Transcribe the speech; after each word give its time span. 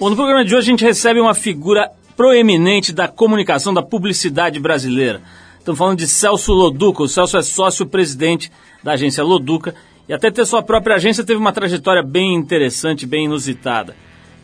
Bom, 0.00 0.10
no 0.10 0.16
programa 0.16 0.44
de 0.44 0.54
hoje 0.54 0.66
a 0.66 0.70
gente 0.72 0.84
recebe 0.84 1.20
uma 1.20 1.34
figura 1.34 1.88
proeminente 2.16 2.92
da 2.92 3.06
comunicação, 3.06 3.72
da 3.72 3.82
publicidade 3.82 4.58
brasileira. 4.58 5.22
Estamos 5.56 5.78
falando 5.78 5.98
de 5.98 6.08
Celso 6.08 6.52
Loduca. 6.52 7.04
O 7.04 7.08
Celso 7.08 7.38
é 7.38 7.42
sócio-presidente 7.42 8.50
da 8.82 8.92
agência 8.92 9.22
Loduca 9.22 9.72
e 10.08 10.12
até 10.12 10.32
ter 10.32 10.44
sua 10.46 10.62
própria 10.62 10.96
agência 10.96 11.22
teve 11.22 11.38
uma 11.38 11.52
trajetória 11.52 12.02
bem 12.02 12.34
interessante, 12.34 13.06
bem 13.06 13.26
inusitada. 13.26 13.94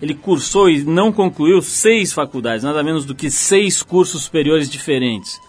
Ele 0.00 0.14
cursou 0.14 0.70
e 0.70 0.84
não 0.84 1.12
concluiu 1.12 1.60
seis 1.60 2.12
faculdades, 2.12 2.62
nada 2.62 2.82
menos 2.84 3.04
do 3.04 3.14
que 3.14 3.28
seis 3.28 3.82
cursos 3.82 4.22
superiores 4.22 4.70
diferentes. 4.70 5.40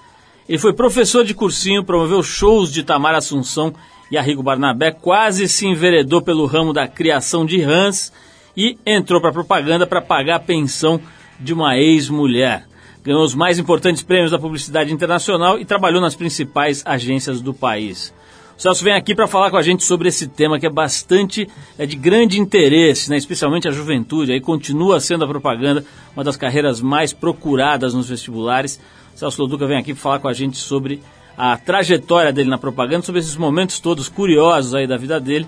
Ele 0.49 0.57
foi 0.57 0.73
professor 0.73 1.23
de 1.23 1.35
cursinho, 1.35 1.85
promoveu 1.85 2.23
shows 2.23 2.73
de 2.73 2.83
Tamara 2.83 3.19
Assunção 3.19 3.71
e 4.09 4.17
Arrigo 4.17 4.41
Barnabé, 4.41 4.91
quase 4.91 5.47
se 5.47 5.67
enveredou 5.67 6.23
pelo 6.23 6.47
ramo 6.47 6.73
da 6.73 6.87
criação 6.87 7.45
de 7.45 7.61
rãs 7.61 8.11
e 8.55 8.77
entrou 8.85 9.19
para 9.21 9.29
a 9.29 9.33
propaganda 9.33 9.87
para 9.87 10.01
pagar 10.01 10.35
a 10.35 10.39
pensão 10.39 10.99
de 11.39 11.53
uma 11.53 11.77
ex-mulher. 11.77 12.65
Ganhou 13.03 13.23
os 13.23 13.33
mais 13.33 13.57
importantes 13.57 14.03
prêmios 14.03 14.31
da 14.31 14.37
publicidade 14.37 14.93
internacional 14.93 15.59
e 15.59 15.65
trabalhou 15.65 15.99
nas 15.99 16.15
principais 16.15 16.83
agências 16.85 17.41
do 17.41 17.53
país. 17.53 18.13
O 18.57 18.61
Celso 18.61 18.83
vem 18.83 18.93
aqui 18.93 19.15
para 19.15 19.25
falar 19.25 19.49
com 19.49 19.57
a 19.57 19.61
gente 19.63 19.83
sobre 19.83 20.07
esse 20.07 20.27
tema 20.27 20.59
que 20.59 20.67
é 20.67 20.69
bastante 20.69 21.49
é 21.79 21.85
de 21.87 21.95
grande 21.95 22.39
interesse, 22.39 23.09
né? 23.09 23.17
especialmente 23.17 23.67
a 23.67 23.71
juventude. 23.71 24.31
Aí 24.31 24.39
continua 24.39 24.99
sendo 24.99 25.25
a 25.25 25.27
propaganda 25.27 25.83
uma 26.15 26.23
das 26.23 26.37
carreiras 26.37 26.79
mais 26.79 27.11
procuradas 27.11 27.95
nos 27.95 28.07
vestibulares. 28.07 28.79
O 29.15 29.17
Celso 29.17 29.41
Loduca 29.41 29.65
vem 29.65 29.77
aqui 29.77 29.95
falar 29.95 30.19
com 30.19 30.27
a 30.27 30.33
gente 30.33 30.57
sobre 30.57 31.01
a 31.35 31.57
trajetória 31.57 32.31
dele 32.31 32.51
na 32.51 32.57
propaganda, 32.59 33.03
sobre 33.03 33.19
esses 33.19 33.35
momentos 33.35 33.79
todos 33.79 34.07
curiosos 34.07 34.75
aí 34.75 34.85
da 34.85 34.95
vida 34.95 35.19
dele 35.19 35.47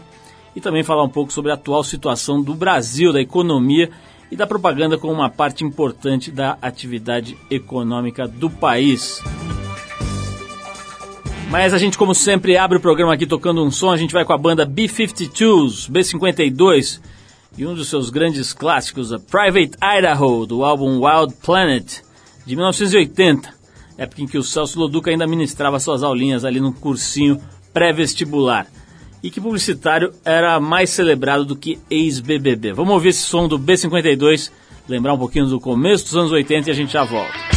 e 0.56 0.62
também 0.62 0.84
falar 0.84 1.04
um 1.04 1.10
pouco 1.10 1.32
sobre 1.32 1.52
a 1.52 1.56
atual 1.56 1.84
situação 1.84 2.42
do 2.42 2.54
Brasil, 2.54 3.12
da 3.12 3.22
economia 3.22 3.90
e 4.32 4.36
da 4.36 4.48
propaganda 4.48 4.98
como 4.98 5.14
uma 5.14 5.30
parte 5.30 5.64
importante 5.64 6.32
da 6.32 6.58
atividade 6.62 7.38
econômica 7.50 8.28
do 8.28 8.50
país. 8.50 9.22
Mas 11.50 11.72
a 11.72 11.78
gente, 11.78 12.00
como 12.00 12.16
sempre, 12.16 12.58
abre 12.58 12.80
o 12.80 12.82
programa 12.82 13.14
aqui 13.14 13.28
tocando 13.28 13.64
um 13.64 13.70
som. 13.70 13.92
A 13.92 13.98
gente 13.98 14.12
vai 14.12 14.26
com 14.26 14.34
a 14.34 14.38
banda 14.38 14.66
B-52s, 14.66 15.88
B-52, 15.88 17.00
e 17.56 17.64
um 17.68 17.76
dos 17.76 17.90
seus 17.90 18.10
grandes 18.10 18.54
clássicos, 18.54 19.14
a 19.14 19.20
Private 19.20 19.78
Idaho, 19.80 20.48
do 20.48 20.64
álbum 20.64 21.06
Wild 21.06 21.36
Planet, 21.46 22.02
de 22.44 22.56
1980. 22.56 23.54
Época 24.00 24.22
em 24.24 24.26
que 24.26 24.40
o 24.40 24.44
Celso 24.44 24.80
Loduca 24.80 25.12
ainda 25.12 25.28
ministrava 25.28 25.80
suas 25.80 26.02
aulinhas 26.02 26.44
ali 26.44 26.60
no 26.60 26.74
cursinho 26.74 27.40
pré-vestibular. 27.72 28.66
E 29.24 29.32
que 29.32 29.40
publicitário 29.40 30.14
era 30.26 30.60
mais 30.60 30.90
celebrado 30.90 31.46
do 31.46 31.56
que 31.56 31.80
ex-BBB. 31.90 32.74
Vamos 32.74 32.94
ouvir 32.94 33.10
esse 33.10 33.22
som 33.22 33.48
do 33.48 33.58
B-52, 33.58 34.52
lembrar 34.88 35.14
um 35.14 35.18
pouquinho 35.18 35.46
do 35.46 35.62
começo 35.62 36.04
dos 36.04 36.18
anos 36.18 36.32
80 36.34 36.70
e 36.70 36.72
a 36.72 36.76
gente 36.76 36.92
já 36.92 37.06
volta. 37.06 37.53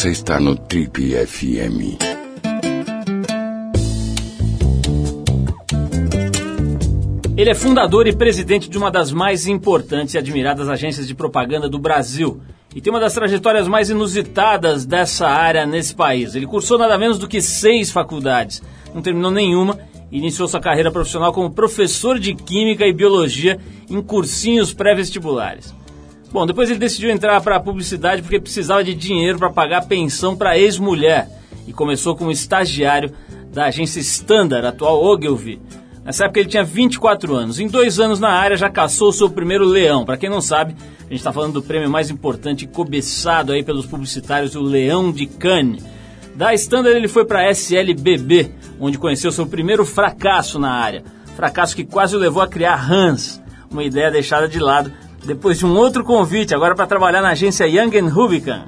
Você 0.00 0.12
está 0.12 0.40
no 0.40 0.56
Trip 0.56 1.14
FM. 1.26 1.98
Ele 7.36 7.50
é 7.50 7.54
fundador 7.54 8.06
e 8.06 8.16
presidente 8.16 8.70
de 8.70 8.78
uma 8.78 8.90
das 8.90 9.12
mais 9.12 9.46
importantes 9.46 10.14
e 10.14 10.18
admiradas 10.18 10.70
agências 10.70 11.06
de 11.06 11.14
propaganda 11.14 11.68
do 11.68 11.78
Brasil 11.78 12.40
e 12.74 12.80
tem 12.80 12.90
uma 12.90 12.98
das 12.98 13.12
trajetórias 13.12 13.68
mais 13.68 13.90
inusitadas 13.90 14.86
dessa 14.86 15.28
área 15.28 15.66
nesse 15.66 15.94
país. 15.94 16.34
Ele 16.34 16.46
cursou 16.46 16.78
nada 16.78 16.96
menos 16.96 17.18
do 17.18 17.28
que 17.28 17.42
seis 17.42 17.92
faculdades, 17.92 18.62
não 18.94 19.02
terminou 19.02 19.30
nenhuma 19.30 19.78
e 20.10 20.16
iniciou 20.16 20.48
sua 20.48 20.60
carreira 20.60 20.90
profissional 20.90 21.30
como 21.30 21.50
professor 21.50 22.18
de 22.18 22.34
Química 22.34 22.86
e 22.86 22.92
Biologia 22.94 23.60
em 23.90 24.00
cursinhos 24.00 24.72
pré-vestibulares. 24.72 25.78
Bom, 26.32 26.46
depois 26.46 26.70
ele 26.70 26.78
decidiu 26.78 27.10
entrar 27.10 27.40
para 27.40 27.56
a 27.56 27.60
publicidade 27.60 28.22
porque 28.22 28.38
precisava 28.38 28.84
de 28.84 28.94
dinheiro 28.94 29.38
para 29.38 29.50
pagar 29.50 29.86
pensão 29.86 30.36
para 30.36 30.56
ex-mulher 30.56 31.28
e 31.66 31.72
começou 31.72 32.14
como 32.14 32.30
estagiário 32.30 33.12
da 33.52 33.64
agência 33.64 33.98
Standard, 33.98 34.64
atual 34.64 35.02
Ogilvy. 35.02 35.60
Nessa 36.04 36.24
época 36.24 36.40
ele 36.40 36.48
tinha 36.48 36.62
24 36.62 37.34
anos. 37.34 37.58
Em 37.58 37.66
dois 37.66 37.98
anos 37.98 38.20
na 38.20 38.30
área 38.30 38.56
já 38.56 38.70
caçou 38.70 39.08
o 39.08 39.12
seu 39.12 39.28
primeiro 39.28 39.64
leão. 39.64 40.04
Para 40.04 40.16
quem 40.16 40.30
não 40.30 40.40
sabe, 40.40 40.76
a 41.00 41.02
gente 41.02 41.16
está 41.16 41.32
falando 41.32 41.54
do 41.54 41.62
prêmio 41.62 41.90
mais 41.90 42.10
importante 42.10 42.64
cobiçado 42.64 43.52
aí 43.52 43.64
pelos 43.64 43.86
publicitários, 43.86 44.54
o 44.54 44.62
Leão 44.62 45.10
de 45.10 45.26
Cannes. 45.26 45.84
Da 46.36 46.54
Standard 46.54 46.96
ele 46.96 47.08
foi 47.08 47.24
para 47.24 47.40
a 47.40 47.50
SLBB, 47.50 48.52
onde 48.78 48.98
conheceu 48.98 49.32
seu 49.32 49.46
primeiro 49.46 49.84
fracasso 49.84 50.60
na 50.60 50.70
área. 50.70 51.02
Fracasso 51.34 51.74
que 51.74 51.84
quase 51.84 52.14
o 52.14 52.18
levou 52.18 52.40
a 52.40 52.48
criar 52.48 52.90
Hans, 52.90 53.42
uma 53.68 53.82
ideia 53.82 54.12
deixada 54.12 54.48
de 54.48 54.60
lado 54.60 54.92
depois 55.24 55.58
de 55.58 55.66
um 55.66 55.76
outro 55.76 56.04
convite, 56.04 56.54
agora 56.54 56.74
para 56.74 56.86
trabalhar 56.86 57.20
na 57.20 57.30
agência 57.30 57.66
Young 57.66 58.08
Rubicon. 58.08 58.64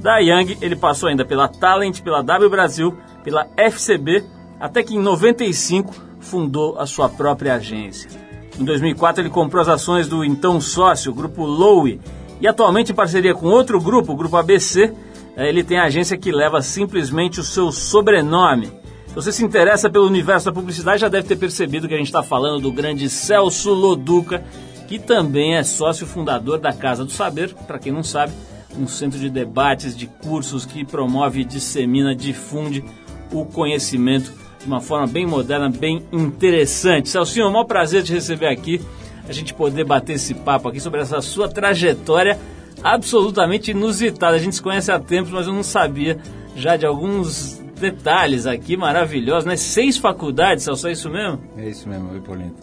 Da 0.00 0.18
Young, 0.18 0.58
ele 0.60 0.74
passou 0.74 1.08
ainda 1.08 1.24
pela 1.24 1.46
Talent, 1.46 2.00
pela 2.00 2.22
W 2.22 2.50
Brasil, 2.50 2.96
pela 3.22 3.46
FCB, 3.56 4.24
até 4.58 4.82
que 4.82 4.96
em 4.96 4.98
95 4.98 5.94
fundou 6.20 6.78
a 6.78 6.86
sua 6.86 7.08
própria 7.08 7.54
agência. 7.54 8.10
Em 8.58 8.64
2004 8.64 9.22
ele 9.22 9.30
comprou 9.30 9.62
as 9.62 9.68
ações 9.68 10.08
do 10.08 10.24
então 10.24 10.60
sócio, 10.60 11.12
o 11.12 11.14
grupo 11.14 11.44
Lowe, 11.44 12.00
e 12.40 12.48
atualmente 12.48 12.92
em 12.92 12.94
parceria 12.94 13.34
com 13.34 13.46
outro 13.46 13.80
grupo, 13.80 14.12
o 14.12 14.16
grupo 14.16 14.36
ABC, 14.36 14.92
eh, 15.36 15.48
ele 15.48 15.62
tem 15.62 15.78
a 15.78 15.84
agência 15.84 16.18
que 16.18 16.32
leva 16.32 16.60
simplesmente 16.60 17.40
o 17.40 17.44
seu 17.44 17.70
sobrenome. 17.70 18.66
Se 19.06 19.14
você 19.14 19.30
se 19.30 19.44
interessa 19.44 19.88
pelo 19.88 20.06
universo 20.06 20.46
da 20.46 20.52
publicidade, 20.52 21.00
já 21.00 21.08
deve 21.08 21.28
ter 21.28 21.36
percebido 21.36 21.86
que 21.86 21.94
a 21.94 21.98
gente 21.98 22.06
está 22.06 22.22
falando 22.22 22.62
do 22.62 22.72
grande 22.72 23.08
Celso 23.08 23.72
Loduca, 23.72 24.42
que 24.92 24.98
também 24.98 25.54
é 25.54 25.62
sócio 25.62 26.06
fundador 26.06 26.58
da 26.58 26.70
Casa 26.70 27.02
do 27.02 27.10
Saber, 27.10 27.54
para 27.66 27.78
quem 27.78 27.90
não 27.90 28.02
sabe, 28.02 28.30
um 28.78 28.86
centro 28.86 29.18
de 29.18 29.30
debates, 29.30 29.96
de 29.96 30.06
cursos 30.06 30.66
que 30.66 30.84
promove, 30.84 31.44
dissemina, 31.44 32.14
difunde 32.14 32.84
o 33.32 33.46
conhecimento 33.46 34.30
de 34.60 34.66
uma 34.66 34.82
forma 34.82 35.06
bem 35.06 35.24
moderna, 35.24 35.70
bem 35.70 36.04
interessante. 36.12 37.08
Celcinho, 37.08 37.46
é 37.46 37.48
um 37.48 37.52
maior 37.52 37.64
prazer 37.64 38.02
te 38.02 38.12
receber 38.12 38.48
aqui, 38.48 38.82
a 39.26 39.32
gente 39.32 39.54
poder 39.54 39.82
bater 39.84 40.16
esse 40.16 40.34
papo 40.34 40.68
aqui 40.68 40.78
sobre 40.78 41.00
essa 41.00 41.22
sua 41.22 41.48
trajetória 41.48 42.38
absolutamente 42.84 43.70
inusitada. 43.70 44.36
A 44.36 44.38
gente 44.38 44.56
se 44.56 44.62
conhece 44.62 44.92
há 44.92 44.98
tempos, 44.98 45.32
mas 45.32 45.46
eu 45.46 45.54
não 45.54 45.62
sabia 45.62 46.18
já 46.54 46.76
de 46.76 46.84
alguns 46.84 47.62
detalhes 47.80 48.46
aqui 48.46 48.76
maravilhosos, 48.76 49.46
né? 49.46 49.56
Seis 49.56 49.96
faculdades, 49.96 50.64
Celso, 50.64 50.86
é 50.86 50.92
isso 50.92 51.08
mesmo? 51.08 51.40
É 51.56 51.66
isso 51.66 51.88
mesmo, 51.88 52.12
oi 52.12 52.20
Paulinho. 52.20 52.54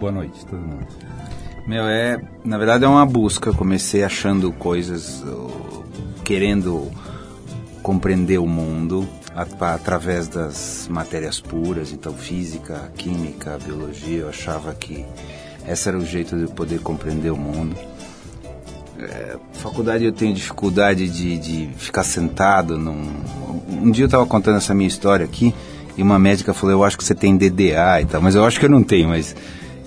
Boa 0.00 0.12
noite, 0.12 0.46
todo 0.46 0.60
mundo. 0.60 0.86
Meu, 1.68 1.84
é. 1.84 2.18
Na 2.42 2.56
verdade 2.56 2.86
é 2.86 2.88
uma 2.88 3.04
busca. 3.04 3.52
Comecei 3.52 4.02
achando 4.02 4.50
coisas, 4.52 5.22
querendo 6.24 6.90
compreender 7.82 8.38
o 8.38 8.46
mundo 8.46 9.06
através 9.60 10.26
das 10.28 10.88
matérias 10.90 11.38
puras, 11.38 11.92
então 11.92 12.14
física, 12.14 12.90
química, 12.96 13.58
biologia. 13.62 14.20
Eu 14.20 14.30
achava 14.30 14.74
que 14.74 15.04
esse 15.68 15.86
era 15.86 15.98
o 15.98 16.04
jeito 16.06 16.34
de 16.36 16.44
eu 16.44 16.48
poder 16.48 16.80
compreender 16.80 17.30
o 17.30 17.36
mundo. 17.36 17.76
É, 18.98 19.36
faculdade 19.52 20.06
eu 20.06 20.12
tenho 20.12 20.34
dificuldade 20.34 21.06
de, 21.06 21.38
de 21.38 21.68
ficar 21.76 22.02
sentado. 22.02 22.78
Num... 22.78 23.12
Um 23.68 23.90
dia 23.90 24.04
eu 24.04 24.06
estava 24.06 24.24
contando 24.24 24.56
essa 24.56 24.74
minha 24.74 24.88
história 24.88 25.26
aqui 25.26 25.54
e 25.98 26.02
uma 26.02 26.18
médica 26.18 26.54
falou: 26.54 26.76
Eu 26.76 26.84
acho 26.84 26.96
que 26.96 27.04
você 27.04 27.14
tem 27.14 27.36
DDA 27.36 28.00
e 28.00 28.06
tal, 28.06 28.22
mas 28.22 28.34
eu 28.34 28.42
acho 28.42 28.58
que 28.58 28.64
eu 28.64 28.70
não 28.70 28.82
tenho, 28.82 29.10
mas 29.10 29.36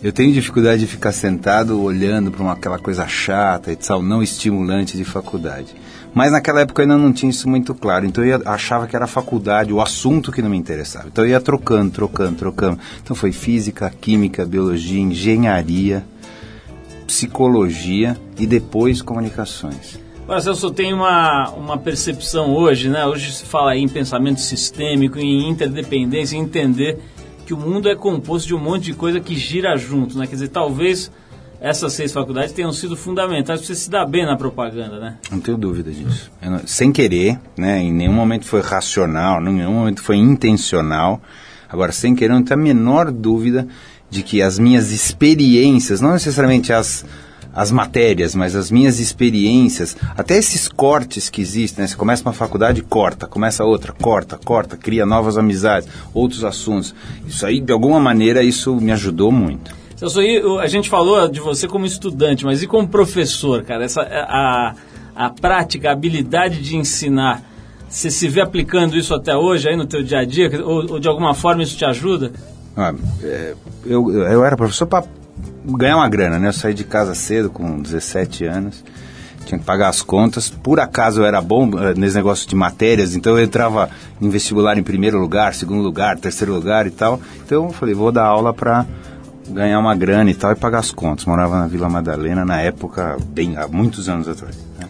eu 0.04 0.12
tenho 0.12 0.34
dificuldade 0.34 0.82
de 0.82 0.88
ficar 0.88 1.12
sentado 1.12 1.80
olhando 1.80 2.32
para 2.32 2.52
aquela 2.52 2.80
coisa 2.80 3.08
chata 3.08 3.72
e 3.72 3.76
tal, 3.76 4.02
não 4.02 4.24
estimulante 4.24 4.98
de 4.98 5.04
faculdade. 5.06 5.76
Mas 6.14 6.32
naquela 6.32 6.62
época 6.62 6.82
eu 6.82 6.84
ainda 6.90 6.98
não 6.98 7.14
tinha 7.14 7.30
isso 7.30 7.48
muito 7.48 7.74
claro, 7.76 8.06
então 8.06 8.24
eu 8.26 8.42
achava 8.46 8.88
que 8.88 8.96
era 8.96 9.06
faculdade, 9.06 9.72
o 9.72 9.80
assunto 9.80 10.32
que 10.32 10.42
não 10.42 10.50
me 10.50 10.58
interessava. 10.58 11.08
Então 11.08 11.24
eu 11.24 11.30
ia 11.30 11.40
trocando, 11.40 11.92
trocando, 11.92 12.36
trocando. 12.36 12.80
Então 13.02 13.16
foi 13.16 13.32
física, 13.32 13.94
química, 14.02 14.46
biologia, 14.46 15.00
engenharia, 15.00 16.04
psicologia 17.06 18.18
e 18.40 18.48
depois 18.48 19.02
comunicações. 19.02 20.00
Agora, 20.24 20.42
Celso, 20.42 20.72
tem 20.72 20.94
uma, 20.94 21.50
uma 21.52 21.78
percepção 21.78 22.56
hoje, 22.56 22.90
né? 22.90 23.06
Hoje 23.06 23.32
se 23.34 23.46
fala 23.46 23.76
em 23.76 23.88
pensamento 23.88 24.40
sistêmico, 24.40 25.20
em 25.20 25.50
interdependência, 25.50 26.36
em 26.36 26.40
entender 26.40 27.00
que 27.52 27.54
o 27.54 27.58
mundo 27.58 27.90
é 27.90 27.96
composto 27.96 28.48
de 28.48 28.56
um 28.56 28.58
monte 28.58 28.86
de 28.86 28.94
coisa 28.94 29.20
que 29.20 29.36
gira 29.36 29.76
junto, 29.76 30.18
né? 30.18 30.26
Quer 30.26 30.36
dizer, 30.36 30.48
talvez 30.48 31.12
essas 31.60 31.92
seis 31.92 32.14
faculdades 32.14 32.54
tenham 32.54 32.72
sido 32.72 32.96
fundamentais 32.96 33.60
para 33.60 33.68
você 33.68 33.76
se 33.76 33.90
dar 33.90 34.06
bem 34.06 34.26
na 34.26 34.38
propaganda, 34.38 34.98
né? 35.02 35.18
Não 35.30 35.42
tenho 35.42 35.58
dúvida 35.58 35.92
disso. 35.92 36.32
Não, 36.42 36.62
sem 36.66 36.94
querer, 36.94 37.38
né? 37.58 37.80
Em 37.82 37.92
nenhum 37.92 38.14
momento 38.14 38.46
foi 38.46 38.62
racional, 38.62 39.42
em 39.42 39.54
nenhum 39.54 39.74
momento 39.74 40.02
foi 40.02 40.16
intencional. 40.16 41.22
Agora, 41.68 41.92
sem 41.92 42.16
querer, 42.16 42.32
não 42.32 42.42
tenho 42.42 42.58
a 42.58 42.64
menor 42.64 43.12
dúvida 43.12 43.68
de 44.10 44.24
que 44.24 44.42
as 44.42 44.58
minhas 44.58 44.92
experiências, 44.94 46.00
não 46.00 46.14
necessariamente 46.14 46.72
as 46.72 47.06
as 47.54 47.72
matérias, 47.72 48.34
mas 48.34 48.56
as 48.56 48.72
minhas 48.72 49.00
experiências, 49.00 49.96
até 50.18 50.38
esses 50.38 50.68
cortes 50.68 51.30
que 51.30 51.42
existem, 51.42 51.84
né? 51.84 51.88
Você 51.88 51.96
começa 51.96 52.24
uma 52.24 52.34
faculdade, 52.34 52.82
corta, 52.82 53.28
começa 53.28 53.64
outra, 53.64 53.92
corta, 53.92 54.40
corta, 54.44 54.78
cria 54.78 55.06
novas 55.06 55.38
amizades, 55.38 55.90
outros 56.14 56.46
assuntos. 56.46 56.96
Isso 57.28 57.46
aí, 57.46 57.60
de 57.60 57.74
alguma 57.74 58.00
maneira, 58.00 58.44
isso 58.44 58.76
me 58.76 58.92
ajudou 58.92 59.32
muito. 59.32 59.76
Celso, 59.98 60.20
a 60.60 60.68
gente 60.68 60.90
falou 60.90 61.28
de 61.28 61.40
você 61.40 61.68
como 61.68 61.86
estudante, 61.86 62.46
mas 62.46 62.64
e 62.64 62.68
como 62.68 62.88
professor, 62.88 63.64
cara? 63.64 63.84
Essa, 63.84 64.02
a, 64.02 64.76
a 65.16 65.30
prática, 65.30 65.90
a 65.90 65.92
habilidade 65.94 66.62
de 66.62 66.76
ensinar, 66.76 67.44
você 67.88 68.10
se 68.10 68.28
vê 68.28 68.42
aplicando 68.42 68.98
isso 68.98 69.14
até 69.14 69.36
hoje 69.36 69.70
aí 69.70 69.76
no 69.76 69.86
teu 69.86 70.02
dia 70.02 70.20
a 70.20 70.26
dia? 70.26 70.50
Ou, 70.66 70.94
ou 70.94 71.00
de 71.00 71.08
alguma 71.08 71.34
forma 71.34 71.62
isso 71.62 71.78
te 71.78 71.86
ajuda? 71.86 72.32
Ah, 72.76 72.94
é, 73.22 73.54
eu, 73.86 74.10
eu 74.12 74.46
era 74.46 74.56
professor 74.56 74.88
para 74.88 75.04
ganhar 75.66 75.98
uma 75.98 76.10
grana, 76.10 76.40
né? 76.40 76.50
Eu 76.50 76.54
saí 76.54 76.74
de 76.74 76.84
casa 76.84 77.14
cedo, 77.14 77.50
com 77.50 77.82
17 77.82 78.46
anos, 78.46 78.84
tinha 79.46 79.60
que 79.60 79.66
pagar 79.66 79.90
as 79.90 80.02
contas. 80.02 80.50
Por 80.50 80.80
acaso 80.80 81.22
eu 81.22 81.26
era 81.26 81.42
bom 81.42 81.68
uh, 81.70 81.98
nesse 81.98 82.16
negócio 82.16 82.48
de 82.48 82.56
matérias, 82.56 83.16
então 83.16 83.38
eu 83.38 83.44
entrava 83.44 83.90
em 84.22 84.30
vestibular 84.30 84.78
em 84.78 84.84
primeiro 84.84 85.20
lugar, 85.20 85.54
segundo 85.54 85.82
lugar, 85.82 86.18
terceiro 86.18 86.54
lugar 86.54 86.88
e 86.88 86.92
tal. 86.92 87.20
Então 87.46 87.66
eu 87.66 87.72
falei, 87.72 87.94
vou 87.94 88.12
dar 88.12 88.26
aula 88.26 88.54
para 88.54 88.86
ganhar 89.50 89.80
uma 89.80 89.96
grana 89.96 90.30
e 90.30 90.34
tal 90.34 90.52
e 90.52 90.56
pagar 90.56 90.80
as 90.80 90.92
contas. 90.92 91.26
Morava 91.26 91.60
na 91.60 91.68
Vila 91.68 91.90
Madalena 91.90 92.46
na 92.46 92.62
época, 92.62 93.18
bem 93.28 93.58
há 93.58 93.68
muitos 93.68 94.08
anos 94.08 94.28
atrás. 94.28 94.58
Né? 94.80 94.88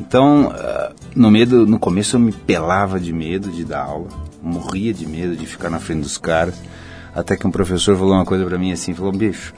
Então, 0.00 0.46
uh, 0.48 0.94
no 1.14 1.30
medo, 1.30 1.66
no 1.66 1.78
começo 1.78 2.16
eu 2.16 2.20
me 2.20 2.32
pelava 2.32 2.98
de 2.98 3.12
medo 3.12 3.50
de 3.50 3.64
dar 3.64 3.82
aula, 3.82 4.08
morria 4.42 4.92
de 4.92 5.06
medo 5.06 5.36
de 5.36 5.46
ficar 5.46 5.70
na 5.70 5.78
frente 5.78 6.02
dos 6.02 6.18
caras. 6.18 6.54
Até 7.14 7.36
que 7.36 7.46
um 7.46 7.50
professor 7.50 7.96
falou 7.96 8.14
uma 8.14 8.24
coisa 8.24 8.44
para 8.44 8.56
mim 8.56 8.72
assim, 8.72 8.94
falou, 8.94 9.12
bicho, 9.12 9.52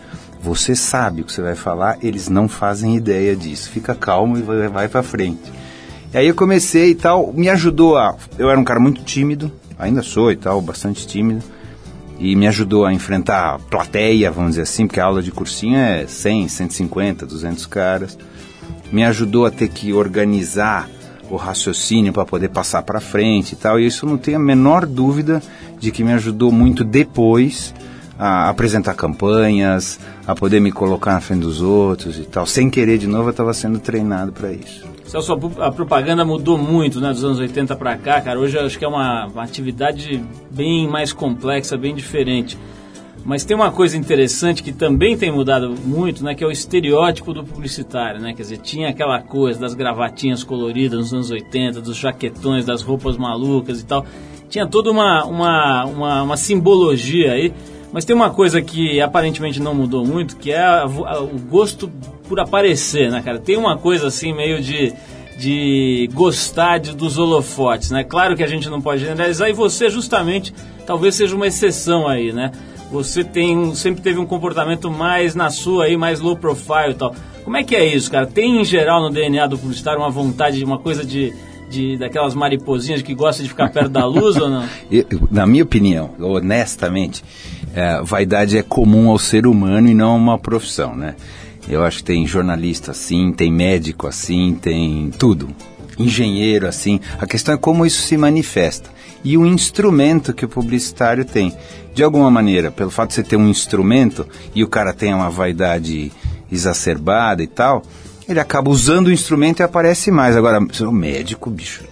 você 0.44 0.76
sabe 0.76 1.22
o 1.22 1.24
que 1.24 1.32
você 1.32 1.40
vai 1.40 1.54
falar, 1.54 1.96
eles 2.02 2.28
não 2.28 2.46
fazem 2.46 2.96
ideia 2.96 3.34
disso. 3.34 3.70
Fica 3.70 3.94
calmo 3.94 4.36
e 4.36 4.42
vai, 4.42 4.88
para 4.88 5.02
frente. 5.02 5.50
E 6.12 6.18
aí 6.18 6.28
eu 6.28 6.34
comecei 6.34 6.90
e 6.90 6.94
tal, 6.94 7.32
me 7.32 7.48
ajudou 7.48 7.96
a. 7.96 8.14
Eu 8.38 8.50
era 8.50 8.60
um 8.60 8.64
cara 8.64 8.78
muito 8.78 9.02
tímido, 9.02 9.50
ainda 9.78 10.02
sou 10.02 10.30
e 10.30 10.36
tal, 10.36 10.60
bastante 10.60 11.06
tímido. 11.06 11.42
E 12.18 12.36
me 12.36 12.46
ajudou 12.46 12.84
a 12.84 12.92
enfrentar 12.92 13.54
a 13.54 13.58
plateia, 13.58 14.30
vamos 14.30 14.50
dizer 14.50 14.62
assim, 14.62 14.86
porque 14.86 15.00
a 15.00 15.06
aula 15.06 15.22
de 15.22 15.32
cursinho 15.32 15.78
é 15.78 16.06
100, 16.06 16.48
150, 16.48 17.24
200 17.24 17.64
caras. 17.64 18.18
Me 18.92 19.02
ajudou 19.02 19.46
a 19.46 19.50
ter 19.50 19.68
que 19.68 19.94
organizar 19.94 20.88
o 21.30 21.36
raciocínio 21.36 22.12
para 22.12 22.26
poder 22.26 22.50
passar 22.50 22.82
para 22.82 23.00
frente 23.00 23.52
e 23.52 23.56
tal. 23.56 23.80
E 23.80 23.86
isso 23.86 24.04
não 24.04 24.18
tenho 24.18 24.36
a 24.36 24.40
menor 24.40 24.84
dúvida 24.84 25.42
de 25.80 25.90
que 25.90 26.04
me 26.04 26.12
ajudou 26.12 26.52
muito 26.52 26.84
depois 26.84 27.74
a 28.18 28.48
apresentar 28.48 28.94
campanhas, 28.94 29.98
a 30.26 30.34
poder 30.34 30.60
me 30.60 30.70
colocar 30.70 31.14
na 31.14 31.20
frente 31.20 31.40
dos 31.40 31.60
outros 31.60 32.18
e 32.18 32.24
tal. 32.24 32.46
Sem 32.46 32.70
querer, 32.70 32.98
de 32.98 33.06
novo, 33.06 33.28
eu 33.28 33.30
estava 33.30 33.52
sendo 33.52 33.78
treinado 33.78 34.32
para 34.32 34.52
isso. 34.52 34.94
Celso, 35.04 35.38
a 35.60 35.70
propaganda 35.70 36.24
mudou 36.24 36.56
muito 36.56 37.00
né, 37.00 37.10
dos 37.10 37.24
anos 37.24 37.38
80 37.38 37.76
para 37.76 37.96
cá, 37.96 38.20
cara. 38.20 38.38
Hoje 38.38 38.58
acho 38.58 38.78
que 38.78 38.84
é 38.84 38.88
uma, 38.88 39.26
uma, 39.26 39.42
atividade 39.42 40.22
bem 40.50 40.88
mais 40.88 41.12
complexa, 41.12 41.76
bem 41.76 41.94
diferente. 41.94 42.58
Mas 43.24 43.44
tem 43.44 43.56
uma 43.56 43.70
coisa 43.70 43.96
interessante 43.96 44.62
que 44.62 44.72
também 44.72 45.16
tem 45.16 45.30
mudado 45.30 45.74
muito, 45.84 46.22
né, 46.24 46.34
que 46.34 46.44
é 46.44 46.46
o 46.46 46.50
estereótipo 46.50 47.32
do 47.32 47.42
publicitário, 47.42 48.20
né? 48.20 48.34
Quer 48.34 48.42
dizer, 48.42 48.58
tinha 48.58 48.90
aquela 48.90 49.20
coisa 49.20 49.58
das 49.58 49.72
gravatinhas 49.72 50.42
coloridas 50.42 50.98
nos 50.98 51.14
anos 51.14 51.30
80, 51.30 51.80
dos 51.80 51.96
jaquetões, 51.96 52.66
das 52.66 52.82
roupas 52.82 53.16
malucas 53.16 53.80
e 53.80 53.86
tal. 53.86 54.04
Tinha 54.48 54.66
toda 54.66 54.90
uma, 54.90 55.24
uma, 55.24 55.84
uma, 55.84 56.22
uma 56.22 56.36
simbologia 56.36 57.32
aí. 57.32 57.52
Mas 57.94 58.04
tem 58.04 58.14
uma 58.14 58.30
coisa 58.30 58.60
que 58.60 59.00
aparentemente 59.00 59.62
não 59.62 59.72
mudou 59.72 60.04
muito, 60.04 60.36
que 60.36 60.50
é 60.50 60.58
a, 60.58 60.82
a, 60.82 61.22
o 61.22 61.38
gosto 61.48 61.88
por 62.28 62.40
aparecer, 62.40 63.08
né, 63.08 63.22
cara? 63.22 63.38
Tem 63.38 63.56
uma 63.56 63.78
coisa 63.78 64.08
assim 64.08 64.34
meio 64.34 64.60
de 64.60 64.92
de 65.36 66.08
gostar 66.12 66.78
de, 66.78 66.94
dos 66.94 67.18
holofotes, 67.18 67.90
né? 67.90 68.04
Claro 68.04 68.36
que 68.36 68.42
a 68.42 68.46
gente 68.46 68.68
não 68.68 68.80
pode 68.80 69.00
generalizar 69.00 69.48
e 69.48 69.52
você 69.52 69.88
justamente 69.90 70.52
talvez 70.84 71.14
seja 71.14 71.36
uma 71.36 71.46
exceção 71.46 72.08
aí, 72.08 72.32
né? 72.32 72.50
Você 72.90 73.22
tem 73.22 73.72
sempre 73.76 74.02
teve 74.02 74.18
um 74.18 74.26
comportamento 74.26 74.90
mais 74.90 75.36
na 75.36 75.48
sua 75.50 75.84
aí, 75.84 75.96
mais 75.96 76.18
low 76.18 76.36
profile 76.36 76.90
e 76.90 76.94
tal. 76.94 77.14
Como 77.44 77.56
é 77.56 77.62
que 77.62 77.76
é 77.76 77.84
isso, 77.84 78.10
cara? 78.10 78.26
Tem 78.26 78.60
em 78.60 78.64
geral 78.64 79.02
no 79.02 79.10
DNA 79.10 79.46
do 79.46 79.56
publicitário 79.56 80.00
uma 80.00 80.10
vontade, 80.10 80.64
uma 80.64 80.78
coisa 80.78 81.04
de, 81.04 81.32
de 81.70 81.96
daquelas 81.96 82.34
mariposinhas 82.34 83.02
que 83.02 83.14
gosta 83.14 83.42
de 83.42 83.48
ficar 83.48 83.70
perto 83.70 83.90
da 83.90 84.04
luz 84.04 84.36
ou 84.36 84.48
não? 84.48 84.64
Eu, 84.90 85.04
na 85.30 85.46
minha 85.46 85.62
opinião, 85.62 86.10
honestamente, 86.20 87.24
é, 87.74 88.00
vaidade 88.02 88.56
é 88.56 88.62
comum 88.62 89.10
ao 89.10 89.18
ser 89.18 89.46
humano 89.46 89.88
e 89.88 89.94
não 89.94 90.12
a 90.12 90.14
uma 90.14 90.38
profissão, 90.38 90.94
né? 90.96 91.16
Eu 91.68 91.82
acho 91.82 91.98
que 91.98 92.04
tem 92.04 92.26
jornalista 92.26 92.90
assim, 92.90 93.32
tem 93.32 93.50
médico 93.50 94.06
assim, 94.06 94.56
tem 94.60 95.10
tudo. 95.18 95.48
Engenheiro 95.98 96.66
assim. 96.66 97.00
A 97.18 97.26
questão 97.26 97.54
é 97.54 97.58
como 97.58 97.86
isso 97.86 98.02
se 98.02 98.16
manifesta. 98.16 98.90
E 99.24 99.38
o 99.38 99.46
instrumento 99.46 100.34
que 100.34 100.44
o 100.44 100.48
publicitário 100.48 101.24
tem. 101.24 101.56
De 101.94 102.02
alguma 102.02 102.30
maneira, 102.30 102.70
pelo 102.70 102.90
fato 102.90 103.08
de 103.08 103.14
você 103.14 103.22
ter 103.22 103.36
um 103.36 103.48
instrumento 103.48 104.26
e 104.54 104.62
o 104.62 104.68
cara 104.68 104.92
tem 104.92 105.14
uma 105.14 105.30
vaidade 105.30 106.12
exacerbada 106.52 107.42
e 107.42 107.46
tal, 107.46 107.82
ele 108.28 108.40
acaba 108.40 108.70
usando 108.70 109.06
o 109.06 109.12
instrumento 109.12 109.60
e 109.60 109.62
aparece 109.62 110.10
mais. 110.10 110.36
Agora, 110.36 110.58
o 110.60 110.92
médico, 110.92 111.48
bicho, 111.48 111.84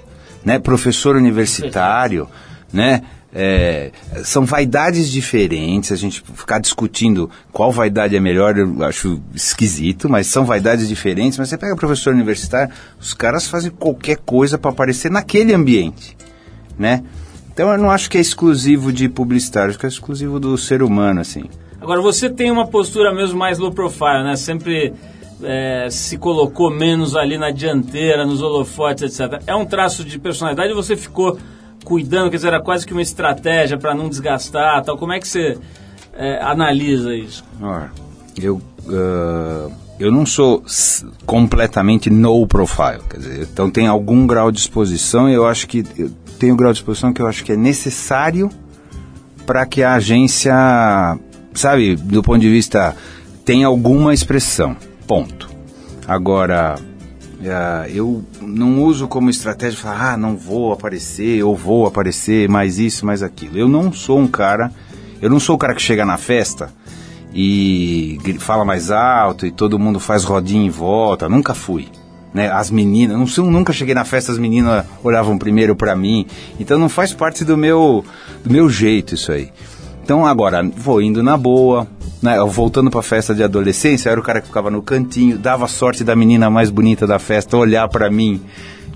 né? 0.45 0.59
Professor 0.59 1.17
universitário, 1.17 2.29
né? 2.73 3.03
É, 3.35 3.91
são 4.25 4.45
vaidades 4.45 5.11
diferentes, 5.11 5.91
a 5.91 5.97
gente 5.97 6.23
ficar 6.35 6.59
discutindo 6.59 7.31
qual 7.51 7.73
vaidade 7.73 8.15
é 8.15 8.21
melhor, 8.21 8.59
eu 8.59 8.85
acho 8.85 9.23
esquisito, 9.35 10.07
mas 10.07 10.27
são 10.27 10.45
vaidades 10.45 10.87
diferentes. 10.87 11.39
Mas 11.39 11.49
você 11.49 11.57
pega 11.57 11.75
professor 11.75 12.13
universitário, 12.13 12.73
os 13.01 13.15
caras 13.15 13.49
fazem 13.49 13.71
qualquer 13.71 14.19
coisa 14.19 14.59
para 14.59 14.71
aparecer 14.71 15.11
naquele 15.11 15.55
ambiente, 15.55 16.17
né? 16.79 17.03
Então 17.53 17.71
eu 17.71 17.79
não 17.79 17.91
acho 17.91 18.11
que 18.11 18.19
é 18.19 18.21
exclusivo 18.21 18.93
de 18.93 19.09
publicitários, 19.09 19.77
que 19.77 19.87
é 19.87 19.89
exclusivo 19.89 20.39
do 20.39 20.57
ser 20.59 20.83
humano, 20.83 21.21
assim. 21.21 21.45
Agora 21.81 22.01
você 22.01 22.31
tem 22.31 22.51
uma 22.51 22.67
postura 22.67 23.15
mesmo 23.15 23.39
mais 23.39 23.59
low 23.59 23.73
profile, 23.73 24.25
né? 24.25 24.37
Sempre 24.37 24.93
é, 25.43 25.89
se 25.91 26.17
colocou 26.17 26.71
menos 26.71 27.17
ali 27.17 27.37
na 27.37 27.51
dianteira, 27.51 28.25
nos 28.25 28.43
holofotes, 28.43 29.21
etc. 29.21 29.43
É 29.47 29.55
um 29.55 29.65
traço 29.65 30.05
de 30.05 30.19
personalidade 30.19 30.71
ou 30.71 30.83
você 30.83 30.97
ficou 30.97 31.39
cuidando, 31.85 32.31
quer 32.31 32.37
dizer, 32.37 32.49
era 32.49 32.63
quase 32.63 32.87
que 32.87 32.93
uma 32.93 33.03
estratégia 33.03 33.79
para 33.79 33.95
não 33.95 34.09
desgastar 34.09 34.83
tal. 34.83 34.97
Como 34.97 35.13
é 35.13 35.21
que 35.21 35.29
você 35.29 35.59
é, 36.15 36.43
analisa 36.43 37.15
isso? 37.15 37.45
eu, 38.41 38.57
uh, 38.87 39.73
eu 39.99 40.11
não 40.11 40.25
sou 40.25 40.65
completamente 41.27 42.11
no 42.11 42.47
profile, 42.47 43.01
quer 43.09 43.19
dizer, 43.19 43.49
então 43.53 43.71
tem 43.71 43.87
algum 43.87 44.27
grau 44.27 44.51
de 44.51 44.59
exposição 44.59 45.29
eu 45.29 45.47
acho 45.47 45.67
que 45.67 45.85
eu 45.97 46.11
tenho 46.39 46.55
um 46.55 46.57
grau 46.57 46.73
de 46.73 46.79
exposição 46.79 47.13
que 47.13 47.23
eu 47.23 47.27
acho 47.27 47.45
que 47.45 47.53
é 47.53 47.57
necessário 47.57 48.51
para 49.47 49.67
que 49.67 49.83
a 49.83 49.95
agência, 49.95 50.55
sabe, 51.55 51.97
do 51.97 52.23
ponto 52.23 52.41
de 52.41 52.49
vista, 52.49 52.97
tenha 53.45 53.67
alguma 53.67 54.15
expressão, 54.15 54.77
ponto. 55.07 55.51
Agora, 56.07 56.77
eu 57.93 58.25
não 58.41 58.83
uso 58.83 59.09
como 59.09 59.31
estratégia 59.31 59.79
falar, 59.79 60.13
ah, 60.13 60.17
não 60.17 60.37
vou 60.37 60.73
aparecer, 60.73 61.43
ou 61.43 61.57
vou 61.57 61.87
aparecer, 61.87 62.49
mais 62.49 62.79
isso, 62.79 63.05
mais 63.05 63.23
aquilo. 63.23 63.59
Eu 63.59 63.69
não 63.69 63.93
sou 63.93 64.19
um 64.19 64.29
cara, 64.29 64.73
eu 65.21 65.29
não 65.29 65.41
sou 65.41 65.57
o 65.57 65.59
cara 65.59 65.75
que 65.75 65.83
chega 65.83 66.05
na 66.05 66.17
festa 66.17 66.73
e 67.35 68.19
fala 68.39 68.65
mais 68.65 68.91
alto 68.91 69.47
e 69.47 69.51
todo 69.51 69.79
mundo 69.79 69.99
faz 69.99 70.25
rodinha 70.25 70.67
em 70.67 70.71
volta, 70.71 71.29
nunca 71.29 71.55
fui. 71.55 71.89
Né, 72.33 72.51
as 72.51 72.71
meninas, 72.71 73.19
não 73.19 73.27
sei, 73.27 73.45
nunca 73.45 73.75
cheguei 73.75 73.95
na 73.95 74.07
festa, 74.07 74.33
as 74.33 74.39
meninas 74.39 74.87
olhavam 75.05 75.37
primeiro 75.37 75.77
para 75.77 75.95
mim, 75.95 76.27
então 76.59 76.79
não 76.79 76.89
faz 76.89 77.13
parte 77.13 77.45
do 77.45 77.59
meu, 77.59 78.03
do 78.43 78.51
meu 78.51 78.71
jeito 78.71 79.15
isso 79.15 79.31
aí. 79.31 79.51
Então 80.03 80.27
agora, 80.27 80.63
vou 80.63 81.03
indo 81.03 81.23
na 81.23 81.37
boa, 81.37 81.87
né, 82.23 82.39
voltando 82.47 82.89
para 82.89 83.01
a 83.01 83.03
festa 83.03 83.35
de 83.35 83.43
adolescência, 83.43 84.09
era 84.09 84.21
o 84.21 84.23
cara 84.23 84.41
que 84.41 84.47
ficava 84.47 84.71
no 84.71 84.81
cantinho, 84.81 85.37
dava 85.37 85.67
sorte 85.67 86.05
da 86.05 86.15
menina 86.15 86.49
mais 86.49 86.71
bonita 86.71 87.05
da 87.05 87.19
festa 87.19 87.57
olhar 87.57 87.89
para 87.89 88.09
mim 88.09 88.41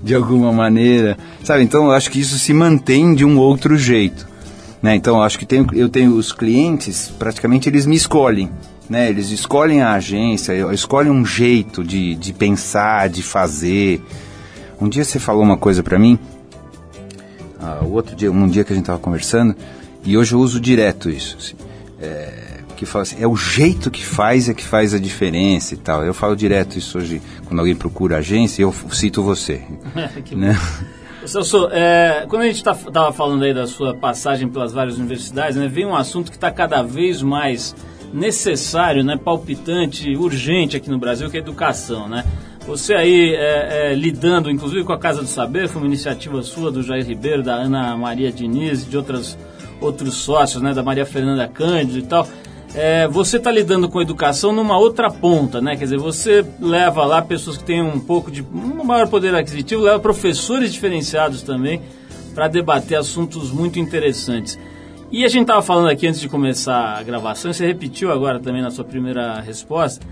de 0.01 0.15
alguma 0.15 0.51
maneira, 0.53 1.17
sabe? 1.43 1.63
Então 1.63 1.85
eu 1.85 1.91
acho 1.91 2.09
que 2.09 2.19
isso 2.19 2.39
se 2.39 2.53
mantém 2.53 3.13
de 3.13 3.25
um 3.25 3.37
outro 3.37 3.77
jeito, 3.77 4.25
né? 4.81 4.95
Então 4.95 5.17
eu 5.17 5.23
acho 5.23 5.37
que 5.37 5.45
tenho, 5.45 5.67
eu 5.73 5.89
tenho 5.89 6.15
os 6.15 6.31
clientes, 6.31 7.11
praticamente 7.19 7.67
eles 7.67 7.85
me 7.85 7.95
escolhem, 7.95 8.49
né? 8.89 9.09
Eles 9.09 9.31
escolhem 9.31 9.81
a 9.81 9.93
agência, 9.93 10.53
escolhem 10.73 11.11
um 11.11 11.25
jeito 11.25 11.83
de, 11.83 12.15
de 12.15 12.31
pensar, 12.31 13.09
de 13.09 13.21
fazer. 13.21 14.01
Um 14.79 14.87
dia 14.87 15.03
você 15.03 15.19
falou 15.19 15.43
uma 15.43 15.57
coisa 15.57 15.83
para 15.83 15.99
mim, 15.99 16.17
uh, 17.59 17.83
o 17.83 17.91
outro 17.91 18.15
dia, 18.15 18.31
um 18.31 18.47
dia 18.47 18.63
que 18.63 18.71
a 18.71 18.75
gente 18.75 18.83
estava 18.83 18.99
conversando, 18.99 19.55
e 20.05 20.15
hoje 20.15 20.33
eu 20.33 20.39
uso 20.39 20.59
direto 20.59 21.09
isso. 21.09 21.35
Assim, 21.37 21.55
é, 21.99 22.46
que 22.77 22.85
fala 22.85 23.01
assim, 23.01 23.17
é 23.19 23.27
o 23.27 23.35
jeito 23.35 23.89
que 23.89 24.05
faz 24.05 24.47
é 24.47 24.53
que 24.53 24.63
faz 24.63 24.93
a 24.93 24.99
diferença 24.99 25.73
e 25.73 25.77
tal. 25.77 26.05
Eu 26.05 26.13
falo 26.13 26.35
direto 26.35 26.77
isso 26.77 26.99
hoje, 26.99 27.21
quando 27.45 27.59
alguém 27.59 27.75
procura 27.75 28.17
agência, 28.17 28.61
eu 28.61 28.73
cito 28.91 29.23
você. 29.23 29.61
né? 30.31 30.57
Celso, 31.25 31.67
é, 31.71 32.25
quando 32.29 32.43
a 32.43 32.45
gente 32.45 32.57
estava 32.57 32.91
tá, 32.91 33.11
falando 33.11 33.43
aí 33.43 33.53
da 33.53 33.67
sua 33.67 33.93
passagem 33.93 34.47
pelas 34.47 34.71
várias 34.71 34.97
universidades, 34.97 35.57
né, 35.57 35.67
vem 35.67 35.85
um 35.85 35.95
assunto 35.95 36.29
que 36.29 36.37
está 36.37 36.51
cada 36.51 36.81
vez 36.83 37.21
mais 37.21 37.75
necessário, 38.13 39.03
né, 39.03 39.17
palpitante, 39.17 40.15
urgente 40.15 40.77
aqui 40.77 40.89
no 40.89 40.97
Brasil, 40.97 41.29
que 41.29 41.35
é 41.35 41.39
a 41.39 41.43
educação, 41.43 42.07
né? 42.07 42.23
Você 42.65 42.93
aí 42.93 43.33
é, 43.33 43.91
é, 43.91 43.95
lidando, 43.95 44.51
inclusive 44.51 44.83
com 44.83 44.93
a 44.93 44.97
Casa 44.97 45.21
do 45.21 45.27
Saber, 45.27 45.67
foi 45.67 45.81
uma 45.81 45.87
iniciativa 45.87 46.41
sua, 46.43 46.71
do 46.71 46.83
Jair 46.83 47.05
Ribeiro, 47.05 47.41
da 47.41 47.55
Ana 47.55 47.97
Maria 47.97 48.31
Diniz, 48.31 48.87
de 48.87 48.95
outras, 48.95 49.37
outros 49.81 50.15
sócios, 50.15 50.61
né, 50.61 50.73
da 50.73 50.83
Maria 50.83 51.05
Fernanda 51.05 51.47
Cândido 51.47 51.99
e 51.99 52.03
tal 52.03 52.27
é, 52.77 53.07
você 53.07 53.37
está 53.37 53.51
lidando 53.51 53.89
com 53.89 53.99
educação 53.99 54.51
numa 54.51 54.77
outra 54.77 55.09
ponta, 55.09 55.59
né? 55.59 55.75
Quer 55.75 55.85
dizer, 55.85 55.97
você 55.97 56.45
leva 56.59 57.03
lá 57.05 57.23
pessoas 57.23 57.57
que 57.57 57.63
têm 57.63 57.81
um 57.81 57.99
pouco 57.99 58.29
de 58.29 58.43
um 58.43 58.83
maior 58.83 59.07
poder 59.07 59.33
aquisitivo, 59.33 59.81
leva 59.81 59.99
professores 59.99 60.71
diferenciados 60.71 61.41
também 61.41 61.81
para 62.35 62.47
debater 62.47 62.95
assuntos 62.95 63.51
muito 63.51 63.79
interessantes. 63.79 64.59
E 65.11 65.25
a 65.25 65.27
gente 65.27 65.41
estava 65.41 65.63
falando 65.63 65.89
aqui 65.89 66.05
antes 66.05 66.21
de 66.21 66.29
começar 66.29 66.99
a 66.99 67.01
gravação, 67.01 67.51
você 67.51 67.65
repetiu 67.65 68.11
agora 68.11 68.39
também 68.39 68.61
na 68.61 68.69
sua 68.69 68.85
primeira 68.85 69.39
resposta, 69.39 70.05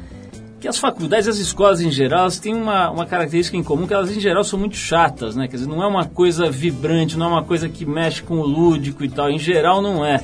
que 0.59 0.67
as 0.67 0.79
faculdades, 0.79 1.27
as 1.27 1.37
escolas 1.37 1.81
em 1.81 1.91
geral, 1.91 2.21
elas 2.21 2.39
têm 2.39 2.55
uma, 2.55 2.89
uma 2.89 3.05
característica 3.05 3.55
em 3.55 3.63
comum, 3.63 3.85
que 3.85 3.93
elas 3.93 4.09
em 4.09 4.19
geral 4.19 4.43
são 4.43 4.57
muito 4.57 4.75
chatas, 4.75 5.35
né? 5.35 5.47
Quer 5.47 5.57
dizer, 5.57 5.69
não 5.69 5.83
é 5.83 5.85
uma 5.85 6.05
coisa 6.05 6.49
vibrante, 6.49 7.15
não 7.15 7.27
é 7.27 7.29
uma 7.29 7.43
coisa 7.43 7.69
que 7.69 7.85
mexe 7.85 8.23
com 8.23 8.39
o 8.39 8.43
lúdico 8.43 9.03
e 9.03 9.09
tal, 9.09 9.29
em 9.29 9.37
geral 9.37 9.83
não 9.83 10.03
é. 10.03 10.23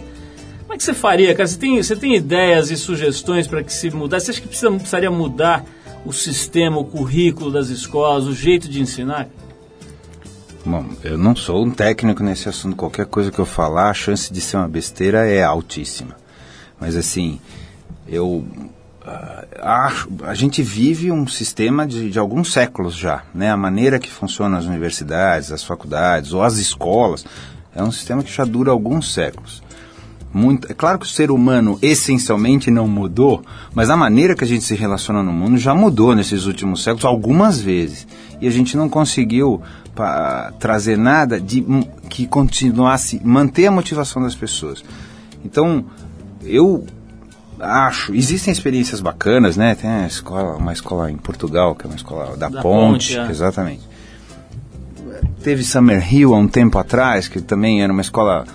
Como 0.71 0.75
é 0.75 0.77
que 0.77 0.85
você 0.85 0.93
faria, 0.93 1.35
cara? 1.35 1.45
Você 1.45 1.57
tem, 1.57 1.83
você 1.83 1.95
tem 1.97 2.15
ideias 2.15 2.71
e 2.71 2.77
sugestões 2.77 3.45
para 3.45 3.61
que 3.61 3.73
se 3.73 3.91
mudasse? 3.91 4.27
Você 4.27 4.31
acha 4.31 4.41
que 4.41 4.47
precisa, 4.47 4.71
precisaria 4.71 5.11
mudar 5.11 5.65
o 6.05 6.13
sistema, 6.13 6.79
o 6.79 6.85
currículo 6.85 7.51
das 7.51 7.67
escolas, 7.67 8.25
o 8.25 8.33
jeito 8.33 8.69
de 8.69 8.79
ensinar? 8.79 9.27
Bom, 10.65 10.85
eu 11.03 11.17
não 11.17 11.35
sou 11.35 11.65
um 11.65 11.69
técnico 11.69 12.23
nesse 12.23 12.47
assunto. 12.47 12.77
Qualquer 12.77 13.05
coisa 13.05 13.29
que 13.29 13.37
eu 13.37 13.45
falar, 13.45 13.89
a 13.89 13.93
chance 13.93 14.31
de 14.31 14.39
ser 14.39 14.55
uma 14.55 14.67
besteira 14.69 15.27
é 15.27 15.43
altíssima. 15.43 16.15
Mas 16.79 16.95
assim, 16.95 17.41
eu 18.07 18.25
uh, 18.25 19.45
acho, 19.59 20.07
a 20.23 20.33
gente 20.33 20.63
vive 20.63 21.11
um 21.11 21.27
sistema 21.27 21.85
de, 21.85 22.09
de 22.09 22.17
alguns 22.17 22.53
séculos 22.53 22.95
já, 22.95 23.23
né? 23.35 23.51
A 23.51 23.57
maneira 23.57 23.99
que 23.99 24.09
funcionam 24.09 24.57
as 24.57 24.63
universidades, 24.63 25.51
as 25.51 25.65
faculdades 25.65 26.31
ou 26.31 26.41
as 26.41 26.55
escolas 26.55 27.25
é 27.75 27.83
um 27.83 27.91
sistema 27.91 28.23
que 28.23 28.31
já 28.31 28.45
dura 28.45 28.71
alguns 28.71 29.13
séculos. 29.13 29.61
Muito, 30.33 30.71
é 30.71 30.73
claro 30.73 30.97
que 30.97 31.05
o 31.05 31.09
ser 31.09 31.29
humano 31.29 31.77
essencialmente 31.81 32.71
não 32.71 32.87
mudou, 32.87 33.43
mas 33.73 33.89
a 33.89 33.97
maneira 33.97 34.33
que 34.33 34.43
a 34.43 34.47
gente 34.47 34.63
se 34.63 34.75
relaciona 34.75 35.21
no 35.21 35.31
mundo 35.31 35.57
já 35.57 35.75
mudou 35.75 36.15
nesses 36.15 36.45
últimos 36.45 36.83
séculos 36.83 37.03
algumas 37.03 37.59
vezes. 37.59 38.07
E 38.39 38.47
a 38.47 38.51
gente 38.51 38.77
não 38.77 38.87
conseguiu 38.87 39.61
pa, 39.93 40.53
trazer 40.57 40.97
nada 40.97 41.39
de 41.39 41.65
que 42.09 42.25
continuasse, 42.25 43.21
manter 43.23 43.67
a 43.67 43.71
motivação 43.71 44.21
das 44.21 44.33
pessoas. 44.33 44.83
Então, 45.43 45.85
eu 46.43 46.85
acho, 47.59 48.15
existem 48.15 48.51
experiências 48.51 49.01
bacanas, 49.01 49.57
né? 49.57 49.75
Tem 49.75 49.89
a 49.89 50.07
escola, 50.07 50.55
uma 50.55 50.73
escola 50.73 51.11
em 51.11 51.17
Portugal, 51.17 51.75
que 51.75 51.85
é 51.85 51.89
uma 51.89 51.95
escola 51.95 52.37
da, 52.37 52.47
da 52.47 52.61
Ponte, 52.61 53.15
Ponte 53.15 53.19
é. 53.19 53.29
exatamente. 53.29 53.91
Teve 55.43 55.63
Summer 55.63 56.13
Hill 56.13 56.33
há 56.33 56.37
um 56.37 56.47
tempo 56.47 56.77
atrás, 56.77 57.27
que 57.27 57.41
também 57.41 57.83
era 57.83 57.91
uma 57.91 58.01
escola 58.01 58.45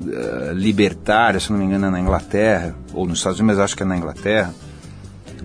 uh, 0.00 0.52
libertária, 0.52 1.40
se 1.40 1.50
não 1.50 1.58
me 1.58 1.64
engano, 1.64 1.86
é 1.86 1.90
na 1.90 2.00
Inglaterra, 2.00 2.74
ou 2.92 3.06
nos 3.06 3.18
Estados 3.18 3.38
Unidos, 3.38 3.56
mas 3.56 3.64
acho 3.64 3.76
que 3.76 3.82
é 3.82 3.86
na 3.86 3.96
Inglaterra, 3.96 4.54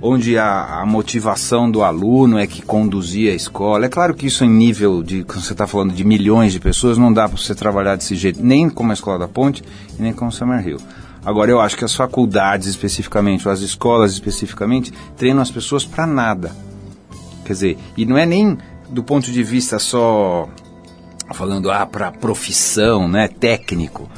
onde 0.02 0.38
a, 0.38 0.82
a, 0.82 0.86
motivação 0.86 1.72
do 1.72 1.82
aluno 1.82 2.38
é 2.38 2.46
que 2.46 2.62
conduzia 2.62 3.32
a 3.32 3.36
escola. 3.36 3.86
É 3.86 3.90
claro 3.90 4.14
que 4.14 4.28
isso 4.28 4.44
em 4.44 4.50
nível 4.50 5.02
de, 5.02 5.24
quando 5.24 5.42
você 5.42 5.54
está 5.54 5.66
falando 5.66 5.94
de 5.94 6.04
milhões 6.04 6.52
de 6.52 6.60
pessoas, 6.60 6.98
não 6.98 7.14
dá 7.14 7.28
para 7.28 7.38
você 7.38 7.56
trabalhar 7.56 7.96
desse 7.96 8.16
jeito, 8.16 8.44
nem 8.44 8.70
como 8.70 8.92
a 8.92 8.94
Escola 8.94 9.20
da 9.20 9.28
Ponte 9.28 9.64
e 9.98 10.02
nem 10.02 10.12
como 10.12 10.30
o 10.30 10.34
Summerhill. 10.34 10.78
Agora, 11.26 11.50
eu 11.50 11.62
acho 11.62 11.78
que 11.78 11.86
as 11.86 11.96
faculdades 11.96 12.68
especificamente, 12.68 13.48
ou 13.48 13.54
as 13.54 13.62
escolas 13.62 14.12
especificamente, 14.12 14.92
treinam 15.16 15.42
as 15.42 15.50
pessoas 15.50 15.86
para 15.86 16.06
nada. 16.06 16.52
Quer 17.46 17.54
dizer, 17.54 17.78
e 17.96 18.06
não 18.06 18.18
é 18.18 18.26
nem 18.26 18.58
do 18.90 19.04
ponto 19.04 19.32
de 19.32 19.42
vista 19.42 19.80
só 19.80 20.50
falando 21.34 21.72
ah, 21.72 21.86
para 21.86 22.12
profissão, 22.12 23.08
né, 23.08 23.28
técnico. 23.28 24.10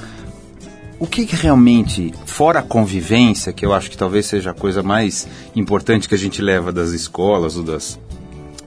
O 0.97 1.05
que, 1.05 1.25
que, 1.25 1.35
realmente, 1.35 2.13
fora 2.25 2.59
a 2.59 2.63
convivência, 2.63 3.51
que 3.51 3.65
eu 3.65 3.73
acho 3.73 3.89
que 3.89 3.97
talvez 3.97 4.27
seja 4.27 4.51
a 4.51 4.53
coisa 4.53 4.81
mais 4.81 5.27
importante 5.53 6.07
que 6.07 6.15
a 6.15 6.17
gente 6.17 6.41
leva 6.41 6.71
das 6.71 6.91
escolas 6.91 7.57
ou 7.57 7.63
das 7.63 7.99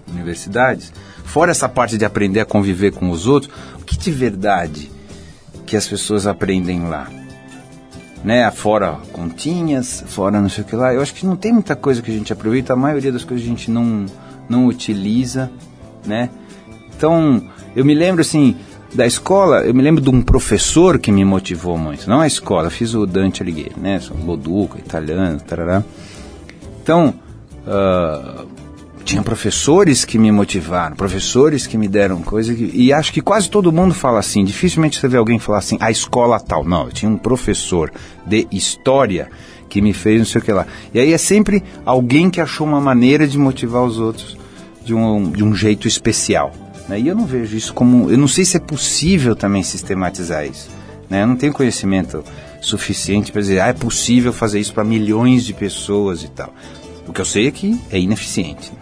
universidades, 0.07 0.93
fora 1.25 1.51
essa 1.51 1.69
parte 1.69 1.97
de 1.97 2.05
aprender 2.05 2.41
a 2.41 2.45
conviver 2.45 2.93
com 2.93 3.11
os 3.11 3.27
outros, 3.27 3.53
o 3.81 3.85
que 3.85 3.97
de 3.97 4.11
verdade 4.11 4.91
que 5.65 5.77
as 5.77 5.87
pessoas 5.87 6.27
aprendem 6.27 6.87
lá? 6.87 7.11
Né, 8.23 8.51
fora 8.51 8.99
continhas, 9.13 10.05
fora 10.09 10.41
não 10.41 10.49
sei 10.49 10.65
o 10.65 10.67
que 10.67 10.77
lá. 10.77 10.93
Eu 10.93 11.01
acho 11.01 11.15
que 11.15 11.25
não 11.25 11.37
tem 11.37 11.53
muita 11.53 11.77
coisa 11.77 12.03
que 12.03 12.11
a 12.11 12.15
gente 12.15 12.33
aproveita, 12.33 12.73
a 12.73 12.77
maioria 12.77 13.13
das 13.13 13.25
coisas 13.25 13.47
a 13.47 13.49
gente 13.49 13.71
não, 13.71 14.05
não 14.49 14.67
utiliza, 14.67 15.51
né? 16.05 16.29
Então, 16.95 17.49
eu 17.77 17.85
me 17.85 17.95
lembro 17.95 18.21
assim, 18.21 18.57
da 18.95 19.07
escola, 19.07 19.61
eu 19.65 19.75
me 19.75 19.83
lembro 19.83 20.03
de 20.03 20.09
um 20.09 20.23
professor 20.23 20.99
que 20.99 21.13
me 21.13 21.25
motivou 21.25 21.77
muito. 21.77 22.09
Não 22.09 22.21
a 22.21 22.27
escola, 22.27 22.71
fiz 22.71 22.95
o 22.95 23.07
Dante 23.07 23.43
Alighieri, 23.43 23.75
né? 23.77 24.01
Boduca, 24.25 24.79
italiano, 24.79 25.39
tarará. 25.41 25.85
Então, 26.83 27.15
uh, 27.67 28.47
tinha 29.05 29.23
professores 29.23 30.05
que 30.05 30.19
me 30.19 30.33
motivaram, 30.33 30.97
professores 30.97 31.67
que 31.67 31.79
me 31.79 31.89
deram 31.89 32.23
coisa 32.23 32.55
que, 32.55 32.71
e 32.75 32.93
acho 32.93 33.13
que 33.13 33.21
quase 33.21 33.51
todo 33.51 33.73
mundo 33.73 33.95
fala 33.95 34.19
assim. 34.19 34.45
Dificilmente 34.45 34.99
você 34.99 35.09
vê 35.09 35.17
alguém 35.17 35.39
falar 35.39 35.59
assim, 35.59 35.77
a 35.81 35.91
escola 35.91 36.41
tal. 36.41 36.65
Não, 36.65 36.85
eu 36.85 36.93
tinha 36.93 37.11
um 37.11 37.17
professor 37.17 37.93
de 38.27 38.47
história 38.51 39.31
que 39.69 39.83
me 39.83 39.93
fez 39.93 40.19
não 40.19 40.27
sei 40.27 40.41
o 40.41 40.45
que 40.45 40.53
lá. 40.53 40.67
E 40.93 41.01
aí 41.01 41.13
é 41.13 41.19
sempre 41.19 41.63
alguém 41.85 42.31
que 42.31 42.41
achou 42.41 42.67
uma 42.67 42.81
maneira 42.81 43.27
de 43.27 43.39
motivar 43.39 43.83
os 43.83 43.99
outros 43.99 44.37
de 44.85 44.95
um, 44.95 45.31
de 45.31 45.45
um 45.45 45.55
jeito 45.55 45.87
especial. 45.87 46.53
Né? 46.89 47.01
E 47.01 47.09
eu 47.09 47.15
não 47.15 47.27
vejo 47.27 47.57
isso 47.57 47.75
como. 47.75 48.11
Eu 48.11 48.19
não 48.19 48.29
sei 48.29 48.45
se 48.45 48.57
é 48.57 48.61
possível 48.61 49.37
também 49.37 49.63
sistematizar 49.63 50.47
isso. 50.47 50.71
Né? 51.09 51.23
Eu 51.23 51.27
não 51.27 51.37
tenho 51.37 51.53
conhecimento 51.53 52.25
suficiente 52.61 53.31
para 53.31 53.41
dizer, 53.41 53.61
ah, 53.61 53.69
é 53.69 53.73
possível 53.73 54.33
fazer 54.33 54.59
isso 54.59 54.73
para 54.73 54.85
milhões 54.85 55.45
de 55.45 55.55
pessoas 55.55 56.23
e 56.23 56.29
tal. 56.29 56.53
O 57.07 57.13
que 57.13 57.21
eu 57.21 57.25
sei 57.25 57.47
é 57.47 57.51
que 57.51 57.81
é 57.91 57.99
ineficiente. 57.99 58.73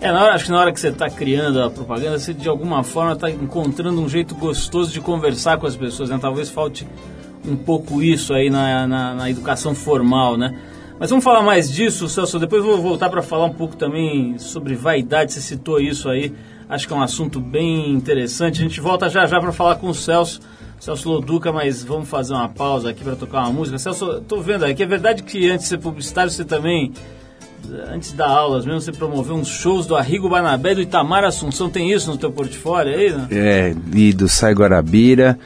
É, 0.00 0.10
hora, 0.10 0.34
acho 0.34 0.46
que 0.46 0.50
na 0.50 0.60
hora 0.60 0.72
que 0.72 0.80
você 0.80 0.88
está 0.88 1.08
criando 1.08 1.62
a 1.62 1.70
propaganda, 1.70 2.18
você 2.18 2.34
de 2.34 2.48
alguma 2.48 2.82
forma 2.82 3.12
está 3.12 3.30
encontrando 3.30 4.00
um 4.00 4.08
jeito 4.08 4.34
gostoso 4.34 4.92
de 4.92 5.00
conversar 5.00 5.58
com 5.58 5.66
as 5.66 5.76
pessoas, 5.76 6.10
né? 6.10 6.18
Talvez 6.20 6.50
falte 6.50 6.86
um 7.46 7.56
pouco 7.56 8.02
isso 8.02 8.34
aí 8.34 8.50
na, 8.50 8.86
na, 8.86 9.14
na 9.14 9.30
educação 9.30 9.74
formal, 9.74 10.36
né? 10.36 10.56
Mas 10.98 11.10
vamos 11.10 11.24
falar 11.24 11.42
mais 11.42 11.70
disso, 11.70 12.08
Celso. 12.08 12.38
Depois 12.38 12.64
vou 12.64 12.80
voltar 12.80 13.10
para 13.10 13.22
falar 13.22 13.46
um 13.46 13.52
pouco 13.52 13.76
também 13.76 14.38
sobre 14.38 14.74
vaidade. 14.74 15.32
Você 15.32 15.40
citou 15.40 15.80
isso 15.80 16.08
aí. 16.08 16.32
Acho 16.68 16.86
que 16.86 16.92
é 16.92 16.96
um 16.96 17.02
assunto 17.02 17.40
bem 17.40 17.90
interessante. 17.90 18.60
A 18.60 18.62
gente 18.64 18.80
volta 18.80 19.08
já 19.08 19.26
já 19.26 19.40
para 19.40 19.52
falar 19.52 19.76
com 19.76 19.88
o 19.88 19.94
Celso. 19.94 20.40
Celso 20.80 21.08
Loduca, 21.08 21.52
mas 21.52 21.84
vamos 21.84 22.08
fazer 22.08 22.34
uma 22.34 22.48
pausa 22.48 22.90
aqui 22.90 23.04
para 23.04 23.14
tocar 23.14 23.42
uma 23.42 23.52
música. 23.52 23.78
Celso, 23.78 24.18
estou 24.18 24.42
vendo 24.42 24.64
aqui, 24.64 24.82
é 24.82 24.86
verdade 24.86 25.22
que 25.22 25.48
antes 25.48 25.64
de 25.64 25.68
ser 25.68 25.78
publicitário 25.78 26.28
você 26.28 26.44
também, 26.44 26.92
antes 27.88 28.12
da 28.12 28.26
aulas 28.26 28.64
mesmo, 28.64 28.80
você 28.80 28.90
promoveu 28.90 29.36
uns 29.36 29.46
shows 29.46 29.86
do 29.86 29.94
Arrigo 29.94 30.28
Barnabé 30.28 30.72
e 30.72 30.74
do 30.74 30.82
Itamar 30.82 31.22
Assunção. 31.22 31.70
Tem 31.70 31.92
isso 31.92 32.10
no 32.10 32.18
teu 32.18 32.32
portfólio 32.32 32.94
aí, 32.94 33.12
né? 33.12 33.28
É, 33.30 33.74
e 33.94 34.12
do 34.12 34.28
Sai 34.28 34.54
Guarabira. 34.54 35.38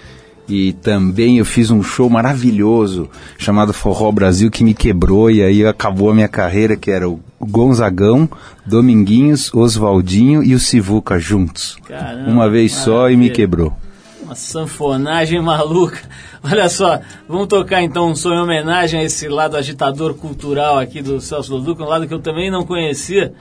E 0.49 0.73
também 0.75 1.39
eu 1.39 1.45
fiz 1.45 1.71
um 1.71 1.83
show 1.83 2.09
maravilhoso 2.09 3.11
chamado 3.37 3.73
Forró 3.73 4.13
Brasil 4.13 4.49
que 4.51 4.63
me 4.63 4.75
quebrou 4.75 5.29
e 5.29 5.43
aí 5.43 5.67
acabou 5.67 6.11
a 6.11 6.15
minha 6.15 6.29
carreira, 6.29 6.77
que 6.77 6.91
era 6.91 7.09
o 7.09 7.21
Gonzagão, 7.41 8.29
Dominguinhos, 8.65 9.53
Oswaldinho 9.53 10.45
e 10.45 10.55
o 10.55 10.61
Sivuca 10.61 11.19
juntos. 11.19 11.77
Caramba, 11.89 12.31
Uma 12.31 12.49
vez 12.49 12.73
maravilha. 12.73 12.97
só 12.97 13.11
e 13.11 13.17
me 13.17 13.31
quebrou. 13.31 13.77
Uma 14.23 14.37
sanfonagem 14.37 15.41
maluca. 15.43 15.99
Olha 16.43 16.69
só, 16.69 17.01
vamos 17.29 17.49
tocar 17.49 17.83
então 17.83 18.09
um 18.11 18.15
som 18.15 18.31
em 18.33 18.41
homenagem 18.41 19.01
a 19.01 19.05
esse 19.05 19.29
lado 19.29 19.57
agitador 19.57 20.15
cultural 20.15 20.79
aqui 20.79 21.03
do 21.03 21.21
Celso 21.21 21.53
Loduca, 21.55 21.83
um 21.83 21.89
lado 21.89 22.07
que 22.07 22.15
eu 22.15 22.21
também 22.21 22.51
não 22.53 22.65
conhecia. 22.65 23.33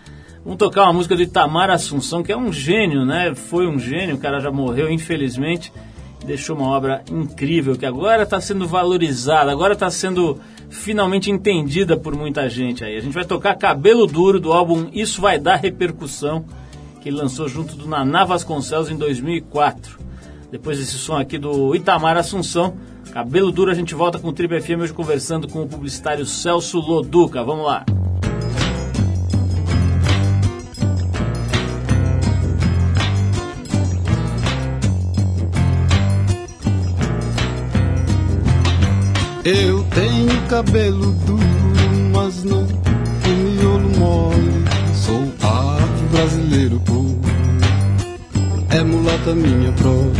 Vamos 0.43 0.57
tocar 0.57 0.83
uma 0.83 0.93
música 0.93 1.15
do 1.15 1.21
Itamar 1.21 1.69
Assunção, 1.69 2.23
que 2.23 2.31
é 2.31 2.37
um 2.37 2.51
gênio, 2.51 3.05
né? 3.05 3.33
Foi 3.35 3.67
um 3.67 3.79
gênio, 3.79 4.15
o 4.15 4.19
cara 4.19 4.39
já 4.39 4.51
morreu, 4.51 4.91
infelizmente 4.91 5.71
deixou 6.25 6.55
uma 6.55 6.67
obra 6.67 7.03
incrível 7.09 7.75
que 7.75 7.85
agora 7.85 8.23
está 8.23 8.41
sendo 8.41 8.67
valorizada, 8.67 9.51
agora 9.51 9.73
está 9.73 9.89
sendo 9.89 10.39
finalmente 10.69 11.31
entendida 11.31 11.95
por 11.95 12.15
muita 12.15 12.49
gente 12.49 12.83
aí. 12.83 12.97
A 12.97 12.99
gente 12.99 13.13
vai 13.13 13.25
tocar 13.25 13.55
Cabelo 13.55 14.05
Duro 14.07 14.39
do 14.39 14.51
álbum 14.51 14.89
Isso 14.91 15.21
Vai 15.21 15.39
Dar 15.39 15.55
Repercussão, 15.55 16.45
que 17.01 17.09
ele 17.09 17.17
lançou 17.17 17.47
junto 17.47 17.75
do 17.75 17.88
Naná 17.88 18.25
Vasconcelos 18.25 18.89
em 18.89 18.97
2004. 18.97 19.99
Depois 20.51 20.79
desse 20.79 20.97
som 20.97 21.15
aqui 21.17 21.38
do 21.38 21.75
Itamar 21.75 22.17
Assunção, 22.17 22.75
Cabelo 23.11 23.51
Duro, 23.51 23.71
a 23.71 23.75
gente 23.75 23.95
volta 23.95 24.19
com 24.19 24.27
o 24.27 24.33
Triple 24.33 24.61
FM 24.61 24.81
hoje 24.81 24.93
conversando 24.93 25.47
com 25.47 25.61
o 25.61 25.67
publicitário 25.67 26.25
Celso 26.25 26.79
Loduca. 26.79 27.43
Vamos 27.43 27.65
lá. 27.65 27.85
Eu 39.45 39.84
tenho 39.93 40.41
cabelo 40.47 41.12
duro, 41.12 41.45
mas 42.12 42.43
não 42.43 42.63
o 42.63 43.29
miolo 43.29 43.99
mole. 43.99 44.65
Sou 44.95 45.21
afro 45.39 46.08
brasileiro 46.12 46.79
puro, 46.79 47.19
é 48.71 48.84
mulata 48.84 49.36
minha 49.36 49.71
prole. 49.73 50.17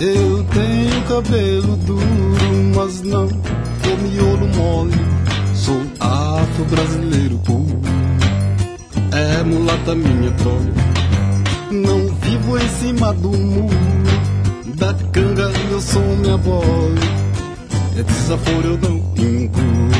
Eu 0.00 0.44
tenho 0.52 1.02
cabelo 1.06 1.76
duro, 1.76 2.74
mas 2.74 3.02
não 3.02 3.26
o 3.26 4.02
miolo 4.02 4.48
mole. 4.56 4.96
Sou 5.54 5.80
afro 6.00 6.64
brasileiro 6.64 7.38
puro, 7.38 7.80
é 9.12 9.44
mulata 9.44 9.94
minha 9.94 10.32
prole. 10.32 10.72
Não 11.70 12.12
vivo 12.16 12.58
em 12.58 12.68
cima 12.80 13.12
do 13.14 13.30
muro, 13.30 13.76
da 14.74 14.92
canga 15.12 15.52
eu 15.70 15.80
sou 15.80 16.02
minha 16.16 16.36
bola. 16.36 17.23
É 17.96 18.02
desaforo 18.02 18.66
eu 18.66 18.78
não 18.78 18.96
incluo. 19.16 19.90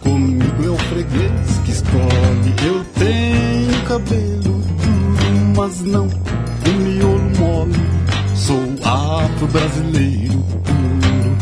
Comigo 0.00 0.64
é 0.64 0.68
o 0.68 0.76
freguês 0.76 1.58
que 1.64 1.72
escolhe. 1.72 2.54
Eu 2.64 2.84
tenho 2.94 3.82
cabelo 3.88 4.42
duro, 4.42 5.54
mas 5.56 5.80
não 5.82 6.06
o 6.06 6.78
miolo 6.78 7.30
mole. 7.36 7.74
Sou 8.36 8.62
afro-brasileiro 8.84 10.44
puro. 10.62 11.36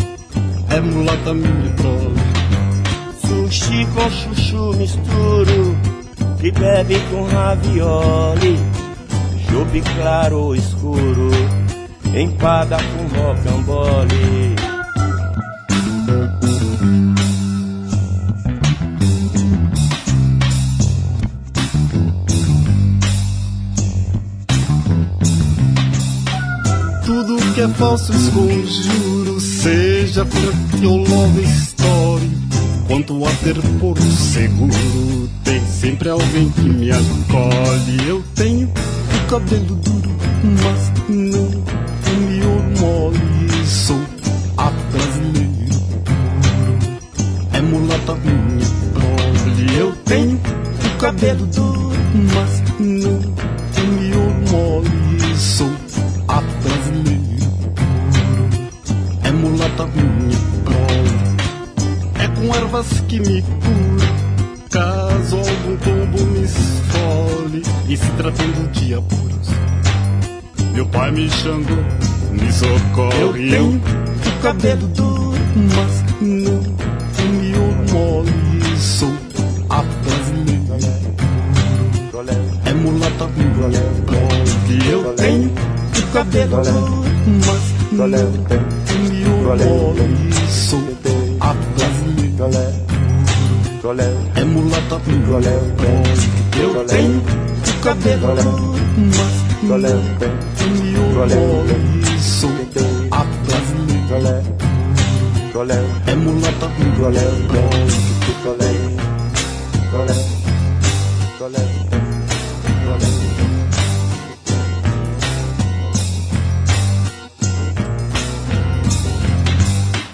É 0.71 0.81
mulata 0.81 1.35
minha 1.35 1.73
prole. 1.75 2.23
Sushi 3.27 3.87
com 3.95 4.11
chuchu 4.11 4.79
misturo. 4.79 5.77
Que 6.41 6.51
bebe 6.53 6.99
com 7.11 7.25
ravioli. 7.25 8.59
Chope 9.51 9.83
claro 9.95 10.39
ou 10.39 10.57
escuro. 10.57 11.31
Empada 12.15 12.79
com 12.79 13.21
rocambole. 13.21 14.72
É 27.73 27.75
falso 27.75 28.13
esconjuro, 28.13 29.41
seja 29.41 30.25
frente 30.27 30.87
ou 30.87 30.99
love 30.99 31.43
story. 31.43 32.31
Quanto 32.87 33.25
a 33.25 33.31
ter 33.37 33.55
por 33.81 33.99
seguro, 33.99 35.31
tem 35.45 35.61
sempre 35.67 36.11
alguém 36.11 36.51
que 36.51 36.69
me 36.69 36.91
acolhe. 36.91 38.09
Eu 38.09 38.23
tenho 38.35 38.69
o 38.69 39.31
cabelo 39.31 39.75
duro, 39.77 40.11
mas 40.63 40.93
não 41.09 41.49
o 41.49 42.21
miolo 42.29 42.63
mole. 42.79 43.67
Sou 43.67 44.01
a 44.59 44.71
brasileiro 44.71 45.81
puro, 46.05 46.79
é 47.53 47.61
mulata 47.61 48.15
minha 48.17 48.67
prole. 48.93 49.79
Eu 49.79 49.93
tenho 50.05 50.41
o 50.85 50.99
cabelo 50.99 51.47
duro, 51.47 51.93
mas 52.35 52.63
não 52.79 53.52
ervas 62.73 63.01
que 63.07 63.21
me 63.21 63.43
curam. 63.43 64.13
Caso 64.71 65.37
algum 65.37 65.77
tombo 65.77 66.25
me 66.31 66.45
esfole 66.45 67.63
e 67.89 67.97
se 67.97 68.11
tratando 68.13 68.73
de 68.73 68.95
apuros, 68.95 69.49
meu 70.73 70.87
pai 70.87 71.13
me 71.13 71.29
chamou, 71.29 71.85
me 72.31 72.51
socorre. 72.51 73.55
Eu 73.55 73.79
tenho 73.79 73.83
o 74.27 74.43
cabelo 74.43 74.87
duro, 74.89 75.35
mas 75.77 76.05
não 76.23 76.63
miolo 77.39 77.93
mole. 77.93 78.33
Sou 78.79 79.13
a 79.69 79.83
brasileira 79.83 81.03
é 82.65 82.73
mulata 82.73 83.29
que 84.67 84.91
eu 84.91 85.15
tenho 85.15 85.51
o 85.51 86.13
cabelo 86.13 86.63
duro, 86.63 87.05
mas 87.47 87.63
não 87.93 88.09
miolo 89.11 89.95
mole. 89.95 90.32
É 94.37 94.45
mulata 94.45 95.01
que 95.01 96.61
eu 96.61 96.85
tenho 96.85 97.19
o 97.19 97.83
cabelo 97.83 98.75
miolo 100.81 101.23
mole. 101.25 101.75
Sou 102.21 102.51
a 103.11 103.25
brasileira 103.25 104.45
é 106.07 106.15
mulata 106.15 106.71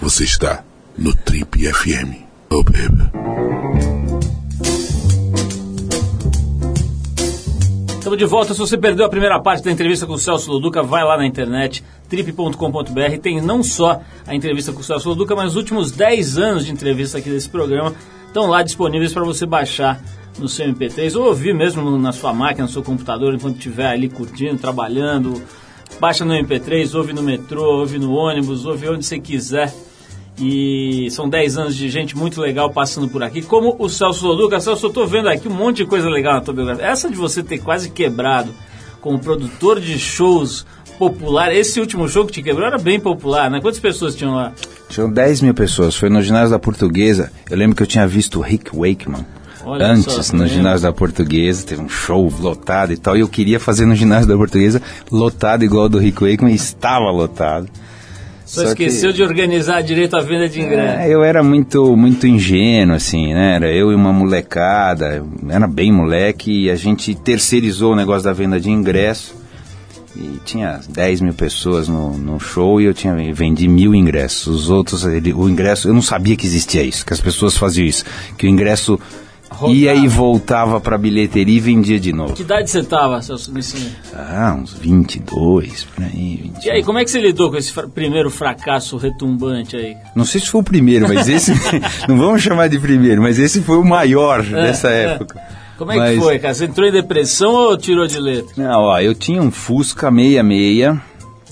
Você 0.01 0.23
está 0.23 0.63
no 0.97 1.13
Trip 1.13 1.71
FM. 1.71 2.28
Oh, 2.51 2.63
baby. 2.63 3.09
Estamos 7.99 8.17
de 8.17 8.25
volta. 8.25 8.53
Se 8.53 8.59
você 8.59 8.77
perdeu 8.77 9.05
a 9.05 9.09
primeira 9.09 9.39
parte 9.39 9.63
da 9.63 9.71
entrevista 9.71 10.07
com 10.07 10.13
o 10.13 10.17
Celso 10.17 10.51
Loduca, 10.51 10.81
vai 10.81 11.03
lá 11.03 11.15
na 11.15 11.27
internet, 11.27 11.83
trip.com.br. 12.09 13.17
Tem 13.21 13.39
não 13.39 13.61
só 13.61 14.01
a 14.25 14.33
entrevista 14.33 14.71
com 14.71 14.79
o 14.79 14.83
Celso 14.83 15.09
Loduca, 15.09 15.35
mas 15.35 15.51
os 15.51 15.55
últimos 15.55 15.91
10 15.91 16.37
anos 16.39 16.65
de 16.65 16.71
entrevista 16.71 17.19
aqui 17.19 17.29
desse 17.29 17.47
programa 17.49 17.93
estão 18.25 18.47
lá 18.47 18.63
disponíveis 18.63 19.13
para 19.13 19.23
você 19.23 19.45
baixar 19.45 20.01
no 20.39 20.47
seu 20.47 20.65
MP3 20.73 21.15
ou 21.15 21.27
ouvir 21.27 21.53
mesmo 21.53 21.97
na 21.99 22.11
sua 22.11 22.33
máquina, 22.33 22.65
no 22.65 22.71
seu 22.71 22.81
computador, 22.81 23.33
enquanto 23.33 23.57
estiver 23.57 23.87
ali 23.87 24.09
curtindo, 24.09 24.57
trabalhando. 24.57 25.39
Baixa 25.99 26.25
no 26.25 26.33
MP3, 26.33 26.95
ouve 26.95 27.13
no 27.13 27.21
metrô, 27.21 27.79
ouve 27.79 27.99
no 27.99 28.13
ônibus, 28.13 28.65
ouve 28.65 28.89
onde 28.89 29.05
você 29.05 29.19
quiser. 29.19 29.71
E 30.39 31.09
são 31.11 31.27
10 31.27 31.57
anos 31.57 31.75
de 31.75 31.89
gente 31.89 32.15
muito 32.15 32.39
legal 32.39 32.69
passando 32.69 33.09
por 33.09 33.21
aqui, 33.21 33.41
como 33.41 33.75
o 33.77 33.89
Celso 33.89 34.25
Loduca. 34.25 34.59
Celso, 34.59 34.85
eu 34.85 34.89
tô 34.89 35.05
vendo 35.05 35.27
aqui 35.27 35.47
um 35.47 35.53
monte 35.53 35.77
de 35.77 35.85
coisa 35.85 36.09
legal 36.09 36.35
na 36.35 36.41
tua 36.41 36.53
biografia. 36.53 36.85
Essa 36.85 37.09
de 37.09 37.15
você 37.15 37.43
ter 37.43 37.57
quase 37.57 37.89
quebrado 37.89 38.53
como 39.01 39.19
produtor 39.19 39.79
de 39.79 39.99
shows 39.99 40.65
popular, 40.97 41.53
esse 41.53 41.79
último 41.79 42.07
show 42.07 42.25
que 42.25 42.33
te 42.33 42.43
quebrou 42.43 42.67
era 42.67 42.77
bem 42.77 42.99
popular, 42.99 43.49
né? 43.49 43.59
Quantas 43.61 43.79
pessoas 43.79 44.15
tinham 44.15 44.35
lá? 44.35 44.53
Tinham 44.89 45.09
10 45.11 45.41
mil 45.41 45.53
pessoas, 45.53 45.95
foi 45.95 46.09
no 46.09 46.21
ginásio 46.21 46.51
da 46.51 46.59
Portuguesa. 46.59 47.31
Eu 47.49 47.57
lembro 47.57 47.75
que 47.75 47.83
eu 47.83 47.87
tinha 47.87 48.07
visto 48.07 48.39
o 48.39 48.41
Rick 48.41 48.75
Wakeman 48.75 49.25
Olha 49.65 49.87
antes 49.87 50.05
só, 50.05 50.35
no 50.35 50.43
tá 50.43 50.47
ginásio 50.47 50.81
da 50.81 50.93
Portuguesa, 50.93 51.65
teve 51.65 51.81
um 51.81 51.89
show 51.89 52.31
lotado 52.39 52.93
e 52.93 52.97
tal. 52.97 53.17
E 53.17 53.19
eu 53.19 53.27
queria 53.27 53.59
fazer 53.59 53.85
no 53.85 53.95
ginásio 53.95 54.27
da 54.27 54.35
Portuguesa 54.35 54.81
lotado 55.11 55.63
igual 55.63 55.83
ao 55.83 55.89
do 55.89 55.97
Rick 55.99 56.23
Wakeman 56.23 56.51
e 56.51 56.55
estava 56.55 57.11
lotado. 57.11 57.69
Só, 58.49 58.65
Só 58.65 58.73
que- 58.73 58.83
esqueceu 58.85 59.13
de 59.13 59.21
organizar 59.21 59.81
direito 59.83 60.17
a 60.17 60.21
venda 60.21 60.49
de 60.49 60.59
ingresso. 60.59 60.99
É, 61.01 61.07
eu 61.13 61.23
era 61.23 61.43
muito 61.43 61.95
muito 61.95 62.25
ingênuo, 62.25 62.95
assim, 62.95 63.31
né? 63.31 63.57
Era 63.57 63.71
eu 63.71 63.91
e 63.91 63.95
uma 63.95 64.11
molecada, 64.11 65.23
era 65.47 65.67
bem 65.67 65.91
moleque, 65.91 66.63
e 66.65 66.71
a 66.71 66.75
gente 66.75 67.13
terceirizou 67.13 67.93
o 67.93 67.95
negócio 67.95 68.23
da 68.23 68.33
venda 68.33 68.59
de 68.59 68.71
ingresso. 68.71 69.35
E 70.15 70.39
tinha 70.43 70.79
10 70.89 71.21
mil 71.21 71.33
pessoas 71.33 71.87
no, 71.87 72.17
no 72.17 72.39
show 72.39 72.81
e 72.81 72.85
eu 72.85 72.93
tinha 72.93 73.13
vendi 73.31 73.67
mil 73.67 73.93
ingressos. 73.93 74.47
Os 74.47 74.69
outros, 74.71 75.05
ele- 75.05 75.31
o 75.31 75.47
ingresso, 75.47 75.87
eu 75.87 75.93
não 75.93 76.01
sabia 76.01 76.35
que 76.35 76.47
existia 76.47 76.81
isso, 76.81 77.05
que 77.05 77.13
as 77.13 77.21
pessoas 77.21 77.55
faziam 77.55 77.85
isso. 77.85 78.03
Que 78.35 78.47
o 78.47 78.49
ingresso 78.49 78.99
ia 79.69 79.89
Rodava. 79.91 80.05
e 80.05 80.07
voltava 80.07 80.79
pra 80.81 80.97
bilheteria 80.97 81.57
e 81.57 81.59
vendia 81.59 81.99
de 81.99 82.13
novo. 82.13 82.33
Que 82.33 82.43
idade 82.43 82.69
você 82.69 82.83
tava, 82.83 83.21
Celso, 83.21 83.51
nesse... 83.53 83.91
Ah, 84.13 84.55
uns 84.59 84.73
22, 84.73 85.83
por 85.85 86.03
aí, 86.03 86.39
21. 86.43 86.61
E 86.63 86.69
aí, 86.71 86.83
como 86.83 86.97
é 86.99 87.03
que 87.03 87.11
você 87.11 87.19
lidou 87.19 87.49
com 87.49 87.57
esse 87.57 87.71
fra- 87.71 87.87
primeiro 87.87 88.29
fracasso 88.29 88.97
retumbante 88.97 89.75
aí? 89.75 89.95
Não 90.15 90.25
sei 90.25 90.39
se 90.41 90.47
foi 90.47 90.61
o 90.61 90.63
primeiro, 90.63 91.07
mas 91.07 91.27
esse. 91.27 91.51
não 92.07 92.17
vamos 92.17 92.41
chamar 92.41 92.67
de 92.69 92.79
primeiro, 92.79 93.21
mas 93.21 93.37
esse 93.39 93.61
foi 93.61 93.77
o 93.77 93.83
maior 93.83 94.43
dessa 94.43 94.89
é. 94.89 95.13
época. 95.13 95.39
Como 95.77 95.91
é 95.93 95.95
Mas- 95.97 96.15
que 96.15 96.21
foi, 96.21 96.39
cara? 96.39 96.53
Você 96.53 96.65
entrou 96.65 96.87
em 96.87 96.91
depressão 96.91 97.51
ou 97.53 97.77
tirou 97.77 98.05
de 98.05 98.19
letra? 98.19 98.51
Não, 98.57 98.81
ó, 98.81 98.99
eu 98.99 99.15
tinha 99.15 99.41
um 99.41 99.49
Fusca 99.49 100.11
66, 100.11 100.97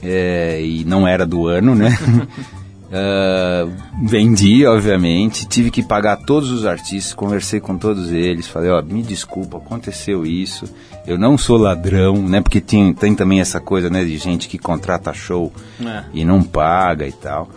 é, 0.04 0.62
e 0.62 0.84
não 0.84 1.08
era 1.08 1.26
do 1.26 1.48
ano, 1.48 1.74
né? 1.74 1.98
Ah, 2.92 3.68
vendi, 4.04 4.66
obviamente, 4.66 5.46
tive 5.46 5.70
que 5.70 5.84
pagar 5.84 6.18
todos 6.18 6.52
os 6.52 6.66
artistas, 6.66 7.14
conversei 7.14 7.60
com 7.60 7.78
todos 7.78 8.12
eles, 8.12 8.48
falei, 8.48 8.70
ó, 8.72 8.82
me 8.82 9.02
desculpa, 9.04 9.58
aconteceu 9.58 10.26
isso, 10.26 10.66
eu 11.06 11.18
não 11.18 11.38
sou 11.38 11.58
ladrão, 11.58 12.16
né? 12.22 12.40
Porque 12.42 12.62
tem, 12.62 12.94
tem 12.94 13.14
também 13.14 13.42
essa 13.42 13.60
coisa, 13.60 13.90
né, 13.90 14.04
de 14.06 14.18
gente 14.18 14.48
que 14.48 14.58
contrata 14.58 15.14
show 15.14 15.52
É. 15.84 16.04
e 16.14 16.24
não 16.24 16.42
paga 16.42 17.06
e 17.08 17.12
tal. 17.12 17.50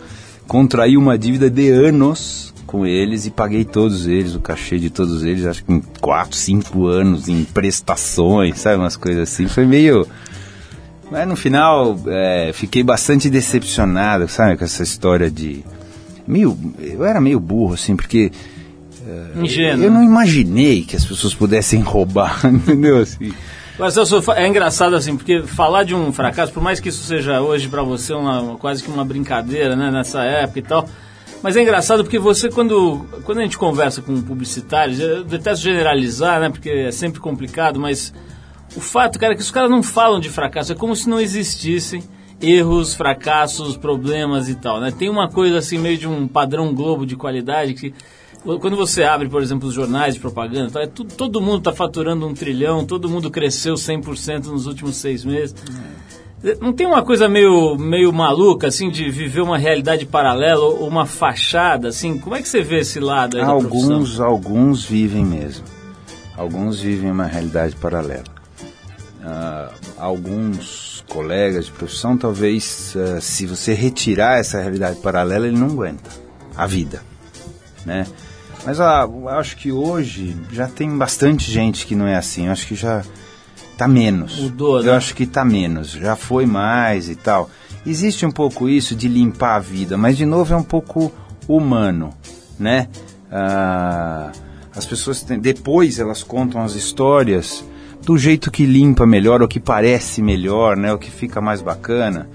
Contraí 0.47 0.97
uma 0.97 1.17
dívida 1.17 1.49
de 1.49 1.69
anos 1.69 2.53
com 2.67 2.85
eles 2.85 3.25
e 3.25 3.31
paguei 3.31 3.63
todos 3.63 4.07
eles, 4.07 4.35
o 4.35 4.39
cachê 4.41 4.77
de 4.77 4.89
todos 4.89 5.23
eles, 5.23 5.45
acho 5.45 5.63
que 5.63 5.71
em 5.71 5.81
4, 6.01 6.35
5 6.37 6.87
anos, 6.87 7.27
em 7.29 7.43
prestações, 7.45 8.59
sabe, 8.59 8.77
umas 8.77 8.95
coisas 8.97 9.29
assim. 9.29 9.47
Foi 9.47 9.65
meio. 9.65 10.05
Mas 11.11 11.27
no 11.27 11.35
final, 11.35 11.99
é, 12.07 12.51
fiquei 12.53 12.81
bastante 12.81 13.29
decepcionado, 13.29 14.27
sabe, 14.29 14.55
com 14.55 14.63
essa 14.63 14.81
história 14.81 15.29
de. 15.29 15.63
Meio, 16.25 16.57
eu 16.79 17.03
era 17.03 17.19
meio 17.19 17.39
burro, 17.39 17.73
assim, 17.73 17.95
porque 17.97 18.31
Ingênuo. 19.35 19.83
eu 19.83 19.91
não 19.91 20.03
imaginei 20.03 20.83
que 20.83 20.95
as 20.95 21.05
pessoas 21.05 21.33
pudessem 21.33 21.81
roubar, 21.83 22.45
entendeu? 22.45 22.99
Assim. 22.99 23.33
Mas, 23.77 23.93
Celso, 23.93 24.21
é 24.33 24.47
engraçado 24.47 24.95
assim, 24.95 25.17
porque 25.17 25.41
falar 25.41 25.83
de 25.83 25.95
um 25.95 26.11
fracasso, 26.13 26.53
por 26.53 26.61
mais 26.61 26.79
que 26.79 26.89
isso 26.89 27.03
seja 27.03 27.41
hoje 27.41 27.67
pra 27.67 27.81
você 27.81 28.13
uma, 28.13 28.55
quase 28.57 28.83
que 28.83 28.89
uma 28.89 29.03
brincadeira, 29.03 29.75
né, 29.75 29.89
nessa 29.89 30.23
época 30.23 30.59
e 30.59 30.61
tal, 30.61 30.87
mas 31.41 31.57
é 31.57 31.61
engraçado 31.61 32.03
porque 32.03 32.19
você, 32.19 32.49
quando, 32.49 33.05
quando 33.23 33.39
a 33.39 33.41
gente 33.41 33.57
conversa 33.57 34.01
com 34.01 34.21
publicitários, 34.21 34.99
eu 34.99 35.23
detesto 35.23 35.63
generalizar, 35.63 36.39
né, 36.39 36.49
porque 36.49 36.69
é 36.69 36.91
sempre 36.91 37.19
complicado, 37.19 37.79
mas 37.79 38.13
o 38.75 38.81
fato, 38.81 39.19
cara, 39.19 39.33
é 39.33 39.35
que 39.35 39.41
os 39.41 39.51
caras 39.51 39.69
não 39.69 39.83
falam 39.83 40.19
de 40.19 40.29
fracasso, 40.29 40.71
é 40.71 40.75
como 40.75 40.95
se 40.95 41.09
não 41.09 41.19
existissem 41.19 42.03
erros, 42.41 42.95
fracassos, 42.95 43.77
problemas 43.77 44.49
e 44.49 44.55
tal, 44.55 44.79
né? 44.79 44.91
Tem 44.91 45.09
uma 45.09 45.29
coisa 45.29 45.59
assim, 45.59 45.77
meio 45.77 45.97
de 45.97 46.07
um 46.07 46.27
padrão 46.27 46.73
globo 46.73 47.05
de 47.05 47.15
qualidade 47.15 47.73
que 47.73 47.93
quando 48.43 48.75
você 48.75 49.03
abre, 49.03 49.29
por 49.29 49.41
exemplo, 49.41 49.67
os 49.67 49.73
jornais 49.75 50.15
de 50.15 50.19
propaganda, 50.19 50.71
tal, 50.71 50.81
é 50.81 50.87
tudo, 50.87 51.13
todo 51.13 51.39
mundo 51.39 51.59
está 51.59 51.71
faturando 51.71 52.25
um 52.25 52.33
trilhão, 52.33 52.83
todo 52.83 53.07
mundo 53.07 53.29
cresceu 53.29 53.75
100% 53.75 54.45
nos 54.45 54.65
últimos 54.65 54.95
seis 54.95 55.23
meses. 55.23 55.53
Não 56.59 56.73
tem 56.73 56.87
uma 56.87 57.03
coisa 57.03 57.29
meio, 57.29 57.77
meio 57.77 58.11
maluca, 58.11 58.67
assim, 58.67 58.89
de 58.89 59.11
viver 59.11 59.41
uma 59.41 59.59
realidade 59.59 60.07
paralela 60.07 60.63
ou 60.63 60.87
uma 60.87 61.05
fachada, 61.05 61.89
assim? 61.89 62.17
Como 62.17 62.35
é 62.35 62.41
que 62.41 62.49
você 62.49 62.63
vê 62.63 62.79
esse 62.79 62.99
lado 62.99 63.37
aí? 63.37 63.43
Alguns, 63.43 64.19
alguns 64.19 64.83
vivem 64.83 65.23
mesmo. 65.23 65.63
Alguns 66.35 66.79
vivem 66.79 67.11
uma 67.11 67.25
realidade 67.25 67.75
paralela. 67.75 68.30
Ah, 69.23 69.69
alguns 69.97 71.03
colegas 71.07 71.65
de 71.67 71.71
profissão, 71.71 72.17
talvez, 72.17 72.95
ah, 72.97 73.21
se 73.21 73.45
você 73.45 73.73
retirar 73.73 74.39
essa 74.39 74.59
realidade 74.59 74.99
paralela, 74.99 75.47
ele 75.47 75.57
não 75.57 75.67
aguenta 75.67 76.09
a 76.55 76.65
vida, 76.65 77.03
né? 77.85 78.07
Mas 78.65 78.77
eu 78.79 79.27
acho 79.29 79.57
que 79.57 79.71
hoje 79.71 80.35
já 80.51 80.67
tem 80.67 80.95
bastante 80.97 81.51
gente 81.51 81.85
que 81.85 81.95
não 81.95 82.05
é 82.07 82.15
assim. 82.15 82.45
Eu 82.45 82.51
acho 82.51 82.67
que 82.67 82.75
já 82.75 83.03
tá 83.77 83.87
menos. 83.87 84.37
Mudou, 84.39 84.77
Eu 84.79 84.91
né? 84.91 84.97
acho 84.97 85.15
que 85.15 85.25
tá 85.25 85.43
menos. 85.43 85.89
Já 85.91 86.15
foi 86.15 86.45
mais 86.45 87.09
e 87.09 87.15
tal. 87.15 87.49
Existe 87.85 88.23
um 88.23 88.31
pouco 88.31 88.69
isso 88.69 88.95
de 88.95 89.07
limpar 89.07 89.55
a 89.55 89.59
vida, 89.59 89.97
mas 89.97 90.15
de 90.15 90.25
novo 90.27 90.53
é 90.53 90.57
um 90.57 90.61
pouco 90.63 91.11
humano, 91.47 92.13
né? 92.59 92.87
Ah, 93.31 94.31
as 94.75 94.85
pessoas 94.85 95.23
têm- 95.23 95.39
depois 95.39 95.97
elas 95.99 96.21
contam 96.21 96.61
as 96.61 96.75
histórias 96.75 97.63
do 98.03 98.17
jeito 98.17 98.51
que 98.51 98.65
limpa 98.65 99.05
melhor, 99.05 99.41
ou 99.41 99.47
que 99.47 99.59
parece 99.59 100.21
melhor, 100.21 100.75
né? 100.75 100.93
O 100.93 100.97
que 100.97 101.11
fica 101.11 101.39
mais 101.39 101.61
bacana. 101.61 102.29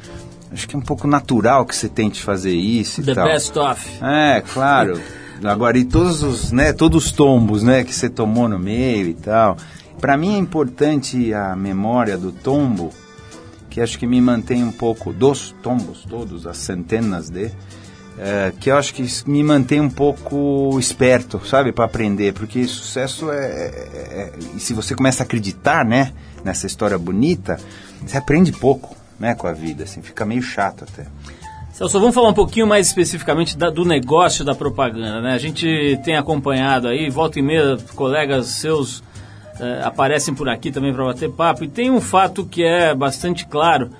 Acho 0.52 0.68
que 0.68 0.76
é 0.76 0.78
um 0.78 0.82
pouco 0.82 1.06
natural 1.08 1.66
que 1.66 1.74
você 1.74 1.88
tente 1.88 2.22
fazer 2.22 2.54
isso 2.54 3.00
e 3.00 3.04
The 3.04 3.14
tal. 3.14 3.26
best 3.26 3.58
of. 3.58 3.88
É, 4.02 4.40
claro. 4.40 5.00
Agora, 5.44 5.76
e 5.76 5.84
todos 5.84 6.22
os, 6.22 6.52
né, 6.52 6.72
todos 6.72 7.06
os 7.06 7.12
tombos, 7.12 7.62
né, 7.62 7.84
que 7.84 7.92
você 7.92 8.08
tomou 8.08 8.48
no 8.48 8.58
meio 8.58 9.08
e 9.08 9.14
tal. 9.14 9.56
Para 10.00 10.16
mim 10.16 10.34
é 10.34 10.38
importante 10.38 11.32
a 11.34 11.54
memória 11.56 12.16
do 12.16 12.32
tombo, 12.32 12.90
que 13.68 13.80
acho 13.80 13.98
que 13.98 14.06
me 14.06 14.20
mantém 14.20 14.64
um 14.64 14.72
pouco 14.72 15.12
dos 15.12 15.54
tombos 15.62 16.04
todos, 16.08 16.46
as 16.46 16.56
centenas 16.58 17.28
de, 17.28 17.50
é, 18.18 18.52
que 18.58 18.70
eu 18.70 18.76
acho 18.76 18.94
que 18.94 19.04
me 19.26 19.42
mantém 19.42 19.80
um 19.80 19.90
pouco 19.90 20.78
esperto, 20.78 21.40
sabe, 21.44 21.72
para 21.72 21.84
aprender, 21.84 22.32
porque 22.32 22.64
sucesso 22.66 23.30
é, 23.30 23.36
é, 23.36 23.68
é, 23.68 24.32
e 24.54 24.60
se 24.60 24.72
você 24.72 24.94
começa 24.94 25.22
a 25.22 25.24
acreditar, 25.24 25.84
né, 25.84 26.12
nessa 26.44 26.66
história 26.66 26.98
bonita, 26.98 27.58
você 28.04 28.16
aprende 28.16 28.52
pouco, 28.52 28.96
né, 29.18 29.34
com 29.34 29.46
a 29.46 29.52
vida, 29.52 29.84
assim, 29.84 30.00
fica 30.02 30.24
meio 30.24 30.42
chato 30.42 30.84
até. 30.84 31.06
Celso, 31.72 32.00
vamos 32.00 32.14
falar 32.14 32.30
um 32.30 32.34
pouquinho 32.34 32.66
mais 32.66 32.86
especificamente 32.86 33.56
da, 33.56 33.68
do 33.68 33.84
negócio 33.84 34.42
da 34.42 34.54
propaganda, 34.54 35.20
né? 35.20 35.34
A 35.34 35.38
gente 35.38 36.00
tem 36.02 36.16
acompanhado 36.16 36.88
aí, 36.88 37.10
volta 37.10 37.38
e 37.38 37.42
meia, 37.42 37.76
colegas 37.94 38.46
seus 38.46 39.02
é, 39.60 39.82
aparecem 39.84 40.34
por 40.34 40.48
aqui 40.48 40.72
também 40.72 40.94
para 40.94 41.04
bater 41.04 41.30
papo, 41.30 41.64
e 41.64 41.68
tem 41.68 41.90
um 41.90 42.00
fato 42.00 42.46
que 42.46 42.62
é 42.64 42.94
bastante 42.94 43.46
claro, 43.46 43.90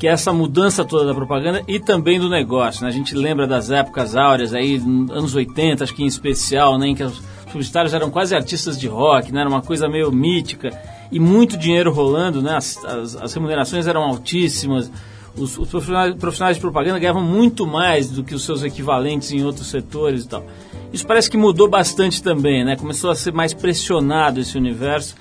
que 0.00 0.08
é 0.08 0.12
essa 0.12 0.32
mudança 0.32 0.82
toda 0.82 1.04
da 1.04 1.14
propaganda 1.14 1.62
e 1.68 1.78
também 1.78 2.18
do 2.18 2.30
negócio. 2.30 2.82
Né? 2.82 2.88
A 2.88 2.92
gente 2.92 3.14
lembra 3.14 3.46
das 3.46 3.70
épocas 3.70 4.16
áureas 4.16 4.54
aí, 4.54 4.76
anos 4.76 5.34
80, 5.34 5.84
acho 5.84 5.94
que 5.94 6.02
em 6.02 6.06
especial, 6.06 6.78
né, 6.78 6.88
em 6.88 6.94
que 6.94 7.04
os 7.04 7.20
publicitários 7.52 7.92
eram 7.92 8.10
quase 8.10 8.34
artistas 8.34 8.80
de 8.80 8.88
rock, 8.88 9.30
né? 9.30 9.40
Era 9.40 9.48
uma 9.50 9.60
coisa 9.60 9.90
meio 9.90 10.10
mítica 10.10 10.70
e 11.12 11.20
muito 11.20 11.54
dinheiro 11.54 11.92
rolando, 11.92 12.40
né? 12.40 12.56
As, 12.56 12.82
as, 12.82 13.16
as 13.16 13.34
remunerações 13.34 13.86
eram 13.86 14.02
altíssimas. 14.02 14.90
Os, 15.36 15.58
os 15.58 15.68
profissionais, 15.68 16.14
profissionais, 16.14 16.56
de 16.56 16.62
propaganda 16.62 16.98
ganhavam 16.98 17.22
muito 17.22 17.66
mais 17.66 18.08
do 18.08 18.24
que 18.24 18.34
os 18.34 18.42
seus 18.42 18.62
equivalentes 18.62 19.30
em 19.32 19.44
outros 19.44 19.68
setores 19.68 20.24
e 20.24 20.28
tal. 20.28 20.44
Isso 20.92 21.06
parece 21.06 21.30
que 21.30 21.36
mudou 21.36 21.68
bastante 21.68 22.22
também, 22.22 22.64
né? 22.64 22.74
Começou 22.74 23.10
a 23.10 23.14
ser 23.14 23.34
mais 23.34 23.52
pressionado 23.52 24.40
esse 24.40 24.56
universo 24.56 25.14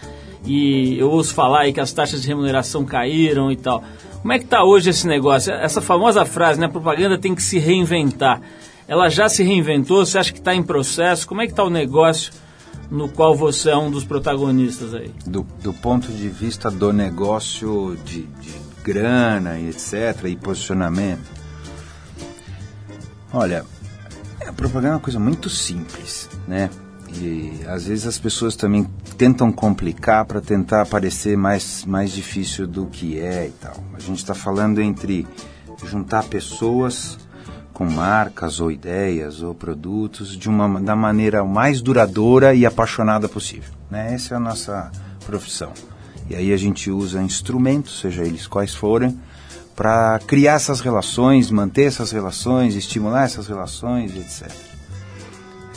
e 0.45 0.97
eu 0.97 1.09
ouço 1.09 1.33
falar 1.33 1.61
aí 1.61 1.73
que 1.73 1.79
as 1.79 1.91
taxas 1.91 2.21
de 2.21 2.27
remuneração 2.27 2.85
caíram 2.85 3.51
e 3.51 3.55
tal. 3.55 3.83
Como 4.21 4.33
é 4.33 4.39
que 4.39 4.45
está 4.45 4.63
hoje 4.63 4.89
esse 4.89 5.07
negócio? 5.07 5.53
Essa 5.53 5.81
famosa 5.81 6.25
frase, 6.25 6.59
né? 6.59 6.65
A 6.65 6.69
propaganda 6.69 7.17
tem 7.17 7.33
que 7.33 7.43
se 7.43 7.57
reinventar. 7.59 8.41
Ela 8.87 9.09
já 9.09 9.29
se 9.29 9.43
reinventou? 9.43 10.05
Você 10.05 10.17
acha 10.17 10.33
que 10.33 10.39
está 10.39 10.53
em 10.53 10.63
processo? 10.63 11.27
Como 11.27 11.41
é 11.41 11.45
que 11.45 11.51
está 11.51 11.63
o 11.63 11.69
negócio 11.69 12.33
no 12.89 13.07
qual 13.07 13.35
você 13.35 13.69
é 13.69 13.77
um 13.77 13.91
dos 13.91 14.03
protagonistas 14.03 14.93
aí? 14.93 15.13
Do, 15.25 15.45
do 15.61 15.71
ponto 15.71 16.11
de 16.11 16.27
vista 16.27 16.71
do 16.71 16.91
negócio 16.91 17.97
de, 18.03 18.23
de 18.23 18.51
grana 18.83 19.59
e 19.59 19.69
etc. 19.69 20.25
e 20.25 20.35
posicionamento. 20.35 21.39
Olha, 23.31 23.63
a 24.45 24.51
propaganda 24.51 24.87
é 24.87 24.91
uma 24.93 24.99
coisa 24.99 25.19
muito 25.19 25.49
simples, 25.49 26.27
né? 26.47 26.69
E 27.15 27.61
às 27.67 27.85
vezes 27.85 28.05
as 28.05 28.19
pessoas 28.19 28.55
também 28.55 28.85
tentam 29.17 29.51
complicar 29.51 30.25
para 30.25 30.39
tentar 30.39 30.85
parecer 30.85 31.35
mais, 31.37 31.83
mais 31.85 32.11
difícil 32.11 32.67
do 32.67 32.85
que 32.85 33.19
é 33.19 33.47
e 33.47 33.51
tal. 33.51 33.75
A 33.93 33.99
gente 33.99 34.19
está 34.19 34.35
falando 34.35 34.79
entre 34.79 35.27
juntar 35.85 36.23
pessoas 36.23 37.17
com 37.73 37.85
marcas 37.85 38.59
ou 38.59 38.69
ideias 38.71 39.41
ou 39.41 39.55
produtos 39.55 40.37
de 40.37 40.49
uma 40.49 40.81
da 40.81 40.95
maneira 40.95 41.43
mais 41.45 41.81
duradoura 41.81 42.53
e 42.53 42.65
apaixonada 42.65 43.29
possível. 43.29 43.73
Né? 43.89 44.13
Essa 44.13 44.33
é 44.33 44.37
a 44.37 44.39
nossa 44.39 44.91
profissão. 45.25 45.71
E 46.29 46.35
aí 46.35 46.53
a 46.53 46.57
gente 46.57 46.91
usa 46.91 47.21
instrumentos, 47.21 48.01
seja 48.01 48.23
eles 48.23 48.45
quais 48.45 48.75
forem, 48.75 49.19
para 49.75 50.19
criar 50.27 50.53
essas 50.53 50.81
relações, 50.81 51.49
manter 51.49 51.85
essas 51.85 52.11
relações, 52.11 52.75
estimular 52.75 53.23
essas 53.23 53.47
relações, 53.47 54.13
etc. 54.15 54.51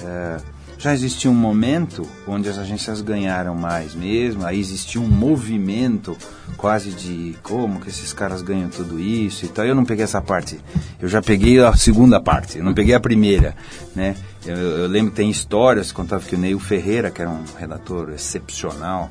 É, 0.04 0.40
já 0.82 0.92
existia 0.92 1.30
um 1.30 1.34
momento 1.34 2.04
onde 2.26 2.48
as 2.48 2.58
agências 2.58 3.00
ganharam 3.00 3.54
mais 3.54 3.94
mesmo, 3.94 4.44
aí 4.44 4.58
existia 4.58 5.00
um 5.00 5.06
movimento 5.06 6.18
quase 6.56 6.90
de 6.90 7.36
como 7.40 7.80
que 7.80 7.88
esses 7.88 8.12
caras 8.12 8.42
ganham 8.42 8.68
tudo 8.68 8.98
isso 8.98 9.44
e 9.44 9.48
tal. 9.48 9.64
Eu 9.64 9.76
não 9.76 9.84
peguei 9.84 10.02
essa 10.02 10.20
parte, 10.20 10.58
eu 11.00 11.06
já 11.08 11.22
peguei 11.22 11.60
a 11.60 11.72
segunda 11.76 12.20
parte, 12.20 12.58
eu 12.58 12.64
não 12.64 12.74
peguei 12.74 12.96
a 12.96 13.00
primeira, 13.00 13.54
né? 13.94 14.16
Eu, 14.44 14.56
eu 14.56 14.88
lembro 14.88 15.12
tem 15.12 15.30
histórias, 15.30 15.92
contava 15.92 16.24
que 16.24 16.34
o 16.34 16.38
Neil 16.38 16.58
Ferreira, 16.58 17.12
que 17.12 17.22
era 17.22 17.30
um 17.30 17.44
redator 17.56 18.10
excepcional, 18.10 19.08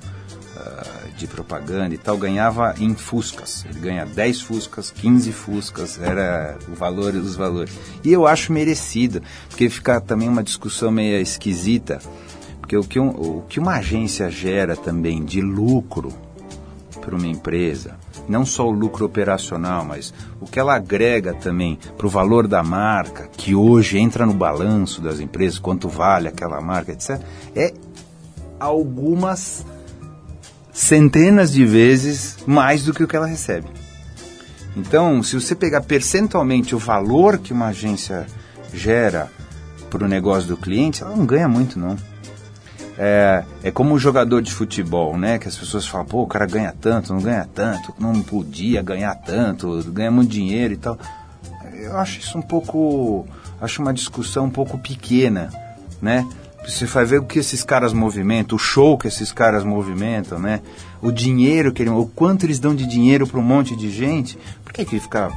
uh, 0.58 1.01
de 1.22 1.28
propaganda 1.28 1.94
e 1.94 1.98
tal, 1.98 2.18
ganhava 2.18 2.74
em 2.80 2.96
fuscas. 2.96 3.66
Ele 3.70 3.80
ganha 3.80 4.06
10 4.06 4.42
fuscas, 4.42 4.92
15 4.92 5.32
fuscas, 5.32 6.02
era 6.02 6.58
o 6.68 6.76
valor 6.76 7.14
dos 7.14 7.36
valores. 7.36 7.74
E 8.04 8.12
eu 8.12 8.26
acho 8.26 8.52
merecido, 8.52 9.22
porque 9.48 9.70
fica 9.70 10.02
também 10.02 10.28
uma 10.28 10.44
discussão 10.44 10.92
meio 10.92 11.22
esquisita, 11.22 12.00
porque 12.60 12.76
o 12.76 12.84
que, 12.84 13.00
um, 13.00 13.10
o 13.10 13.46
que 13.48 13.60
uma 13.60 13.76
agência 13.76 14.30
gera 14.30 14.76
também 14.76 15.24
de 15.24 15.42
lucro 15.42 16.12
para 17.00 17.16
uma 17.16 17.28
empresa, 17.28 17.96
não 18.28 18.46
só 18.46 18.68
o 18.68 18.72
lucro 18.72 19.06
operacional, 19.06 19.84
mas 19.84 20.14
o 20.40 20.46
que 20.46 20.60
ela 20.60 20.76
agrega 20.76 21.34
também 21.34 21.78
para 21.98 22.08
o 22.08 22.10
valor 22.10 22.48
da 22.48 22.64
marca, 22.64 23.28
que 23.28 23.54
hoje 23.56 23.98
entra 23.98 24.26
no 24.26 24.34
balanço 24.34 25.02
das 25.02 25.20
empresas, 25.20 25.60
quanto 25.60 25.88
vale 25.88 26.28
aquela 26.28 26.62
marca, 26.62 26.92
etc., 26.92 27.20
é 27.56 27.74
algumas 28.60 29.66
centenas 30.82 31.52
de 31.52 31.64
vezes 31.64 32.38
mais 32.48 32.84
do 32.84 32.92
que 32.92 33.04
o 33.04 33.08
que 33.08 33.16
ela 33.16 33.28
recebe. 33.28 33.68
Então, 34.76 35.22
se 35.22 35.36
você 35.36 35.54
pegar 35.54 35.82
percentualmente 35.82 36.74
o 36.74 36.80
valor 36.80 37.38
que 37.38 37.54
uma 37.54 37.68
agência 37.68 38.26
gera 38.74 39.30
para 39.92 40.04
o 40.04 40.08
negócio 40.08 40.48
do 40.48 40.58
cliente, 40.58 41.04
ela 41.04 41.16
não 41.16 41.24
ganha 41.24 41.48
muito, 41.48 41.78
não. 41.78 41.96
É, 42.98 43.44
é 43.64 43.72
como 43.72 43.94
o 43.94 44.00
jogador 44.00 44.42
de 44.42 44.52
futebol, 44.52 45.18
né? 45.18 45.38
Que 45.38 45.48
as 45.48 45.56
pessoas 45.56 45.86
falam, 45.86 46.08
pô, 46.08 46.24
o 46.24 46.28
cara 46.28 46.48
ganha 46.48 46.74
tanto, 46.80 47.14
não 47.14 47.22
ganha 47.22 47.48
tanto, 47.54 47.94
não 48.00 48.20
podia 48.22 48.82
ganhar 48.82 49.14
tanto, 49.16 49.84
ganha 49.92 50.10
muito 50.10 50.32
dinheiro 50.32 50.74
e 50.74 50.78
tal. 50.78 50.98
Eu 51.76 51.96
acho 51.98 52.20
isso 52.20 52.38
um 52.40 52.42
pouco, 52.42 53.28
acho 53.62 53.82
uma 53.84 53.94
discussão 53.94 54.46
um 54.46 54.50
pouco 54.50 54.80
pequena, 54.80 55.52
né? 56.02 56.28
Você 56.66 56.86
vai 56.86 57.06
ver 57.06 57.20
o 57.20 57.26
que 57.26 57.40
esses 57.40 57.64
caras 57.64 57.92
movimentam, 57.92 58.56
o 58.56 58.60
show 58.60 58.98
que 58.98 59.08
esses 59.08 59.32
caras 59.32 59.64
movimentam, 59.64 60.40
né? 60.40 60.62
O 61.02 61.12
dinheiro 61.12 61.74
que 61.74 61.82
eles, 61.82 61.94
o 61.94 62.06
quanto 62.06 62.46
eles 62.46 62.60
dão 62.60 62.76
de 62.76 62.86
dinheiro 62.86 63.26
para 63.26 63.40
um 63.40 63.44
monte 63.44 63.76
de 63.76 63.90
gente. 63.90 64.38
Por 64.64 64.72
que 64.72 64.86
que 64.86 65.00
fica 65.00 65.32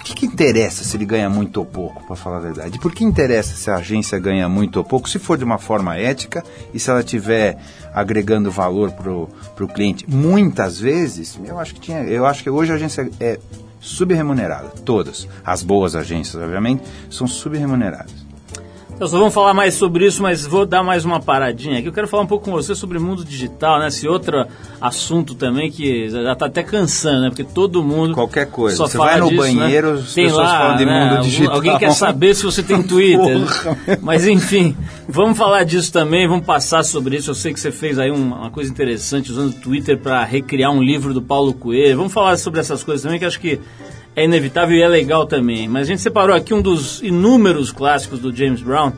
por 0.00 0.04
que, 0.04 0.14
que 0.14 0.26
interessa 0.26 0.82
se 0.82 0.96
ele 0.96 1.04
ganha 1.04 1.28
muito 1.28 1.58
ou 1.58 1.66
pouco, 1.66 2.02
para 2.06 2.16
falar 2.16 2.38
a 2.38 2.40
verdade? 2.40 2.78
Por 2.78 2.90
que 2.90 3.04
interessa 3.04 3.54
se 3.54 3.70
a 3.70 3.76
agência 3.76 4.18
ganha 4.18 4.48
muito 4.48 4.76
ou 4.78 4.84
pouco, 4.84 5.06
se 5.06 5.18
for 5.18 5.36
de 5.36 5.44
uma 5.44 5.58
forma 5.58 5.94
ética 5.94 6.42
e 6.72 6.80
se 6.80 6.88
ela 6.88 7.00
estiver 7.00 7.58
agregando 7.92 8.50
valor 8.50 8.92
para 8.92 9.12
o 9.12 9.68
cliente? 9.68 10.08
Muitas 10.08 10.80
vezes, 10.80 11.38
eu 11.44 11.58
acho 11.58 11.74
que 11.74 11.80
tinha, 11.80 11.98
eu 12.04 12.24
acho 12.24 12.42
que 12.42 12.48
hoje 12.48 12.72
a 12.72 12.76
agência 12.76 13.10
é 13.20 13.38
subremunerada, 13.78 14.68
todas. 14.86 15.28
As 15.44 15.62
boas 15.62 15.94
agências, 15.94 16.42
obviamente, 16.42 16.82
são 17.10 17.26
subremuneradas. 17.26 18.29
Nós 19.00 19.12
só 19.12 19.18
vamos 19.18 19.32
falar 19.32 19.54
mais 19.54 19.72
sobre 19.72 20.04
isso, 20.04 20.22
mas 20.22 20.46
vou 20.46 20.66
dar 20.66 20.82
mais 20.82 21.06
uma 21.06 21.18
paradinha 21.18 21.78
aqui. 21.78 21.88
Eu 21.88 21.92
quero 21.92 22.06
falar 22.06 22.22
um 22.22 22.26
pouco 22.26 22.44
com 22.44 22.50
você 22.50 22.74
sobre 22.74 22.98
o 22.98 23.00
mundo 23.00 23.24
digital, 23.24 23.78
né? 23.78 23.88
Esse 23.88 24.06
outro 24.06 24.46
assunto 24.78 25.34
também 25.34 25.70
que 25.70 26.10
já 26.10 26.34
está 26.34 26.44
até 26.44 26.62
cansando, 26.62 27.22
né? 27.22 27.28
Porque 27.30 27.42
todo 27.42 27.82
mundo. 27.82 28.12
Qualquer 28.12 28.50
coisa. 28.50 28.76
Só 28.76 28.86
você 28.86 28.98
vai 28.98 29.18
no 29.18 29.30
disso, 29.30 29.40
banheiro, 29.40 29.94
né? 29.94 30.00
as 30.00 30.12
tem 30.12 30.26
pessoas 30.26 30.46
lá, 30.46 30.58
falam 30.58 30.76
de 30.76 30.84
né? 30.84 31.10
mundo 31.14 31.22
digital. 31.22 31.54
Alguém 31.54 31.78
quer 31.78 31.92
saber 31.92 32.34
se 32.34 32.42
você 32.42 32.62
tem 32.62 32.82
Twitter. 32.82 33.38
né? 33.38 33.98
Mas 34.02 34.28
enfim, 34.28 34.76
vamos 35.08 35.38
falar 35.38 35.64
disso 35.64 35.90
também, 35.90 36.28
vamos 36.28 36.44
passar 36.44 36.84
sobre 36.84 37.16
isso. 37.16 37.30
Eu 37.30 37.34
sei 37.34 37.54
que 37.54 37.60
você 37.60 37.72
fez 37.72 37.98
aí 37.98 38.10
uma 38.10 38.50
coisa 38.50 38.70
interessante 38.70 39.32
usando 39.32 39.48
o 39.48 39.60
Twitter 39.60 39.96
para 39.96 40.22
recriar 40.24 40.72
um 40.72 40.82
livro 40.82 41.14
do 41.14 41.22
Paulo 41.22 41.54
Coelho. 41.54 41.96
Vamos 41.96 42.12
falar 42.12 42.36
sobre 42.36 42.60
essas 42.60 42.84
coisas 42.84 43.02
também, 43.02 43.18
que 43.18 43.24
acho 43.24 43.40
que 43.40 43.58
é 44.16 44.24
inevitável 44.24 44.76
e 44.76 44.82
é 44.82 44.88
legal 44.88 45.26
também. 45.26 45.68
Mas 45.68 45.82
a 45.82 45.90
gente 45.90 46.02
separou 46.02 46.34
aqui 46.34 46.52
um 46.52 46.62
dos 46.62 47.02
inúmeros 47.02 47.72
clássicos 47.72 48.18
do 48.20 48.34
James 48.34 48.62
Brown 48.62 48.92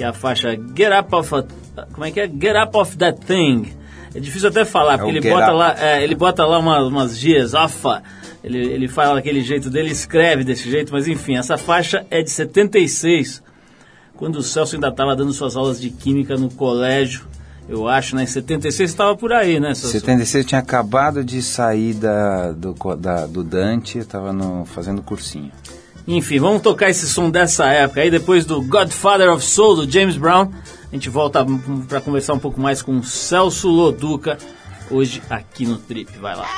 que 0.00 0.04
é 0.04 0.06
a 0.06 0.14
faixa 0.14 0.58
Get 0.74 0.90
Up 0.98 1.14
Off 1.14 1.34
a, 1.34 1.44
como 1.92 2.06
é 2.06 2.10
que 2.10 2.20
é? 2.20 2.26
Get 2.26 2.56
Up 2.56 2.74
Off 2.74 2.96
That 2.96 3.20
Thing. 3.26 3.70
É 4.14 4.18
difícil 4.18 4.48
até 4.48 4.64
falar, 4.64 4.94
é 4.94 4.96
porque 4.96 5.18
ele 5.18 5.30
bota, 5.30 5.52
lá, 5.52 5.76
é, 5.78 6.02
ele 6.02 6.14
bota 6.14 6.46
lá 6.46 6.58
umas, 6.58 6.86
umas 6.86 7.54
ofa, 7.54 8.02
ele, 8.42 8.58
ele 8.58 8.88
fala 8.88 9.16
daquele 9.16 9.42
jeito 9.42 9.68
dele, 9.68 9.90
escreve 9.90 10.42
desse 10.42 10.70
jeito, 10.70 10.90
mas 10.90 11.06
enfim, 11.06 11.36
essa 11.36 11.58
faixa 11.58 12.06
é 12.10 12.22
de 12.22 12.30
76, 12.30 13.42
quando 14.16 14.36
o 14.36 14.42
Celso 14.42 14.74
ainda 14.74 14.88
estava 14.88 15.14
dando 15.14 15.34
suas 15.34 15.54
aulas 15.54 15.78
de 15.78 15.90
química 15.90 16.34
no 16.38 16.50
colégio, 16.50 17.26
eu 17.68 17.86
acho, 17.86 18.16
né? 18.16 18.24
Em 18.24 18.26
76 18.26 18.90
estava 18.90 19.16
por 19.16 19.32
aí, 19.32 19.60
né? 19.60 19.74
Celso? 19.74 19.92
76 19.92 20.46
tinha 20.46 20.58
acabado 20.58 21.22
de 21.24 21.40
sair 21.42 21.94
da, 21.94 22.52
do, 22.52 22.74
da, 22.96 23.26
do 23.26 23.44
Dante, 23.44 23.98
estava 23.98 24.32
fazendo 24.66 25.02
cursinho. 25.02 25.52
Enfim, 26.06 26.38
vamos 26.40 26.62
tocar 26.62 26.90
esse 26.90 27.06
som 27.06 27.30
dessa 27.30 27.66
época. 27.66 28.00
Aí 28.00 28.10
depois 28.10 28.44
do 28.44 28.60
Godfather 28.62 29.30
of 29.32 29.44
Soul, 29.44 29.76
do 29.76 29.90
James 29.90 30.16
Brown, 30.16 30.50
a 30.90 30.94
gente 30.94 31.08
volta 31.08 31.46
para 31.88 32.00
conversar 32.00 32.34
um 32.34 32.38
pouco 32.38 32.60
mais 32.60 32.82
com 32.82 33.02
Celso 33.02 33.68
Loduca, 33.68 34.36
hoje 34.90 35.22
aqui 35.30 35.64
no 35.64 35.78
Trip. 35.78 36.10
Vai 36.18 36.34
lá. 36.34 36.48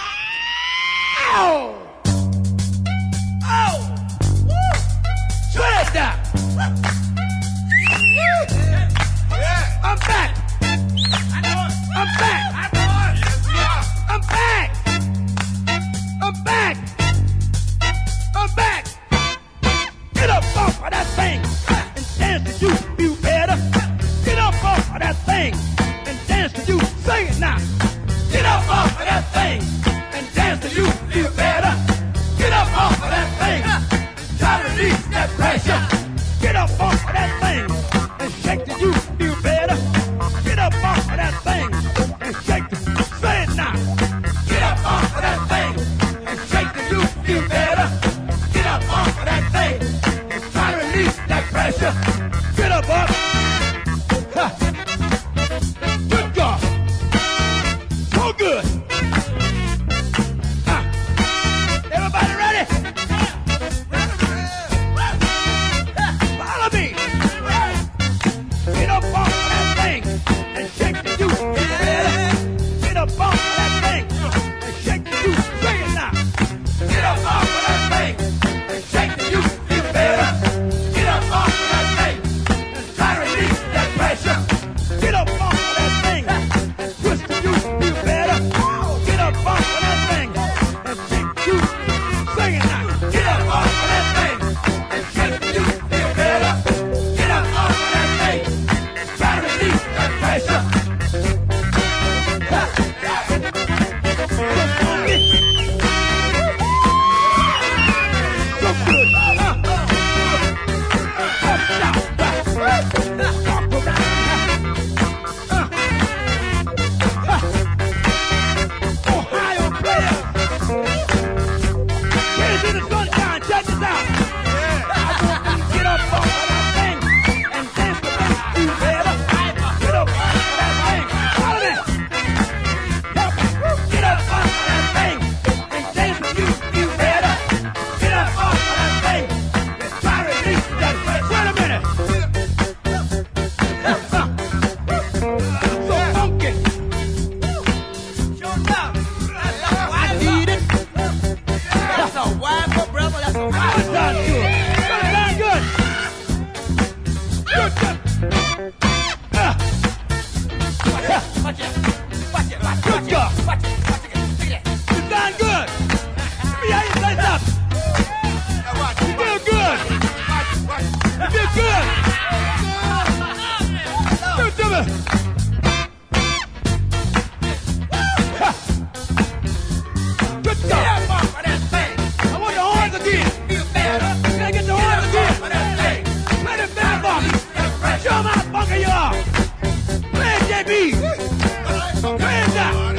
Panda! 192.19 192.92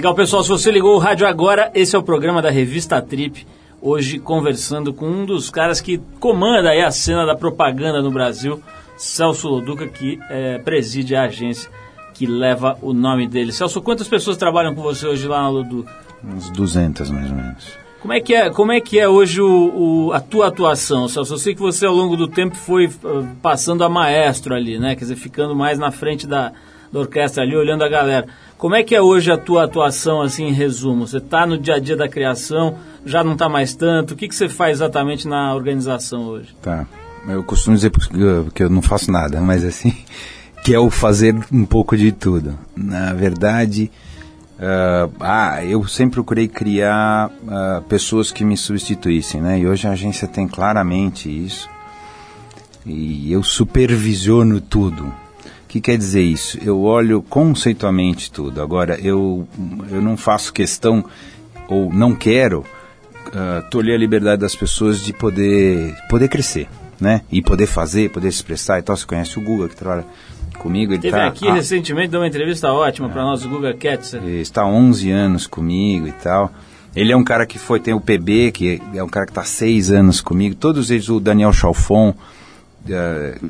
Legal, 0.00 0.14
pessoal. 0.14 0.42
Se 0.42 0.48
você 0.48 0.70
ligou 0.70 0.96
o 0.96 0.98
rádio 0.98 1.26
agora, 1.26 1.70
esse 1.74 1.94
é 1.94 1.98
o 1.98 2.02
programa 2.02 2.40
da 2.40 2.48
revista 2.48 3.02
Trip. 3.02 3.46
Hoje 3.82 4.18
conversando 4.18 4.94
com 4.94 5.04
um 5.04 5.26
dos 5.26 5.50
caras 5.50 5.78
que 5.78 5.98
comanda 6.18 6.70
aí 6.70 6.80
a 6.80 6.90
cena 6.90 7.26
da 7.26 7.36
propaganda 7.36 8.00
no 8.00 8.10
Brasil, 8.10 8.62
Celso 8.96 9.46
Loduca, 9.46 9.86
que 9.86 10.18
é, 10.30 10.56
preside 10.56 11.14
a 11.14 11.24
agência 11.24 11.70
que 12.14 12.24
leva 12.24 12.78
o 12.80 12.94
nome 12.94 13.28
dele. 13.28 13.52
Celso, 13.52 13.82
quantas 13.82 14.08
pessoas 14.08 14.38
trabalham 14.38 14.74
com 14.74 14.80
você 14.80 15.06
hoje 15.06 15.28
lá 15.28 15.42
na 15.42 15.50
Loduca? 15.50 15.94
Uns 16.24 16.48
200 16.48 17.10
mais 17.10 17.30
ou 17.30 17.36
menos. 17.36 17.78
Como 18.00 18.14
é 18.14 18.20
que 18.20 18.34
é, 18.34 18.48
como 18.48 18.72
é, 18.72 18.80
que 18.80 18.98
é 18.98 19.06
hoje 19.06 19.42
o, 19.42 20.06
o, 20.06 20.12
a 20.14 20.20
tua 20.20 20.46
atuação, 20.48 21.08
Celso? 21.08 21.34
Eu 21.34 21.38
sei 21.38 21.54
que 21.54 21.60
você 21.60 21.84
ao 21.84 21.94
longo 21.94 22.16
do 22.16 22.26
tempo 22.26 22.56
foi 22.56 22.86
uh, 22.86 23.28
passando 23.42 23.84
a 23.84 23.88
maestro 23.90 24.54
ali, 24.54 24.78
né? 24.78 24.94
Quer 24.94 25.02
dizer, 25.02 25.16
ficando 25.16 25.54
mais 25.54 25.78
na 25.78 25.90
frente 25.90 26.26
da, 26.26 26.52
da 26.90 27.00
orquestra 27.00 27.42
ali, 27.42 27.54
olhando 27.54 27.84
a 27.84 27.88
galera. 27.90 28.26
Como 28.60 28.74
é 28.74 28.82
que 28.82 28.94
é 28.94 29.00
hoje 29.00 29.32
a 29.32 29.38
tua 29.38 29.64
atuação, 29.64 30.20
assim, 30.20 30.44
em 30.44 30.52
resumo? 30.52 31.06
Você 31.06 31.16
está 31.16 31.46
no 31.46 31.56
dia 31.56 31.76
a 31.76 31.78
dia 31.78 31.96
da 31.96 32.06
criação, 32.06 32.76
já 33.06 33.24
não 33.24 33.32
está 33.32 33.48
mais 33.48 33.74
tanto? 33.74 34.12
O 34.12 34.16
que, 34.16 34.28
que 34.28 34.34
você 34.34 34.50
faz 34.50 34.76
exatamente 34.76 35.26
na 35.26 35.54
organização 35.54 36.26
hoje? 36.26 36.54
Tá. 36.60 36.86
Eu 37.26 37.42
costumo 37.42 37.74
dizer 37.74 37.90
que 38.52 38.62
eu 38.62 38.68
não 38.68 38.82
faço 38.82 39.10
nada, 39.10 39.40
mas 39.40 39.64
assim, 39.64 39.96
que 40.62 40.74
é 40.74 40.78
o 40.78 40.90
fazer 40.90 41.34
um 41.50 41.64
pouco 41.64 41.96
de 41.96 42.12
tudo. 42.12 42.58
Na 42.76 43.14
verdade, 43.14 43.90
uh, 44.58 45.10
ah, 45.20 45.64
eu 45.64 45.88
sempre 45.88 46.16
procurei 46.16 46.46
criar 46.46 47.28
uh, 47.30 47.82
pessoas 47.88 48.30
que 48.30 48.44
me 48.44 48.58
substituíssem, 48.58 49.40
né? 49.40 49.58
E 49.58 49.66
hoje 49.66 49.88
a 49.88 49.92
agência 49.92 50.28
tem 50.28 50.46
claramente 50.46 51.30
isso. 51.30 51.66
E 52.84 53.32
eu 53.32 53.42
supervisiono 53.42 54.60
tudo 54.60 55.10
que 55.70 55.80
quer 55.80 55.96
dizer 55.96 56.22
isso? 56.22 56.58
Eu 56.60 56.82
olho 56.82 57.22
conceitualmente 57.22 58.28
tudo. 58.28 58.60
Agora, 58.60 58.98
eu, 59.00 59.46
eu 59.88 60.02
não 60.02 60.16
faço 60.16 60.52
questão 60.52 61.04
ou 61.68 61.92
não 61.92 62.12
quero 62.12 62.64
uh, 63.28 63.70
tolher 63.70 63.94
a 63.94 63.98
liberdade 63.98 64.40
das 64.40 64.56
pessoas 64.56 65.00
de 65.00 65.12
poder, 65.12 65.94
poder 66.08 66.26
crescer, 66.26 66.68
né? 67.00 67.22
E 67.30 67.40
poder 67.40 67.66
fazer, 67.66 68.10
poder 68.10 68.32
se 68.32 68.38
expressar 68.38 68.80
e 68.80 68.82
tal. 68.82 68.96
Você 68.96 69.06
conhece 69.06 69.38
o 69.38 69.42
Guga 69.42 69.68
que 69.68 69.76
trabalha 69.76 70.04
comigo? 70.58 70.92
Ele 70.92 71.02
Teve 71.02 71.16
tá, 71.16 71.28
aqui 71.28 71.46
ah, 71.46 71.54
recentemente, 71.54 72.08
deu 72.08 72.18
uma 72.18 72.26
entrevista 72.26 72.72
ótima 72.72 73.08
é, 73.08 73.12
para 73.12 73.22
nós, 73.22 73.44
o 73.44 73.48
Guga 73.48 73.72
Ketzer. 73.72 74.20
Ele 74.24 74.40
está 74.40 74.62
há 74.62 74.66
11 74.66 75.08
anos 75.08 75.46
comigo 75.46 76.08
e 76.08 76.12
tal. 76.12 76.52
Ele 76.96 77.12
é 77.12 77.16
um 77.16 77.22
cara 77.22 77.46
que 77.46 77.60
foi, 77.60 77.78
tem 77.78 77.94
o 77.94 78.00
PB, 78.00 78.50
que 78.50 78.82
é 78.92 79.04
um 79.04 79.08
cara 79.08 79.24
que 79.24 79.30
está 79.30 79.42
há 79.42 79.44
6 79.44 79.92
anos 79.92 80.20
comigo. 80.20 80.56
Todos 80.56 80.90
eles, 80.90 81.08
o 81.08 81.20
Daniel 81.20 81.52
Chalfon, 81.52 82.12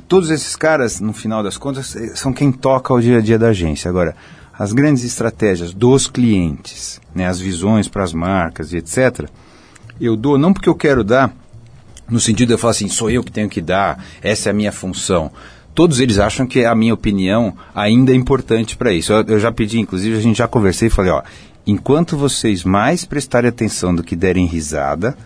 todos 0.08 0.30
esses 0.30 0.56
caras, 0.56 1.00
no 1.00 1.12
final 1.12 1.42
das 1.42 1.56
contas, 1.56 1.94
eh, 1.96 2.14
são 2.14 2.32
quem 2.32 2.50
toca 2.50 2.92
o 2.92 3.00
dia 3.00 3.18
a 3.18 3.20
dia 3.20 3.38
da 3.38 3.48
agência. 3.48 3.88
Agora, 3.88 4.14
as 4.58 4.72
grandes 4.72 5.04
estratégias 5.04 5.72
dos 5.72 6.06
clientes, 6.06 7.00
né, 7.14 7.26
as 7.26 7.40
visões 7.40 7.88
para 7.88 8.02
as 8.02 8.12
marcas 8.12 8.72
e 8.72 8.76
etc., 8.76 9.28
eu 10.00 10.16
dou 10.16 10.38
não 10.38 10.52
porque 10.52 10.68
eu 10.68 10.74
quero 10.74 11.04
dar, 11.04 11.32
no 12.08 12.20
sentido 12.20 12.48
de 12.48 12.54
eu 12.54 12.58
falar 12.58 12.72
assim, 12.72 12.88
sou 12.88 13.10
eu 13.10 13.22
que 13.22 13.30
tenho 13.30 13.48
que 13.48 13.60
dar, 13.60 14.04
essa 14.20 14.48
é 14.48 14.50
a 14.50 14.54
minha 14.54 14.72
função. 14.72 15.30
Todos 15.74 16.00
eles 16.00 16.18
acham 16.18 16.46
que 16.46 16.64
a 16.64 16.74
minha 16.74 16.92
opinião 16.92 17.54
ainda 17.74 18.12
é 18.12 18.14
importante 18.14 18.76
para 18.76 18.92
isso. 18.92 19.12
Eu, 19.12 19.22
eu, 19.22 19.40
já 19.40 19.52
pedi, 19.52 19.78
inclusive, 19.78 20.16
a 20.16 20.20
gente 20.20 20.38
já 20.38 20.48
conversei 20.48 20.88
e 20.88 20.90
falei, 20.90 21.12
ó, 21.12 21.22
enquanto 21.66 22.16
vocês 22.16 22.64
mais 22.64 23.04
prestarem 23.04 23.48
atenção 23.48 23.94
do 23.94 24.02
que 24.02 24.16
derem 24.16 24.46
risada, 24.46 25.16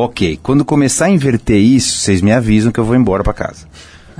Ok, 0.00 0.38
quando 0.44 0.64
começar 0.64 1.06
a 1.06 1.10
inverter 1.10 1.58
isso, 1.58 1.98
vocês 1.98 2.22
me 2.22 2.30
avisam 2.30 2.70
que 2.70 2.78
eu 2.78 2.84
vou 2.84 2.94
embora 2.94 3.24
para 3.24 3.32
casa. 3.32 3.66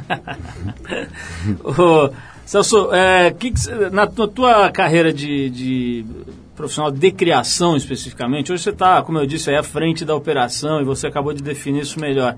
Ô, 1.62 2.10
Celso, 2.44 2.92
é, 2.92 3.30
que 3.30 3.52
que, 3.52 3.70
na, 3.92 4.04
na, 4.04 4.06
tua 4.06 4.72
carreira 4.72 5.12
de, 5.12 5.48
de, 5.48 6.04
profissional 6.56 6.90
de 6.90 7.12
criação 7.12 7.76
especificamente, 7.76 8.52
hoje 8.52 8.64
você 8.64 8.70
está, 8.70 9.00
como 9.02 9.18
eu 9.18 9.26
disse, 9.26 9.54
à 9.54 9.62
frente 9.62 10.04
da 10.04 10.16
operação 10.16 10.80
e 10.80 10.84
você 10.84 11.06
acabou 11.06 11.32
de 11.32 11.44
definir 11.44 11.82
isso 11.82 12.00
melhor. 12.00 12.34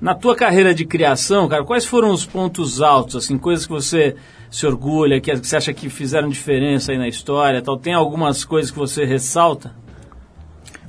Na 0.00 0.14
tua 0.14 0.34
carreira 0.34 0.74
de 0.74 0.86
criação, 0.86 1.46
cara, 1.48 1.64
quais 1.64 1.84
foram 1.84 2.10
os 2.10 2.24
pontos 2.24 2.80
altos, 2.80 3.16
assim, 3.16 3.36
coisas 3.36 3.66
que 3.66 3.72
você 3.72 4.16
se 4.50 4.66
orgulha, 4.66 5.20
que, 5.20 5.30
que 5.30 5.46
você 5.46 5.56
acha 5.56 5.74
que 5.74 5.90
fizeram 5.90 6.30
diferença 6.30 6.90
aí 6.90 6.96
na 6.96 7.06
história, 7.06 7.60
tal? 7.60 7.76
Tem 7.76 7.92
algumas 7.92 8.46
coisas 8.46 8.70
que 8.70 8.78
você 8.78 9.04
ressalta? 9.04 9.81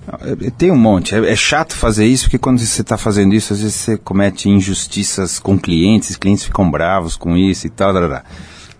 É, 0.07 0.49
tem 0.51 0.71
um 0.71 0.77
monte. 0.77 1.15
É, 1.15 1.31
é, 1.31 1.35
chato 1.35 1.75
fazer 1.75 2.05
isso 2.05 2.25
porque 2.25 2.37
quando 2.37 2.59
você 2.59 2.81
está 2.81 2.97
fazendo 2.97 3.33
isso, 3.33 3.53
às 3.53 3.61
vezes 3.61 3.75
você 3.75 3.97
comete 3.97 4.49
injustiças 4.49 5.39
com 5.39 5.57
clientes, 5.57 6.11
os 6.11 6.17
clientes 6.17 6.43
ficam 6.43 6.69
bravos 6.69 7.15
com 7.15 7.37
isso 7.37 7.67
e 7.67 7.69
tal. 7.69 7.91
Então 7.95 8.23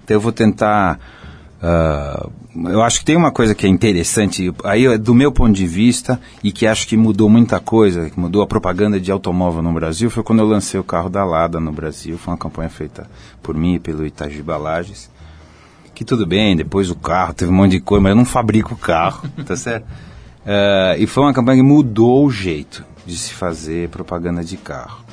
eu 0.10 0.20
vou 0.20 0.32
tentar. 0.32 1.00
Uh, 1.62 2.70
eu 2.70 2.84
acho 2.84 3.00
que 3.00 3.06
tem 3.06 3.16
uma 3.16 3.32
coisa 3.32 3.56
que 3.56 3.66
é 3.66 3.70
interessante, 3.70 4.54
aí 4.66 4.98
do 4.98 5.16
meu 5.16 5.32
ponto 5.32 5.54
de 5.54 5.66
vista, 5.66 6.20
e 6.44 6.52
que 6.52 6.68
acho 6.68 6.86
que 6.88 6.96
mudou 6.96 7.30
muita 7.30 7.60
coisa, 7.60 8.10
que 8.10 8.20
mudou 8.20 8.42
a 8.44 8.48
propaganda 8.48 9.00
de 9.00 9.12
automóvel 9.12 9.64
no 9.64 9.74
Brasil, 9.74 10.10
foi 10.10 10.24
quando 10.24 10.40
eu 10.40 10.46
lancei 10.46 10.80
o 10.80 10.84
carro 10.84 11.10
da 11.10 11.24
Lada 11.24 11.60
no 11.60 11.72
Brasil. 11.72 12.18
Foi 12.18 12.34
uma 12.34 12.38
campanha 12.38 12.70
feita 12.70 13.10
por 13.42 13.56
mim 13.56 13.76
e 13.76 13.80
pelo 13.80 14.06
Itaji 14.06 14.44
Balages. 14.44 15.10
Que 15.96 16.04
tudo 16.04 16.26
bem, 16.26 16.56
depois 16.56 16.90
o 16.90 16.96
carro 16.96 17.34
teve 17.34 17.52
um 17.52 17.56
monte 17.56 17.72
de 17.72 17.80
coisa, 17.80 18.02
mas 18.02 18.10
eu 18.10 18.16
não 18.16 18.26
fabrico 18.26 18.74
o 18.74 18.78
carro, 18.78 19.28
tá 19.46 19.56
certo? 19.56 19.86
Uh, 20.44 21.00
e 21.00 21.08
foi 21.08 21.24
uma 21.24 21.34
campanha 21.34 21.58
que 21.58 21.68
mudou 21.68 22.26
o 22.26 22.32
jeito 22.32 22.84
de 23.06 23.18
se 23.18 23.34
fazer 23.34 23.90
propaganda 23.90 24.44
de 24.44 24.58
carro. 24.58 25.04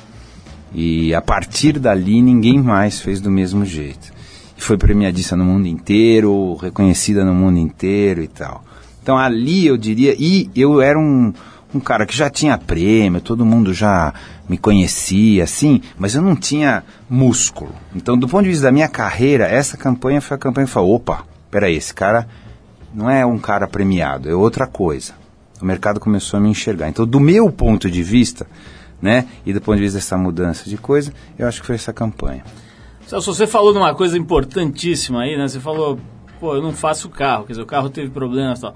E 0.73 1.13
a 1.13 1.21
partir 1.21 1.79
dali 1.79 2.21
ninguém 2.21 2.61
mais 2.61 2.99
fez 2.99 3.21
do 3.21 3.31
mesmo 3.31 3.65
jeito. 3.65 4.11
E 4.57 4.61
foi 4.61 4.77
premiadista 4.77 5.35
no 5.35 5.45
mundo 5.45 5.67
inteiro, 5.67 6.55
reconhecida 6.55 7.23
no 7.23 7.33
mundo 7.33 7.59
inteiro 7.59 8.21
e 8.21 8.27
tal. 8.27 8.63
Então 9.01 9.17
ali 9.17 9.65
eu 9.65 9.77
diria, 9.77 10.15
e 10.17 10.49
eu 10.55 10.81
era 10.81 10.99
um, 10.99 11.33
um 11.73 11.79
cara 11.79 12.05
que 12.05 12.15
já 12.15 12.29
tinha 12.29 12.57
prêmio, 12.57 13.21
todo 13.21 13.45
mundo 13.45 13.73
já 13.73 14.13
me 14.47 14.57
conhecia, 14.57 15.45
assim, 15.45 15.81
mas 15.97 16.13
eu 16.13 16.21
não 16.21 16.35
tinha 16.35 16.83
músculo. 17.09 17.73
Então, 17.95 18.17
do 18.17 18.27
ponto 18.27 18.43
de 18.43 18.49
vista 18.49 18.65
da 18.65 18.71
minha 18.71 18.89
carreira, 18.89 19.47
essa 19.47 19.77
campanha 19.77 20.19
foi 20.19 20.35
a 20.35 20.39
campanha 20.39 20.67
que 20.67 20.73
falou, 20.73 20.95
opa, 20.95 21.25
peraí, 21.49 21.75
esse 21.75 21.93
cara 21.93 22.27
não 22.93 23.09
é 23.09 23.25
um 23.25 23.39
cara 23.39 23.67
premiado, 23.67 24.29
é 24.29 24.35
outra 24.35 24.67
coisa. 24.67 25.20
O 25.61 25.65
mercado 25.65 25.99
começou 25.99 26.37
a 26.37 26.41
me 26.41 26.49
enxergar. 26.49 26.89
Então, 26.89 27.05
do 27.05 27.19
meu 27.19 27.51
ponto 27.51 27.89
de 27.89 28.03
vista, 28.03 28.47
né, 29.01 29.27
e 29.45 29.53
do 29.53 29.61
ponto 29.61 29.77
de 29.77 29.83
vista 29.83 29.97
dessa 29.97 30.17
mudança 30.17 30.69
de 30.69 30.77
coisa, 30.77 31.13
eu 31.37 31.47
acho 31.47 31.61
que 31.61 31.67
foi 31.67 31.75
essa 31.75 31.91
campanha. 31.91 32.43
Celso, 33.07 33.33
você 33.33 33.47
falou 33.47 33.73
de 33.73 33.77
uma 33.77 33.93
coisa 33.93 34.17
importantíssima 34.17 35.23
aí, 35.23 35.37
né? 35.37 35.47
Você 35.47 35.59
falou, 35.59 35.99
pô, 36.39 36.55
eu 36.55 36.61
não 36.61 36.71
faço 36.71 37.09
carro, 37.09 37.45
quer 37.45 37.53
dizer, 37.53 37.61
o 37.61 37.65
carro 37.65 37.89
teve 37.89 38.09
problemas 38.09 38.59
e 38.59 38.61
tal. 38.61 38.75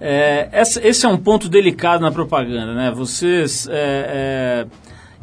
É, 0.00 0.48
essa, 0.52 0.86
esse 0.86 1.04
é 1.04 1.08
um 1.08 1.16
ponto 1.16 1.48
delicado 1.48 2.00
na 2.00 2.10
propaganda, 2.10 2.72
né? 2.72 2.90
Vocês. 2.90 3.68
É, 3.70 3.74
é, 3.74 4.66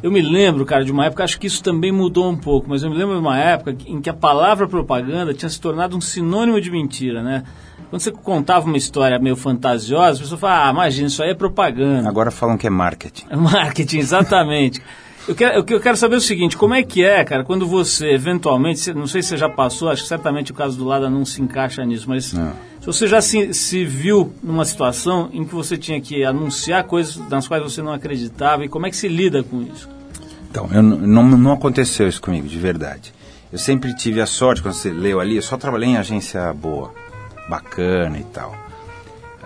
eu 0.02 0.12
me 0.12 0.20
lembro, 0.20 0.66
cara, 0.66 0.84
de 0.84 0.92
uma 0.92 1.06
época, 1.06 1.24
acho 1.24 1.40
que 1.40 1.46
isso 1.46 1.62
também 1.62 1.90
mudou 1.90 2.28
um 2.30 2.36
pouco, 2.36 2.68
mas 2.68 2.82
eu 2.82 2.90
me 2.90 2.96
lembro 2.96 3.14
de 3.14 3.20
uma 3.20 3.38
época 3.38 3.74
em 3.86 4.00
que 4.00 4.10
a 4.10 4.14
palavra 4.14 4.68
propaganda 4.68 5.32
tinha 5.32 5.48
se 5.48 5.58
tornado 5.58 5.96
um 5.96 6.00
sinônimo 6.00 6.60
de 6.60 6.70
mentira, 6.70 7.22
né? 7.22 7.42
Quando 7.90 8.02
você 8.02 8.10
contava 8.10 8.66
uma 8.66 8.76
história 8.76 9.18
meio 9.18 9.36
fantasiosa, 9.36 10.12
as 10.12 10.18
pessoas 10.20 10.40
falavam, 10.40 10.68
ah, 10.68 10.72
imagina, 10.72 11.06
isso 11.08 11.22
aí 11.22 11.30
é 11.30 11.34
propaganda. 11.34 12.08
Agora 12.08 12.30
falam 12.30 12.56
que 12.56 12.66
é 12.66 12.70
marketing. 12.70 13.26
É 13.30 13.36
marketing, 13.36 13.98
exatamente. 13.98 14.82
Eu 15.28 15.34
quero, 15.34 15.64
eu 15.68 15.80
quero 15.80 15.96
saber 15.96 16.16
o 16.16 16.20
seguinte, 16.20 16.56
como 16.56 16.72
é 16.72 16.84
que 16.84 17.04
é, 17.04 17.24
cara, 17.24 17.42
quando 17.42 17.66
você, 17.66 18.10
eventualmente, 18.12 18.92
não 18.94 19.08
sei 19.08 19.22
se 19.22 19.30
você 19.30 19.36
já 19.36 19.48
passou, 19.48 19.88
acho 19.88 20.02
que 20.02 20.08
certamente 20.08 20.52
o 20.52 20.54
caso 20.54 20.78
do 20.78 20.84
Lada 20.84 21.10
não 21.10 21.24
se 21.24 21.42
encaixa 21.42 21.84
nisso, 21.84 22.08
mas 22.08 22.32
Não. 22.32 22.52
se 22.80 22.86
você 22.86 23.08
já 23.08 23.20
se, 23.20 23.52
se 23.52 23.84
viu 23.84 24.32
numa 24.40 24.64
situação 24.64 25.28
em 25.32 25.44
que 25.44 25.52
você 25.52 25.76
tinha 25.76 26.00
que 26.00 26.24
anunciar 26.24 26.84
coisas 26.84 27.16
nas 27.28 27.48
quais 27.48 27.60
você 27.60 27.82
não 27.82 27.92
acreditava, 27.92 28.64
e 28.64 28.68
como 28.68 28.86
é 28.86 28.90
que 28.90 28.96
se 28.96 29.08
lida 29.08 29.42
com 29.42 29.62
isso? 29.62 29.88
Então, 30.48 30.68
eu, 30.72 30.80
não, 30.80 31.24
não 31.24 31.52
aconteceu 31.52 32.06
isso 32.06 32.22
comigo, 32.22 32.46
de 32.46 32.58
verdade. 32.58 33.12
Eu 33.52 33.58
sempre 33.58 33.96
tive 33.96 34.20
a 34.20 34.26
sorte, 34.26 34.62
quando 34.62 34.74
você 34.74 34.90
leu 34.90 35.18
ali, 35.18 35.36
eu 35.36 35.42
só 35.42 35.56
trabalhei 35.56 35.88
em 35.88 35.96
agência 35.96 36.52
boa, 36.52 36.94
bacana 37.48 38.18
e 38.18 38.24
tal. 38.24 38.66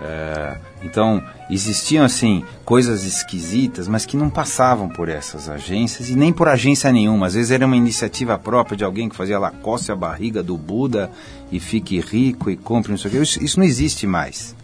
É, 0.03 0.57
então, 0.83 1.23
existiam, 1.47 2.03
assim, 2.03 2.43
coisas 2.65 3.03
esquisitas, 3.03 3.87
mas 3.87 4.03
que 4.03 4.17
não 4.17 4.31
passavam 4.31 4.89
por 4.89 5.07
essas 5.07 5.47
agências 5.47 6.09
e 6.09 6.15
nem 6.15 6.33
por 6.33 6.47
agência 6.47 6.91
nenhuma. 6.91 7.27
Às 7.27 7.35
vezes 7.35 7.51
era 7.51 7.65
uma 7.65 7.77
iniciativa 7.77 8.37
própria 8.39 8.75
de 8.75 8.83
alguém 8.83 9.07
que 9.07 9.15
fazia 9.15 9.37
lá, 9.37 9.51
coce 9.51 9.91
a 9.91 9.95
barriga 9.95 10.41
do 10.41 10.57
Buda 10.57 11.11
e 11.51 11.59
fique 11.59 11.99
rico 11.99 12.49
e 12.49 12.57
compre 12.57 12.89
não 12.91 12.97
sei 12.97 13.09
o 13.09 13.13
quê. 13.13 13.21
Isso, 13.21 13.43
isso 13.43 13.59
não 13.59 13.65
existe 13.65 14.07
mais. 14.07 14.55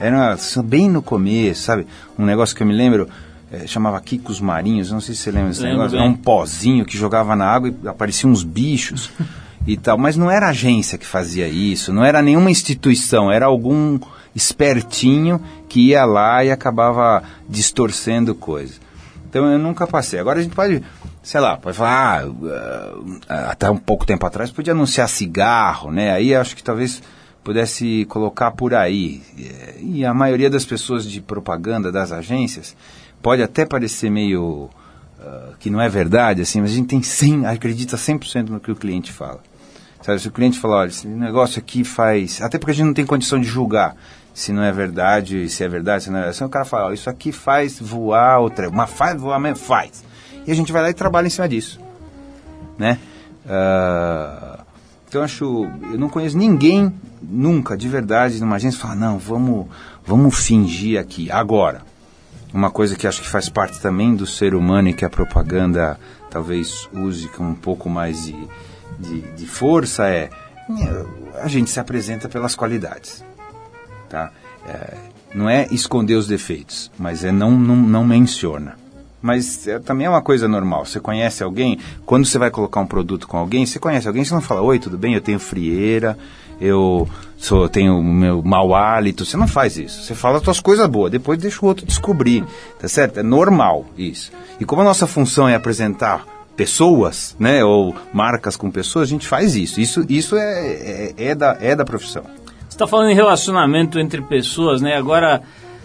Era 0.00 0.36
bem 0.64 0.88
no 0.88 1.02
começo, 1.02 1.62
sabe? 1.62 1.86
Um 2.18 2.24
negócio 2.24 2.54
que 2.56 2.62
eu 2.62 2.66
me 2.66 2.74
lembro, 2.74 3.08
eh, 3.52 3.66
chamava 3.66 4.00
Kikos 4.00 4.40
Marinhos, 4.40 4.90
não 4.90 5.00
sei 5.00 5.14
se 5.14 5.22
você 5.22 5.30
lembra 5.30 5.50
desse 5.50 5.62
Lembro 5.62 5.78
negócio. 5.78 5.98
bem. 5.98 6.06
Era 6.06 6.14
um 6.14 6.16
pozinho 6.16 6.84
que 6.84 6.96
jogava 6.96 7.36
na 7.36 7.46
água 7.46 7.68
e 7.68 7.88
apareciam 7.88 8.30
uns 8.30 8.42
bichos 8.42 9.10
e 9.68 9.76
tal. 9.76 9.98
Mas 9.98 10.16
não 10.16 10.30
era 10.30 10.48
agência 10.48 10.96
que 10.96 11.06
fazia 11.06 11.46
isso, 11.46 11.92
não 11.92 12.02
era 12.02 12.22
nenhuma 12.22 12.50
instituição, 12.50 13.30
era 13.30 13.46
algum 13.46 14.00
espertinho 14.34 15.40
que 15.68 15.88
ia 15.88 16.04
lá 16.06 16.42
e 16.42 16.50
acabava 16.50 17.22
distorcendo 17.46 18.34
coisa. 18.34 18.74
Então 19.28 19.52
eu 19.52 19.58
nunca 19.58 19.86
passei. 19.86 20.18
Agora 20.18 20.40
a 20.40 20.42
gente 20.42 20.54
pode, 20.54 20.82
sei 21.22 21.40
lá, 21.40 21.58
pode 21.58 21.76
falar, 21.76 22.24
ah, 22.24 22.94
ah, 23.28 23.50
até 23.50 23.70
um 23.70 23.76
pouco 23.76 24.06
tempo 24.06 24.24
atrás 24.24 24.50
podia 24.50 24.72
anunciar 24.72 25.06
cigarro, 25.06 25.92
né? 25.92 26.12
Aí 26.12 26.34
acho 26.34 26.56
que 26.56 26.62
talvez 26.62 27.02
pudesse 27.44 28.06
colocar 28.06 28.52
por 28.52 28.72
aí. 28.74 29.20
Eh, 29.38 29.74
E 29.82 30.04
a 30.04 30.14
maioria 30.14 30.48
das 30.48 30.64
pessoas 30.64 31.04
de 31.04 31.20
propaganda 31.20 31.92
das 31.92 32.10
agências 32.10 32.74
pode 33.20 33.42
até 33.42 33.66
parecer 33.66 34.10
meio 34.10 34.70
ah, 35.20 35.50
que 35.58 35.68
não 35.68 35.80
é 35.80 35.90
verdade, 35.90 36.40
assim, 36.40 36.62
mas 36.62 36.70
a 36.70 36.74
gente 36.74 36.88
tem 36.88 37.02
100, 37.02 37.44
acredita 37.44 37.98
100% 37.98 38.48
no 38.48 38.60
que 38.60 38.70
o 38.70 38.76
cliente 38.76 39.12
fala. 39.12 39.40
Sabe, 40.08 40.20
se 40.20 40.28
o 40.28 40.32
cliente 40.32 40.58
falar, 40.58 40.76
olha, 40.76 40.88
esse 40.88 41.06
negócio 41.06 41.58
aqui 41.58 41.84
faz. 41.84 42.40
Até 42.40 42.58
porque 42.58 42.70
a 42.70 42.74
gente 42.74 42.86
não 42.86 42.94
tem 42.94 43.04
condição 43.04 43.38
de 43.38 43.46
julgar 43.46 43.94
se 44.32 44.54
não 44.54 44.62
é 44.62 44.72
verdade, 44.72 45.50
se 45.50 45.62
é 45.62 45.68
verdade, 45.68 46.04
se 46.04 46.10
não 46.10 46.20
é. 46.20 46.32
Se 46.32 46.42
o 46.42 46.48
cara 46.48 46.64
fala, 46.64 46.86
olha, 46.86 46.94
isso 46.94 47.10
aqui 47.10 47.30
faz 47.30 47.78
voar 47.78 48.40
o 48.40 48.48
trem. 48.48 48.70
Mas 48.72 48.88
faz 48.88 49.20
voar 49.20 49.38
mesmo? 49.38 49.58
Faz. 49.58 50.02
E 50.46 50.50
a 50.50 50.54
gente 50.54 50.72
vai 50.72 50.80
lá 50.80 50.88
e 50.88 50.94
trabalha 50.94 51.26
em 51.26 51.30
cima 51.30 51.46
disso. 51.46 51.78
Né? 52.78 52.98
Ah, 53.46 54.60
então 55.06 55.20
eu 55.20 55.24
acho. 55.26 55.44
Eu 55.92 55.98
não 55.98 56.08
conheço 56.08 56.38
ninguém, 56.38 56.90
nunca, 57.20 57.76
de 57.76 57.86
verdade, 57.86 58.40
numa 58.40 58.56
agência, 58.56 58.80
que 58.80 58.86
fala, 58.86 58.94
não, 58.94 59.18
vamos, 59.18 59.66
vamos 60.06 60.38
fingir 60.38 60.98
aqui, 60.98 61.30
agora. 61.30 61.82
Uma 62.54 62.70
coisa 62.70 62.96
que 62.96 63.06
acho 63.06 63.20
que 63.20 63.28
faz 63.28 63.50
parte 63.50 63.78
também 63.78 64.16
do 64.16 64.26
ser 64.26 64.54
humano 64.54 64.88
e 64.88 64.94
que 64.94 65.04
a 65.04 65.10
propaganda 65.10 66.00
talvez 66.30 66.88
use 66.92 67.28
com 67.28 67.44
um 67.44 67.54
pouco 67.54 67.88
mais 67.88 68.24
de, 68.24 68.48
de, 68.98 69.20
de 69.20 69.46
força 69.46 70.08
é 70.08 70.30
a 71.40 71.48
gente 71.48 71.70
se 71.70 71.80
apresenta 71.80 72.28
pelas 72.28 72.54
qualidades. 72.54 73.24
Tá? 74.08 74.30
É, 74.66 74.94
não 75.34 75.48
é 75.48 75.66
esconder 75.70 76.14
os 76.14 76.26
defeitos, 76.26 76.90
mas 76.98 77.24
é 77.24 77.32
não, 77.32 77.52
não, 77.52 77.76
não 77.76 78.04
menciona. 78.04 78.76
Mas 79.20 79.66
é, 79.66 79.78
também 79.78 80.06
é 80.06 80.10
uma 80.10 80.22
coisa 80.22 80.46
normal. 80.46 80.84
Você 80.84 81.00
conhece 81.00 81.42
alguém, 81.42 81.78
quando 82.06 82.26
você 82.26 82.38
vai 82.38 82.50
colocar 82.50 82.80
um 82.80 82.86
produto 82.86 83.26
com 83.26 83.36
alguém, 83.36 83.66
você 83.66 83.78
conhece 83.78 84.06
alguém, 84.06 84.24
você 84.24 84.34
não 84.34 84.40
fala, 84.40 84.62
oi, 84.62 84.78
tudo 84.78 84.96
bem? 84.96 85.14
Eu 85.14 85.20
tenho 85.20 85.38
frieira, 85.38 86.16
eu 86.60 87.08
sou, 87.36 87.68
tenho 87.68 88.02
meu 88.02 88.42
mau 88.42 88.74
hálito. 88.74 89.24
Você 89.24 89.36
não 89.36 89.48
faz 89.48 89.76
isso. 89.76 90.02
Você 90.02 90.14
fala 90.14 90.38
as 90.38 90.44
suas 90.44 90.60
coisas 90.60 90.86
boas, 90.86 91.10
depois 91.10 91.38
deixa 91.38 91.64
o 91.64 91.68
outro 91.68 91.86
descobrir. 91.86 92.44
Tá 92.78 92.88
certo? 92.88 93.20
É 93.20 93.22
normal 93.22 93.86
isso. 93.96 94.30
E 94.60 94.64
como 94.64 94.82
a 94.82 94.84
nossa 94.84 95.06
função 95.06 95.48
é 95.48 95.54
apresentar 95.54 96.26
pessoas, 96.56 97.36
né, 97.38 97.64
ou 97.64 97.94
marcas 98.12 98.56
com 98.56 98.68
pessoas, 98.68 99.08
a 99.08 99.10
gente 99.10 99.28
faz 99.28 99.54
isso. 99.54 99.80
Isso, 99.80 100.04
isso 100.08 100.36
é, 100.36 100.72
é, 100.72 101.14
é 101.16 101.34
da, 101.34 101.56
é 101.60 101.76
da 101.76 101.84
profissão. 101.84 102.24
Você 102.68 102.74
está 102.74 102.86
falando 102.86 103.10
em 103.10 103.14
relacionamento 103.14 103.98
entre 103.98 104.20
pessoas, 104.22 104.82
né? 104.82 104.96
Agora, 104.96 105.40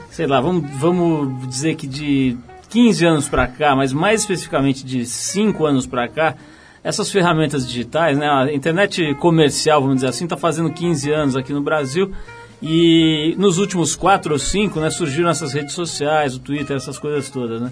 sei 0.10 0.26
lá, 0.26 0.42
vamos, 0.42 0.70
vamos 0.72 1.48
dizer 1.48 1.76
que 1.76 1.86
de 1.86 2.38
15 2.74 3.06
anos 3.06 3.30
para 3.30 3.46
cá, 3.46 3.76
mas 3.76 3.94
mais 3.94 4.22
especificamente 4.22 4.84
de 4.84 5.06
5 5.06 5.64
anos 5.64 5.86
para 5.86 6.08
cá, 6.08 6.36
essas 6.84 7.12
ferramentas 7.12 7.68
digitais, 7.68 8.18
né? 8.18 8.28
A 8.28 8.52
internet 8.52 9.14
comercial, 9.16 9.80
vamos 9.80 9.98
dizer 9.98 10.08
assim, 10.08 10.24
está 10.24 10.36
fazendo 10.36 10.72
15 10.72 11.12
anos 11.12 11.36
aqui 11.36 11.54
no 11.54 11.62
Brasil. 11.62 12.12
E 12.60 13.36
nos 13.38 13.60
últimos 13.60 13.96
4 13.96 14.34
ou 14.34 14.40
5, 14.40 14.80
né, 14.80 14.90
surgiram 14.90 15.30
essas 15.30 15.54
redes 15.54 15.74
sociais, 15.74 16.36
o 16.36 16.40
Twitter, 16.40 16.76
essas 16.76 16.98
coisas 16.98 17.30
todas, 17.30 17.62
né? 17.62 17.72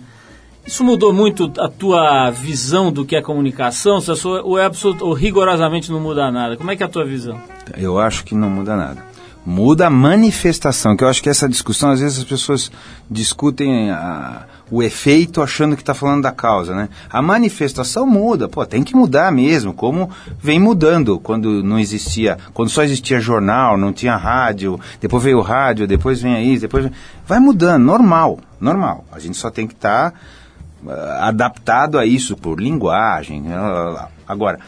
Isso 0.68 0.84
mudou 0.84 1.12
muito 1.12 1.52
a 1.58 1.68
tua 1.68 2.30
visão 2.30 2.92
do 2.92 3.04
que 3.04 3.16
é 3.16 3.22
comunicação? 3.22 4.00
Ou, 4.44 4.60
é 4.60 4.66
absolut, 4.66 5.04
ou 5.04 5.14
rigorosamente 5.14 5.92
não 5.92 6.00
muda 6.00 6.30
nada? 6.30 6.56
Como 6.56 6.70
é 6.70 6.76
que 6.76 6.84
é 6.84 6.86
a 6.86 6.90
tua 6.90 7.04
visão? 7.04 7.42
Eu 7.76 7.98
acho 7.98 8.24
que 8.24 8.36
não 8.36 8.52
muda 8.52 8.76
nada. 8.76 9.04
Muda 9.44 9.88
a 9.88 9.90
manifestação, 9.90 10.96
que 10.96 11.04
eu 11.04 11.08
acho 11.08 11.24
que 11.24 11.30
essa 11.30 11.50
discussão, 11.50 11.90
às 11.90 12.00
vezes 12.00 12.20
as 12.20 12.24
pessoas 12.26 12.72
discutem 13.10 13.90
a, 13.90 14.46
o 14.72 14.82
efeito 14.82 15.42
achando 15.42 15.76
que 15.76 15.82
está 15.82 15.94
falando 15.94 16.24
da 16.24 16.32
causa, 16.32 16.74
né? 16.74 16.88
A 17.10 17.22
manifestação 17.22 18.08
muda, 18.08 18.48
pô, 18.48 18.66
tem 18.66 18.84
que 18.84 18.96
mudar 18.96 19.30
mesmo, 19.32 19.74
como 19.74 20.10
vem 20.40 20.60
mudando 20.60 21.20
quando 21.20 21.62
não 21.62 21.78
existia, 21.78 22.38
quando 22.54 22.70
só 22.70 22.82
existia 22.82 23.20
jornal, 23.20 23.78
não 23.78 23.92
tinha 23.92 24.16
rádio, 24.16 24.80
depois 25.02 25.24
veio 25.24 25.40
o 25.40 25.42
rádio, 25.42 25.86
depois 25.86 26.22
vem 26.22 26.36
aí, 26.36 26.58
depois 26.58 26.90
vai 27.28 27.40
mudando, 27.40 27.84
normal, 27.84 28.40
normal. 28.60 29.04
A 29.12 29.20
gente 29.20 29.38
só 29.38 29.52
tem 29.52 29.68
que 29.68 29.74
estar 29.74 30.12
tá, 30.12 31.28
adaptado 31.28 32.00
a 32.00 32.06
isso 32.06 32.38
por 32.38 32.60
linguagem. 32.60 33.44
Lá, 33.50 33.62
lá, 33.62 33.90
lá. 33.90 34.10
Agora, 34.26 34.60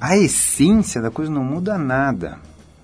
a 0.00 0.16
essência 0.16 1.02
da 1.02 1.10
coisa 1.10 1.30
não 1.30 1.44
muda 1.44 1.76
nada. 1.76 2.38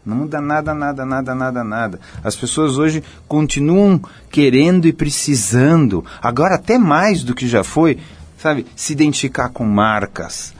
Não 0.07 0.19
muda 0.19 0.41
nada, 0.41 0.73
nada, 0.73 1.05
nada, 1.05 1.35
nada, 1.35 1.65
nada. 1.65 2.01
As 2.23 2.37
pessoas 2.37 2.79
hoje 2.79 3.03
continuam 3.27 4.01
querendo 4.31 4.87
e 4.87 4.93
precisando, 4.93 6.05
agora 6.23 6.55
até 6.55 6.79
mais 6.79 7.25
do 7.25 7.35
que 7.35 7.49
já 7.49 7.65
foi, 7.65 7.99
sabe, 8.39 8.65
se 8.77 8.93
identificar 8.93 9.49
com 9.49 9.65
marcas. 9.65 10.55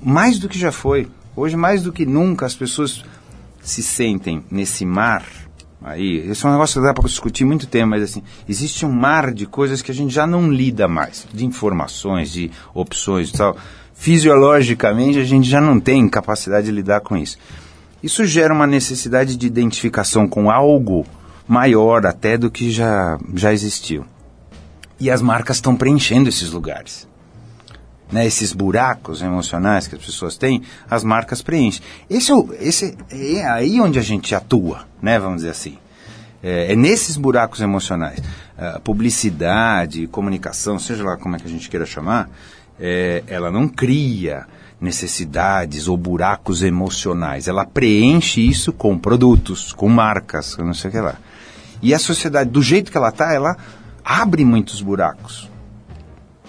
Mais 0.00 0.38
do 0.38 0.48
que 0.48 0.56
já 0.56 0.70
foi. 0.70 1.08
Hoje, 1.34 1.56
mais 1.56 1.82
do 1.82 1.92
que 1.92 2.06
nunca, 2.06 2.46
as 2.46 2.54
pessoas 2.54 3.04
se 3.60 3.82
sentem 3.82 4.44
nesse 4.48 4.86
mar. 4.86 5.24
Aí, 5.82 6.18
esse 6.30 6.46
é 6.46 6.48
um 6.48 6.52
negócio 6.52 6.80
que 6.80 6.86
dá 6.86 6.94
para 6.94 7.04
discutir 7.04 7.44
muito 7.44 7.66
tempo, 7.66 7.88
mas 7.88 8.04
assim, 8.04 8.22
existe 8.48 8.86
um 8.86 8.92
mar 8.92 9.32
de 9.32 9.46
coisas 9.46 9.82
que 9.82 9.90
a 9.90 9.94
gente 9.94 10.14
já 10.14 10.28
não 10.28 10.48
lida 10.48 10.86
mais, 10.86 11.26
de 11.34 11.44
informações, 11.44 12.30
de 12.30 12.52
opções 12.72 13.30
e 13.30 13.32
tal. 13.32 13.56
Fisiologicamente, 13.94 15.18
a 15.18 15.24
gente 15.24 15.48
já 15.48 15.60
não 15.60 15.80
tem 15.80 16.08
capacidade 16.08 16.66
de 16.66 16.72
lidar 16.72 17.00
com 17.00 17.16
isso. 17.16 17.36
Isso 18.02 18.26
gera 18.26 18.52
uma 18.52 18.66
necessidade 18.66 19.36
de 19.36 19.46
identificação 19.46 20.26
com 20.26 20.50
algo 20.50 21.06
maior 21.46 22.04
até 22.06 22.36
do 22.36 22.50
que 22.50 22.70
já, 22.70 23.18
já 23.34 23.52
existiu. 23.52 24.04
E 24.98 25.10
as 25.10 25.22
marcas 25.22 25.56
estão 25.56 25.76
preenchendo 25.76 26.28
esses 26.28 26.50
lugares. 26.50 27.08
Né, 28.10 28.26
esses 28.26 28.52
buracos 28.52 29.22
emocionais 29.22 29.88
que 29.88 29.94
as 29.94 30.04
pessoas 30.04 30.36
têm, 30.36 30.62
as 30.90 31.02
marcas 31.02 31.40
preenchem. 31.40 31.82
Esse 32.10 32.30
é, 32.30 32.36
esse 32.60 32.98
é 33.10 33.46
aí 33.46 33.80
onde 33.80 33.98
a 33.98 34.02
gente 34.02 34.34
atua, 34.34 34.86
né, 35.00 35.18
vamos 35.18 35.36
dizer 35.36 35.50
assim. 35.50 35.78
É, 36.42 36.72
é 36.72 36.76
nesses 36.76 37.16
buracos 37.16 37.60
emocionais. 37.60 38.18
Uh, 38.18 38.78
publicidade, 38.82 40.06
comunicação, 40.08 40.78
seja 40.78 41.02
lá 41.02 41.16
como 41.16 41.36
é 41.36 41.38
que 41.38 41.46
a 41.46 41.50
gente 41.50 41.70
queira 41.70 41.86
chamar, 41.86 42.28
é, 42.78 43.22
ela 43.26 43.50
não 43.50 43.66
cria 43.66 44.46
necessidades 44.82 45.86
ou 45.86 45.96
buracos 45.96 46.62
emocionais. 46.62 47.46
Ela 47.46 47.64
preenche 47.64 48.40
isso 48.46 48.72
com 48.72 48.98
produtos, 48.98 49.72
com 49.72 49.88
marcas, 49.88 50.56
não 50.58 50.74
sei 50.74 50.90
o 50.90 50.92
que 50.92 51.00
lá. 51.00 51.14
E 51.80 51.94
a 51.94 51.98
sociedade, 51.98 52.50
do 52.50 52.60
jeito 52.60 52.90
que 52.90 52.98
ela 52.98 53.08
está, 53.08 53.32
ela 53.32 53.56
abre 54.04 54.44
muitos 54.44 54.82
buracos. 54.82 55.48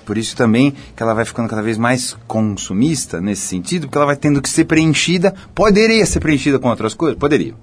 Por 0.06 0.18
isso 0.18 0.36
também 0.36 0.76
que 0.96 1.02
ela 1.02 1.14
vai 1.14 1.24
ficando 1.24 1.48
cada 1.48 1.62
vez 1.62 1.78
mais 1.78 2.18
consumista 2.28 3.22
nesse 3.22 3.44
sentido, 3.44 3.88
porque 3.88 3.98
ela 3.98 4.08
vai 4.08 4.18
tendo 4.18 4.42
que 4.42 4.50
ser 4.50 4.66
preenchida. 4.66 5.34
Poderia 5.56 6.06
ser 6.06 6.20
preenchida 6.20 6.60
com 6.60 6.70
outras 6.70 6.94
coisas? 6.94 7.18
Poderia. 7.18 7.54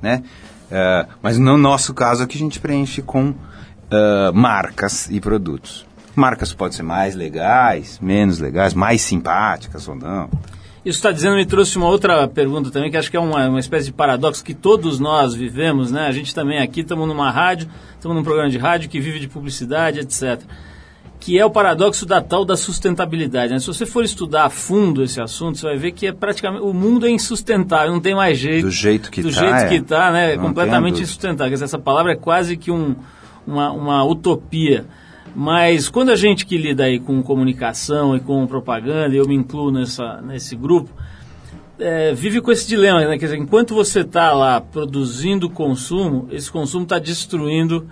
Né? 0.00 0.22
Uh, 0.70 1.08
mas 1.20 1.36
no 1.36 1.58
nosso 1.58 1.92
caso 1.92 2.22
aqui 2.22 2.36
a 2.36 2.40
gente 2.40 2.60
preenche 2.60 3.02
com 3.02 3.30
uh, 3.30 4.32
marcas 4.32 5.08
e 5.10 5.20
produtos. 5.20 5.84
Marcas 6.14 6.52
podem 6.52 6.76
ser 6.76 6.82
mais 6.82 7.14
legais, 7.14 7.98
menos 8.00 8.38
legais, 8.38 8.74
mais 8.74 9.00
simpáticas 9.00 9.86
ou 9.88 9.94
não. 9.94 10.28
Isso 10.84 10.96
está 10.96 11.12
dizendo 11.12 11.36
me 11.36 11.44
trouxe 11.44 11.76
uma 11.76 11.86
outra 11.86 12.26
pergunta 12.26 12.70
também, 12.70 12.90
que 12.90 12.96
acho 12.96 13.10
que 13.10 13.16
é 13.16 13.20
uma, 13.20 13.48
uma 13.48 13.60
espécie 13.60 13.86
de 13.86 13.92
paradoxo 13.92 14.42
que 14.42 14.54
todos 14.54 14.98
nós 14.98 15.34
vivemos, 15.34 15.92
né? 15.92 16.06
A 16.06 16.12
gente 16.12 16.34
também 16.34 16.58
aqui 16.58 16.80
estamos 16.80 17.06
numa 17.06 17.30
rádio, 17.30 17.68
estamos 17.94 18.16
num 18.16 18.22
programa 18.22 18.48
de 18.48 18.56
rádio 18.56 18.88
que 18.88 18.98
vive 18.98 19.20
de 19.20 19.28
publicidade, 19.28 20.00
etc. 20.00 20.40
Que 21.18 21.38
é 21.38 21.44
o 21.44 21.50
paradoxo 21.50 22.06
da 22.06 22.22
tal 22.22 22.46
da 22.46 22.56
sustentabilidade. 22.56 23.52
Né? 23.52 23.58
Se 23.58 23.66
você 23.66 23.84
for 23.84 24.02
estudar 24.02 24.46
a 24.46 24.50
fundo 24.50 25.02
esse 25.02 25.20
assunto, 25.20 25.58
você 25.58 25.66
vai 25.66 25.76
ver 25.76 25.92
que 25.92 26.06
é 26.06 26.12
praticamente 26.12 26.64
o 26.64 26.72
mundo 26.72 27.06
é 27.06 27.10
insustentável, 27.10 27.92
não 27.92 28.00
tem 28.00 28.14
mais 28.14 28.38
jeito. 28.38 28.64
Do 28.64 28.70
jeito 28.70 29.10
que 29.10 29.20
do 29.20 29.28
está. 29.28 29.42
jeito 29.42 29.56
é. 29.56 29.68
que 29.68 29.74
está, 29.74 30.10
né? 30.10 30.32
É 30.32 30.38
completamente 30.38 31.02
insustentável. 31.02 31.52
Essa 31.62 31.78
palavra 31.78 32.12
é 32.12 32.16
quase 32.16 32.56
que 32.56 32.70
um, 32.70 32.96
uma, 33.46 33.70
uma 33.70 34.02
utopia. 34.02 34.86
Mas 35.34 35.88
quando 35.88 36.10
a 36.10 36.16
gente 36.16 36.44
que 36.44 36.58
lida 36.58 36.84
aí 36.84 36.98
com 36.98 37.22
comunicação 37.22 38.16
e 38.16 38.20
com 38.20 38.46
propaganda, 38.46 39.14
eu 39.14 39.26
me 39.26 39.34
incluo 39.34 39.70
nessa, 39.70 40.20
nesse 40.20 40.56
grupo, 40.56 40.90
é, 41.78 42.12
vive 42.12 42.40
com 42.40 42.50
esse 42.50 42.66
dilema, 42.68 43.00
né? 43.06 43.16
Quer 43.18 43.26
dizer, 43.26 43.38
enquanto 43.38 43.74
você 43.74 44.00
está 44.00 44.32
lá 44.32 44.60
produzindo 44.60 45.48
consumo, 45.48 46.26
esse 46.30 46.50
consumo 46.50 46.82
está 46.82 46.98
destruindo 46.98 47.86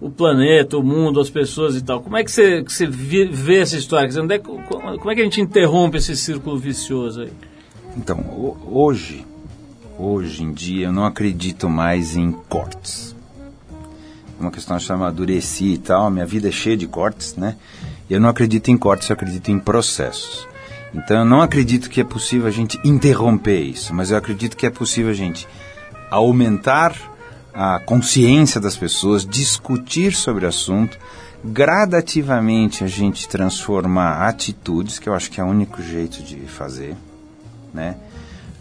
o 0.00 0.10
planeta, 0.10 0.76
o 0.78 0.82
mundo, 0.82 1.20
as 1.20 1.30
pessoas 1.30 1.76
e 1.76 1.82
tal. 1.82 2.00
Como 2.00 2.16
é 2.16 2.24
que 2.24 2.30
você, 2.30 2.62
que 2.64 2.72
você 2.72 2.86
vê 2.86 3.58
essa 3.60 3.76
história? 3.76 4.08
Quer 4.08 4.20
dizer, 4.20 4.34
é 4.34 4.38
como 4.38 5.10
é 5.10 5.14
que 5.14 5.20
a 5.20 5.24
gente 5.24 5.40
interrompe 5.40 5.98
esse 5.98 6.16
círculo 6.16 6.58
vicioso 6.58 7.22
aí? 7.22 7.32
Então, 7.96 8.18
ho- 8.20 8.56
hoje, 8.66 9.24
hoje 9.98 10.42
em 10.42 10.52
dia, 10.52 10.86
eu 10.86 10.92
não 10.92 11.04
acredito 11.04 11.68
mais 11.68 12.16
em 12.16 12.32
cortes. 12.32 13.09
Uma 14.40 14.50
questão 14.50 14.76
de 14.78 14.90
amadureci 14.90 15.74
e 15.74 15.78
tal, 15.78 16.10
minha 16.10 16.24
vida 16.24 16.48
é 16.48 16.52
cheia 16.52 16.76
de 16.76 16.86
cortes, 16.86 17.36
né? 17.36 17.56
Eu 18.08 18.18
não 18.18 18.28
acredito 18.30 18.70
em 18.70 18.76
cortes, 18.76 19.08
eu 19.08 19.14
acredito 19.14 19.50
em 19.50 19.58
processos. 19.58 20.48
Então, 20.94 21.18
eu 21.18 21.24
não 21.24 21.42
acredito 21.42 21.90
que 21.90 22.00
é 22.00 22.04
possível 22.04 22.48
a 22.48 22.50
gente 22.50 22.80
interromper 22.82 23.60
isso, 23.60 23.94
mas 23.94 24.10
eu 24.10 24.16
acredito 24.16 24.56
que 24.56 24.66
é 24.66 24.70
possível 24.70 25.10
a 25.10 25.14
gente 25.14 25.46
aumentar 26.10 26.96
a 27.52 27.78
consciência 27.80 28.60
das 28.60 28.76
pessoas, 28.76 29.26
discutir 29.26 30.14
sobre 30.14 30.46
o 30.46 30.48
assunto, 30.48 30.98
gradativamente 31.44 32.82
a 32.82 32.86
gente 32.86 33.28
transformar 33.28 34.26
atitudes, 34.26 34.98
que 34.98 35.08
eu 35.08 35.14
acho 35.14 35.30
que 35.30 35.40
é 35.40 35.44
o 35.44 35.48
único 35.48 35.82
jeito 35.82 36.22
de 36.22 36.36
fazer, 36.46 36.96
né? 37.72 37.96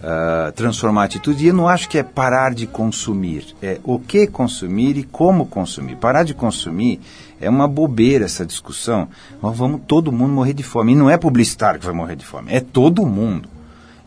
Ah, 0.01 0.53
transformar 0.55 1.03
atitude. 1.03 1.43
E 1.43 1.47
eu 1.49 1.53
não 1.53 1.67
acho 1.67 1.89
que 1.89 1.97
é 1.97 2.03
parar 2.03 2.53
de 2.53 2.65
consumir, 2.65 3.53
é 3.61 3.79
o 3.83 3.99
que 3.99 4.27
consumir 4.27 4.97
e 4.97 5.03
como 5.03 5.45
consumir. 5.45 5.97
Parar 5.97 6.23
de 6.23 6.33
consumir 6.33 7.01
é 7.39 7.49
uma 7.49 7.67
bobeira 7.67 8.23
essa 8.23 8.45
discussão. 8.45 9.09
Nós 9.41 9.57
vamos 9.57 9.81
todo 9.85 10.11
mundo 10.11 10.31
morrer 10.33 10.53
de 10.53 10.63
fome. 10.63 10.93
E 10.93 10.95
não 10.95 11.09
é 11.09 11.17
publicitário 11.17 11.79
que 11.79 11.85
vai 11.85 11.93
morrer 11.93 12.15
de 12.15 12.25
fome, 12.25 12.51
é 12.51 12.61
todo 12.61 13.05
mundo. 13.05 13.49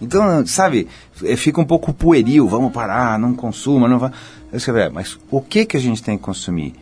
Então, 0.01 0.45
sabe, 0.47 0.89
eh, 1.23 1.37
fica 1.37 1.61
um 1.61 1.65
pouco 1.65 1.93
pueril, 1.93 2.49
vamos 2.49 2.73
parar, 2.73 3.19
não 3.19 3.35
consuma, 3.35 3.87
não 3.87 3.99
vai. 3.99 4.11
Vai, 4.51 4.89
Mas 4.89 5.19
o 5.31 5.41
que, 5.41 5.65
que 5.65 5.77
a 5.77 5.81
gente 5.81 6.03
tem 6.03 6.17
que 6.17 6.25
consumir? 6.25 6.75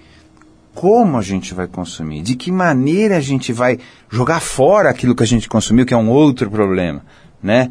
Como 0.75 1.19
a 1.19 1.23
gente 1.23 1.53
vai 1.53 1.67
consumir? 1.67 2.23
De 2.23 2.35
que 2.35 2.51
maneira 2.51 3.17
a 3.17 3.21
gente 3.21 3.53
vai 3.53 3.79
jogar 4.09 4.41
fora 4.41 4.89
aquilo 4.89 5.15
que 5.15 5.23
a 5.23 5.27
gente 5.27 5.49
consumiu, 5.49 5.85
que 5.85 5.93
é 5.93 5.97
um 5.97 6.09
outro 6.09 6.51
problema, 6.51 7.03
né? 7.43 7.71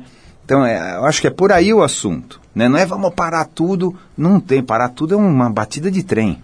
Então, 0.49 0.65
é, 0.65 0.95
eu 0.95 1.05
acho 1.05 1.21
que 1.21 1.27
é 1.27 1.29
por 1.29 1.51
aí 1.51 1.71
o 1.71 1.83
assunto, 1.83 2.41
né? 2.55 2.67
Não 2.67 2.79
é 2.79 2.83
vamos 2.83 3.13
parar 3.13 3.45
tudo, 3.45 3.95
não 4.17 4.39
tem, 4.39 4.63
parar 4.63 4.89
tudo 4.89 5.13
é 5.13 5.15
uma 5.15 5.47
batida 5.47 5.91
de 5.91 6.01
trem. 6.01 6.39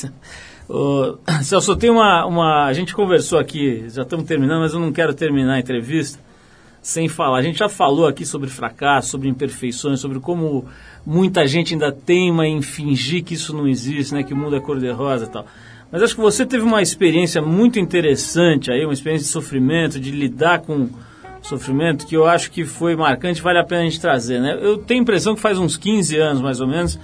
Ô, 0.70 1.18
Celso, 1.42 1.74
tem 1.74 1.90
uma, 1.90 2.24
uma. 2.24 2.66
A 2.66 2.72
gente 2.72 2.94
conversou 2.94 3.40
aqui, 3.40 3.84
já 3.88 4.02
estamos 4.02 4.26
terminando, 4.26 4.60
mas 4.60 4.74
eu 4.74 4.78
não 4.78 4.92
quero 4.92 5.12
terminar 5.12 5.54
a 5.54 5.58
entrevista 5.58 6.20
sem 6.80 7.08
falar. 7.08 7.38
A 7.38 7.42
gente 7.42 7.58
já 7.58 7.68
falou 7.68 8.06
aqui 8.06 8.24
sobre 8.24 8.48
fracasso, 8.48 9.08
sobre 9.08 9.28
imperfeições, 9.28 9.98
sobre 9.98 10.20
como 10.20 10.66
muita 11.04 11.48
gente 11.48 11.74
ainda 11.74 11.90
teima 11.90 12.46
em 12.46 12.62
fingir 12.62 13.24
que 13.24 13.34
isso 13.34 13.52
não 13.52 13.66
existe, 13.66 14.14
né? 14.14 14.22
Que 14.22 14.34
o 14.34 14.36
mundo 14.36 14.54
é 14.54 14.60
cor-de-rosa 14.60 15.24
e 15.24 15.28
tal. 15.28 15.46
Mas 15.90 16.00
acho 16.00 16.14
que 16.14 16.20
você 16.20 16.46
teve 16.46 16.62
uma 16.62 16.80
experiência 16.80 17.42
muito 17.42 17.80
interessante 17.80 18.70
aí, 18.70 18.84
uma 18.84 18.94
experiência 18.94 19.26
de 19.26 19.32
sofrimento, 19.32 19.98
de 19.98 20.12
lidar 20.12 20.60
com 20.60 20.88
sofrimento, 21.42 22.06
que 22.06 22.16
eu 22.16 22.26
acho 22.26 22.50
que 22.50 22.64
foi 22.64 22.94
marcante, 22.94 23.42
vale 23.42 23.58
a 23.58 23.64
pena 23.64 23.82
a 23.82 23.84
gente 23.84 24.00
trazer, 24.00 24.40
né? 24.40 24.58
Eu 24.60 24.78
tenho 24.78 25.00
a 25.00 25.02
impressão 25.02 25.34
que 25.34 25.40
faz 25.40 25.58
uns 25.58 25.76
15 25.76 26.16
anos, 26.16 26.42
mais 26.42 26.60
ou 26.60 26.66
menos, 26.66 26.98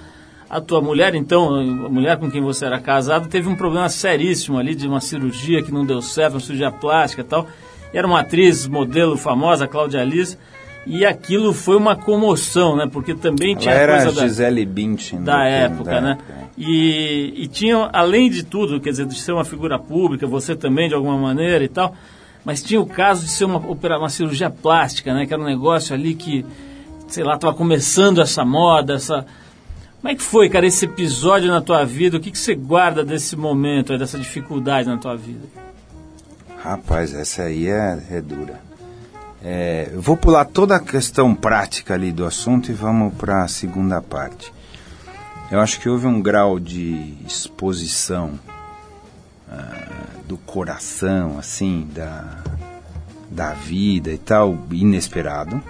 a 0.49 0.61
tua 0.61 0.81
mulher, 0.81 1.13
então, 1.15 1.55
a 1.55 1.89
mulher 1.89 2.17
com 2.17 2.31
quem 2.31 2.41
você 2.41 2.65
era 2.65 2.79
casado, 2.79 3.27
teve 3.27 3.49
um 3.49 3.55
problema 3.55 3.89
seríssimo 3.89 4.57
ali 4.57 4.73
de 4.75 4.87
uma 4.87 5.01
cirurgia 5.01 5.61
que 5.61 5.71
não 5.71 5.85
deu 5.85 6.01
certo, 6.01 6.35
uma 6.35 6.39
cirurgia 6.39 6.71
plástica 6.71 7.21
e 7.21 7.25
tal. 7.25 7.47
E 7.93 7.97
era 7.97 8.07
uma 8.07 8.21
atriz, 8.21 8.67
modelo 8.67 9.17
famosa, 9.17 9.67
Cláudia 9.67 10.03
Liz, 10.03 10.37
e 10.85 11.05
aquilo 11.05 11.53
foi 11.53 11.75
uma 11.75 11.97
comoção, 11.97 12.77
né? 12.77 12.87
Porque 12.89 13.13
também 13.13 13.51
Ela 13.51 13.59
tinha 13.59 13.73
era 13.73 13.93
coisa 13.95 14.09
a 14.09 14.21
da 14.21 14.27
Gisele 14.27 14.65
Bündchen 14.65 15.21
da 15.21 15.43
época, 15.43 15.91
da 15.91 16.01
né? 16.01 16.11
época, 16.11 16.33
é. 16.33 16.47
E, 16.57 17.33
e 17.43 17.47
tinha, 17.47 17.89
além 17.91 18.29
de 18.29 18.43
tudo, 18.43 18.79
quer 18.79 18.91
dizer, 18.91 19.05
de 19.05 19.19
ser 19.19 19.33
uma 19.33 19.43
figura 19.43 19.77
pública, 19.77 20.25
você 20.25 20.55
também 20.55 20.87
de 20.87 20.95
alguma 20.95 21.17
maneira 21.17 21.63
e 21.63 21.67
tal, 21.67 21.93
mas 22.47 22.61
tinha 22.61 22.79
o 22.79 22.85
caso 22.85 23.25
de 23.25 23.29
ser 23.29 23.43
uma, 23.43 23.59
uma 23.59 24.07
cirurgia 24.07 24.49
plástica, 24.49 25.13
né? 25.13 25.25
Que 25.25 25.33
era 25.33 25.43
um 25.43 25.45
negócio 25.45 25.93
ali 25.93 26.15
que, 26.15 26.45
sei 27.09 27.21
lá, 27.21 27.35
estava 27.35 27.53
começando 27.53 28.21
essa 28.21 28.45
moda, 28.45 28.93
essa... 28.93 29.25
Como 29.99 30.13
é 30.13 30.15
que 30.15 30.23
foi, 30.23 30.47
cara, 30.47 30.65
esse 30.65 30.85
episódio 30.85 31.49
na 31.49 31.59
tua 31.59 31.83
vida? 31.83 32.15
O 32.15 32.21
que, 32.21 32.31
que 32.31 32.37
você 32.37 32.55
guarda 32.55 33.03
desse 33.03 33.35
momento, 33.35 33.97
dessa 33.97 34.17
dificuldade 34.17 34.87
na 34.87 34.97
tua 34.97 35.17
vida? 35.17 35.45
Rapaz, 36.63 37.13
essa 37.13 37.43
aí 37.43 37.67
é, 37.67 38.01
é 38.11 38.21
dura. 38.21 38.61
É, 39.43 39.89
eu 39.91 40.01
vou 40.01 40.15
pular 40.15 40.45
toda 40.45 40.77
a 40.77 40.79
questão 40.79 41.35
prática 41.35 41.95
ali 41.95 42.13
do 42.13 42.25
assunto 42.25 42.71
e 42.71 42.73
vamos 42.73 43.13
para 43.15 43.43
a 43.43 43.47
segunda 43.49 44.01
parte. 44.01 44.53
Eu 45.51 45.59
acho 45.59 45.81
que 45.81 45.89
houve 45.89 46.07
um 46.07 46.21
grau 46.21 46.61
de 46.61 47.13
exposição 47.27 48.39
ah, 49.51 50.16
do 50.27 50.37
coração, 50.37 51.37
assim, 51.39 51.87
da, 51.93 52.43
da 53.31 53.53
vida 53.53 54.11
e 54.11 54.17
tal, 54.17 54.57
inesperado, 54.71 55.61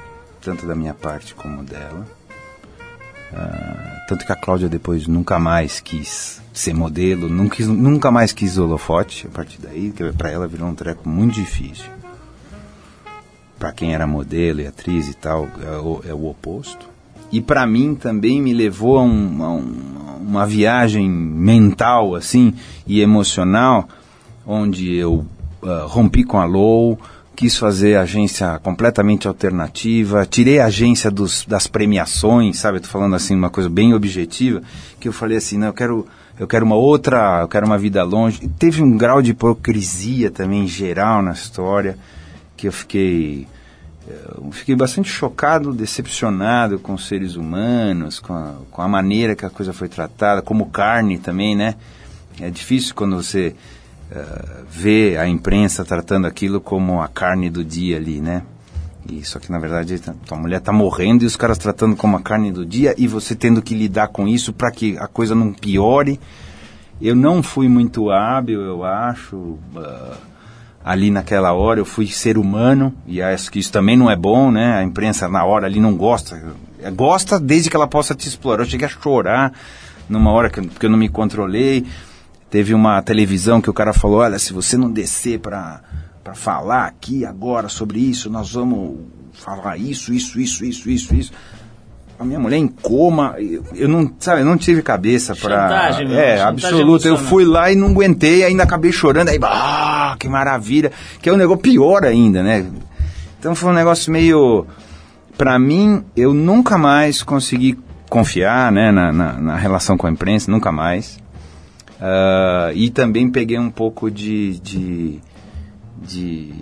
tanto 0.41 0.65
da 0.65 0.75
minha 0.75 0.93
parte 0.93 1.35
como 1.35 1.63
dela. 1.63 2.05
Ah, 3.33 4.05
tanto 4.07 4.25
que 4.25 4.31
a 4.31 4.35
Cláudia 4.35 4.69
depois 4.69 5.05
nunca 5.05 5.37
mais 5.37 5.79
quis 5.79 6.41
ser 6.53 6.73
modelo, 6.73 7.27
nunca, 7.29 7.63
nunca 7.65 8.09
mais 8.09 8.31
quis 8.31 8.57
holofote 8.57 9.27
a 9.27 9.29
partir 9.29 9.59
daí, 9.61 9.91
que 9.91 10.11
para 10.13 10.31
ela 10.31 10.47
virou 10.47 10.67
um 10.69 10.73
treco 10.75 11.07
muito 11.07 11.35
difícil. 11.35 11.85
Para 13.59 13.71
quem 13.71 13.93
era 13.93 14.07
modelo 14.07 14.61
e 14.61 14.67
atriz 14.67 15.07
e 15.09 15.13
tal, 15.13 15.47
é 15.61 15.77
o, 15.77 16.01
é 16.09 16.13
o 16.13 16.25
oposto. 16.27 16.87
E 17.31 17.41
para 17.41 17.65
mim 17.67 17.95
também 17.95 18.41
me 18.41 18.53
levou 18.53 18.97
a, 18.97 19.03
um- 19.03 19.43
a 19.43 19.49
um- 19.51 20.17
uma 20.21 20.45
viagem 20.45 21.09
mental 21.09 22.15
assim 22.15 22.53
e 22.85 23.01
emocional, 23.01 23.87
onde 24.47 24.95
eu 24.95 25.25
ah, 25.61 25.85
rompi 25.87 26.23
com 26.23 26.39
a 26.39 26.45
Low, 26.45 26.97
quis 27.35 27.57
fazer 27.57 27.97
agência 27.97 28.57
completamente 28.59 29.27
alternativa, 29.27 30.25
tirei 30.25 30.59
a 30.59 30.65
agência 30.65 31.11
dos, 31.11 31.45
das 31.45 31.67
premiações, 31.67 32.57
sabe? 32.57 32.79
Tô 32.79 32.87
falando 32.87 33.15
assim 33.15 33.35
uma 33.35 33.49
coisa 33.49 33.69
bem 33.69 33.93
objetiva, 33.93 34.61
que 34.99 35.07
eu 35.07 35.13
falei 35.13 35.37
assim, 35.37 35.57
não, 35.57 35.67
eu 35.67 35.73
quero 35.73 36.07
eu 36.39 36.47
quero 36.47 36.63
uma 36.65 36.75
outra, 36.75 37.41
eu 37.41 37.47
quero 37.47 37.65
uma 37.65 37.79
vida 37.79 38.03
longe. 38.03 38.39
E 38.43 38.47
teve 38.47 38.83
um 38.83 38.95
grau 38.95 39.23
de 39.23 39.31
hipocrisia 39.31 40.29
também 40.29 40.67
geral 40.67 41.21
na 41.21 41.31
história 41.31 41.97
que 42.55 42.67
eu 42.67 42.71
fiquei 42.71 43.47
eu 44.07 44.51
fiquei 44.51 44.75
bastante 44.75 45.09
chocado, 45.09 45.73
decepcionado 45.73 46.79
com 46.79 46.93
os 46.93 47.07
seres 47.07 47.35
humanos, 47.35 48.19
com 48.19 48.33
a, 48.33 48.53
com 48.71 48.81
a 48.81 48.87
maneira 48.87 49.35
que 49.35 49.45
a 49.45 49.49
coisa 49.49 49.73
foi 49.73 49.89
tratada, 49.89 50.41
como 50.41 50.67
carne 50.67 51.17
também, 51.17 51.55
né? 51.55 51.75
É 52.39 52.49
difícil 52.49 52.95
quando 52.95 53.17
você 53.17 53.53
eh, 54.11 54.63
vê 54.69 55.17
a 55.17 55.27
imprensa 55.27 55.83
tratando 55.85 56.27
aquilo 56.27 56.59
como 56.61 57.01
a 57.01 57.07
carne 57.07 57.49
do 57.49 57.63
dia 57.63 57.97
ali, 57.97 58.19
né? 58.21 58.43
E 59.09 59.23
só 59.23 59.39
que 59.39 59.51
na 59.51 59.57
verdade 59.59 59.97
tá- 59.99 60.13
tua 60.25 60.37
mulher 60.37 60.59
tá 60.59 60.71
morrendo 60.73 61.23
e 61.23 61.27
os 61.27 61.35
caras 61.37 61.57
tratando 61.57 61.95
como 61.95 62.17
a 62.17 62.21
carne 62.21 62.51
do 62.51 62.65
dia 62.65 62.93
e 62.97 63.07
você 63.07 63.35
tendo 63.35 63.61
que 63.61 63.73
lidar 63.73 64.09
com 64.09 64.27
isso 64.27 64.51
para 64.51 64.71
que 64.71 64.97
a 64.97 65.07
coisa 65.07 65.33
não 65.33 65.53
piore. 65.53 66.19
Eu 67.01 67.15
não 67.15 67.41
fui 67.43 67.67
muito 67.69 68.09
hábil, 68.09 68.61
eu 68.61 68.83
acho. 68.83 69.57
ah, 69.75 70.17
ali 70.83 71.11
naquela 71.11 71.51
hora 71.53 71.81
eu 71.81 71.85
fui 71.85 72.07
ser 72.07 72.37
humano 72.37 72.93
e 73.05 73.21
acho 73.21 73.51
que 73.51 73.59
isso 73.59 73.71
também 73.71 73.97
não 73.97 74.09
é 74.09 74.15
bom, 74.15 74.49
né? 74.51 74.77
A 74.77 74.83
imprensa 74.83 75.27
na 75.27 75.43
hora 75.43 75.65
ali 75.67 75.79
não 75.81 75.95
gosta. 75.95 76.41
É, 76.81 76.89
Gosta 76.89 77.37
desde 77.39 77.69
que 77.69 77.75
ela 77.75 77.87
possa 77.87 78.15
te 78.15 78.27
explorar. 78.27 78.63
Eu 78.63 78.69
cheguei 78.69 78.87
a 78.87 78.89
chorar 78.89 79.51
numa 80.09 80.31
hora 80.31 80.49
que, 80.49 80.61
que 80.65 80.85
eu 80.85 80.89
não 80.89 80.97
me 80.97 81.09
controlei. 81.09 81.85
Teve 82.49 82.73
uma 82.73 83.01
televisão 83.01 83.61
que 83.61 83.69
o 83.69 83.73
cara 83.73 83.93
falou: 83.93 84.19
olha, 84.19 84.39
se 84.39 84.53
você 84.53 84.77
não 84.77 84.91
descer 84.91 85.39
para 85.39 85.81
falar 86.33 86.85
aqui 86.85 87.25
agora 87.25 87.67
sobre 87.69 87.99
isso, 87.99 88.29
nós 88.29 88.53
vamos 88.53 88.99
falar 89.33 89.77
isso, 89.77 90.13
isso, 90.13 90.39
isso, 90.39 90.65
isso, 90.65 90.89
isso, 90.89 91.15
isso. 91.15 91.31
A 92.19 92.25
minha 92.25 92.39
mulher 92.39 92.57
em 92.57 92.67
coma, 92.67 93.35
eu, 93.37 93.63
eu 93.75 93.87
não, 93.87 94.11
sabe, 94.19 94.41
eu 94.41 94.45
não 94.45 94.57
tive 94.57 94.81
cabeça 94.81 95.35
para 95.35 95.69
Chantagem, 95.69 96.07
meu, 96.07 96.17
É, 96.17 96.41
absoluta. 96.41 97.07
Eu 97.07 97.17
fui 97.17 97.45
lá 97.45 97.71
e 97.71 97.75
não 97.75 97.89
aguentei, 97.89 98.43
ainda 98.43 98.63
acabei 98.63 98.91
chorando, 98.91 99.29
aí, 99.29 99.37
ah, 99.43 100.15
que 100.19 100.27
maravilha. 100.27 100.91
Que 101.21 101.29
é 101.29 101.33
um 101.33 101.37
negócio 101.37 101.61
pior 101.61 102.03
ainda, 102.03 102.41
né? 102.41 102.65
Então 103.39 103.53
foi 103.53 103.69
um 103.69 103.73
negócio 103.73 104.11
meio. 104.11 104.65
Pra 105.37 105.59
mim, 105.59 106.03
eu 106.15 106.33
nunca 106.33 106.75
mais 106.75 107.21
consegui 107.21 107.77
confiar 108.09 108.71
né, 108.71 108.91
na, 108.91 109.11
na, 109.11 109.33
na 109.33 109.55
relação 109.55 109.95
com 109.95 110.07
a 110.07 110.09
imprensa, 110.09 110.49
nunca 110.49 110.71
mais. 110.71 111.19
Ah, 111.99 112.71
e 112.73 112.89
também 112.89 113.29
peguei 113.29 113.57
um 113.57 113.69
pouco 113.69 114.09
de, 114.09 114.59
de, 114.59 115.19
de. 116.01 116.53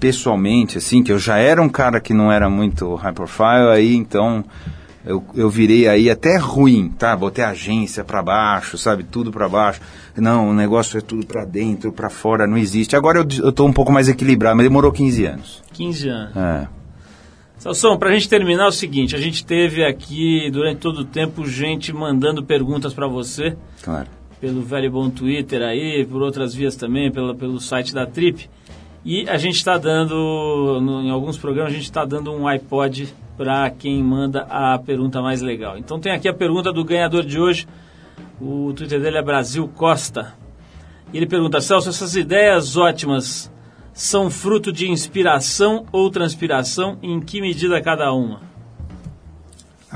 Pessoalmente, 0.00 0.78
assim, 0.78 1.02
que 1.02 1.12
eu 1.12 1.18
já 1.18 1.38
era 1.38 1.62
um 1.62 1.68
cara 1.68 2.00
que 2.00 2.12
não 2.12 2.30
era 2.30 2.50
muito 2.50 2.94
high 2.96 3.12
profile, 3.12 3.70
aí 3.72 3.94
então. 3.94 4.44
Eu, 5.04 5.24
eu 5.34 5.50
virei 5.50 5.88
aí 5.88 6.08
até 6.08 6.36
ruim, 6.36 6.88
tá? 6.88 7.16
Botei 7.16 7.42
a 7.42 7.48
agência 7.50 8.04
pra 8.04 8.22
baixo, 8.22 8.78
sabe? 8.78 9.02
Tudo 9.02 9.32
pra 9.32 9.48
baixo. 9.48 9.80
Não, 10.16 10.50
o 10.50 10.54
negócio 10.54 10.96
é 10.96 11.00
tudo 11.00 11.26
pra 11.26 11.44
dentro, 11.44 11.92
pra 11.92 12.08
fora, 12.08 12.46
não 12.46 12.56
existe. 12.56 12.94
Agora 12.94 13.18
eu, 13.18 13.26
eu 13.42 13.50
tô 13.50 13.66
um 13.66 13.72
pouco 13.72 13.90
mais 13.90 14.08
equilibrado, 14.08 14.56
mas 14.56 14.64
demorou 14.64 14.92
15 14.92 15.24
anos. 15.24 15.62
15 15.72 16.08
anos. 16.08 16.36
É. 16.36 16.68
Salsão, 17.58 17.98
pra 17.98 18.12
gente 18.12 18.28
terminar 18.28 18.64
é 18.64 18.68
o 18.68 18.72
seguinte, 18.72 19.16
a 19.16 19.18
gente 19.20 19.44
teve 19.44 19.84
aqui 19.84 20.48
durante 20.52 20.78
todo 20.78 20.98
o 21.00 21.04
tempo 21.04 21.46
gente 21.48 21.92
mandando 21.92 22.44
perguntas 22.44 22.94
pra 22.94 23.08
você, 23.08 23.56
Claro. 23.82 24.08
Pelo 24.42 24.60
velho 24.60 24.90
bom 24.90 25.08
Twitter 25.08 25.62
aí, 25.62 26.04
por 26.04 26.20
outras 26.20 26.52
vias 26.52 26.74
também, 26.74 27.12
pela, 27.12 27.32
pelo 27.32 27.60
site 27.60 27.94
da 27.94 28.04
Trip. 28.04 28.50
E 29.04 29.28
a 29.30 29.36
gente 29.36 29.54
está 29.54 29.78
dando, 29.78 30.80
no- 30.82 31.00
em 31.00 31.10
alguns 31.10 31.38
programas, 31.38 31.72
a 31.72 31.76
gente 31.76 31.84
está 31.84 32.04
dando 32.04 32.32
um 32.32 32.48
iPod 32.48 33.14
para 33.36 33.70
quem 33.70 34.02
manda 34.02 34.40
a 34.50 34.76
pergunta 34.80 35.22
mais 35.22 35.40
legal. 35.42 35.78
Então 35.78 36.00
tem 36.00 36.10
aqui 36.10 36.26
a 36.28 36.34
pergunta 36.34 36.72
do 36.72 36.84
ganhador 36.84 37.24
de 37.24 37.38
hoje. 37.38 37.68
O 38.40 38.72
Twitter 38.74 39.00
dele 39.00 39.18
é 39.18 39.22
Brasil 39.22 39.68
Costa. 39.68 40.34
Ele 41.14 41.24
pergunta, 41.26 41.60
Celso, 41.60 41.88
essas 41.88 42.16
ideias 42.16 42.76
ótimas 42.76 43.48
são 43.92 44.28
fruto 44.28 44.72
de 44.72 44.90
inspiração 44.90 45.86
ou 45.92 46.10
transpiração? 46.10 46.98
Em 47.00 47.20
que 47.20 47.40
medida 47.40 47.80
cada 47.80 48.12
uma? 48.12 48.40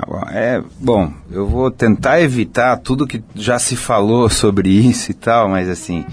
Bom, 0.04 0.22
É, 0.30 0.62
bom, 0.78 1.12
eu 1.30 1.46
vou 1.46 1.70
tentar 1.70 2.20
evitar 2.20 2.76
tudo 2.78 3.06
que 3.06 3.22
já 3.34 3.58
se 3.58 3.76
falou 3.76 4.28
sobre 4.28 4.68
isso 4.68 5.10
e 5.10 5.14
tal, 5.14 5.48
mas 5.48 5.68
assim, 5.68 6.04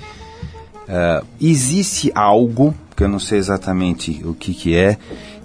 ah, 0.88 1.24
existe 1.42 2.12
algo, 2.16 2.74
que 2.96 3.04
eu 3.04 3.10
não 3.10 3.20
sei 3.20 3.40
exatamente 3.40 4.22
o 4.24 4.34
que 4.34 4.54
que 4.54 4.76
é, 4.76 4.98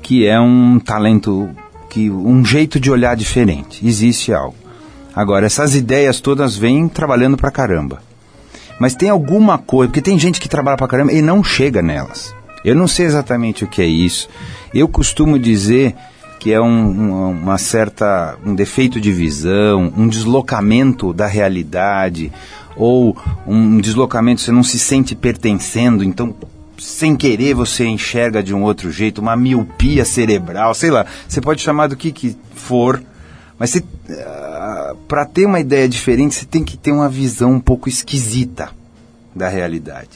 que 0.02 0.26
é 0.26 0.38
um 0.38 0.78
talento, 0.78 1.48
que 1.90 2.10
um 2.10 2.44
jeito 2.44 2.78
de 2.78 2.90
olhar 2.90 3.16
diferente. 3.16 3.86
Existe 3.86 4.32
algo. 4.32 4.56
Agora, 5.14 5.46
essas 5.46 5.74
ideias 5.74 6.20
todas 6.20 6.56
vêm 6.56 6.88
trabalhando 6.88 7.36
pra 7.36 7.50
caramba. 7.50 8.00
Mas 8.78 8.94
tem 8.94 9.10
alguma 9.10 9.58
coisa, 9.58 9.88
porque 9.88 10.02
tem 10.02 10.18
gente 10.18 10.38
que 10.38 10.48
trabalha 10.48 10.76
pra 10.76 10.86
caramba 10.86 11.12
e 11.12 11.20
não 11.20 11.42
chega 11.42 11.82
nelas. 11.82 12.32
Eu 12.64 12.74
não 12.74 12.86
sei 12.86 13.06
exatamente 13.06 13.64
o 13.64 13.66
que 13.66 13.82
é 13.82 13.86
isso. 13.86 14.28
Eu 14.72 14.86
costumo 14.86 15.38
dizer 15.38 15.96
que 16.38 16.52
é 16.52 16.60
um, 16.60 16.66
um- 16.66 17.30
uma 17.30 17.58
certa 17.58 18.36
um 18.44 18.54
defeito 18.54 19.00
de 19.00 19.12
visão, 19.12 19.92
um 19.96 20.06
deslocamento 20.08 21.12
da 21.12 21.26
realidade 21.26 22.32
ou 22.76 23.16
um 23.46 23.78
deslocamento 23.80 24.40
você 24.40 24.52
não 24.52 24.62
se 24.62 24.78
sente 24.78 25.14
pertencendo, 25.14 26.04
então 26.04 26.34
sem 26.78 27.16
querer 27.16 27.54
você 27.54 27.84
enxerga 27.86 28.40
de 28.40 28.54
um 28.54 28.62
outro 28.62 28.90
jeito, 28.92 29.20
uma 29.20 29.36
miopia 29.36 30.04
cerebral, 30.04 30.72
sei 30.74 30.90
lá, 30.92 31.04
você 31.26 31.40
pode 31.40 31.60
chamar 31.60 31.88
do 31.88 31.96
que 31.96 32.12
que 32.12 32.36
for, 32.54 33.02
mas 33.58 33.76
para 35.08 35.24
ter 35.24 35.44
uma 35.44 35.58
ideia 35.58 35.88
diferente, 35.88 36.36
você 36.36 36.46
tem 36.46 36.62
que 36.62 36.76
ter 36.76 36.92
uma 36.92 37.08
visão 37.08 37.52
um 37.54 37.60
pouco 37.60 37.88
esquisita 37.88 38.70
da 39.34 39.48
realidade. 39.48 40.10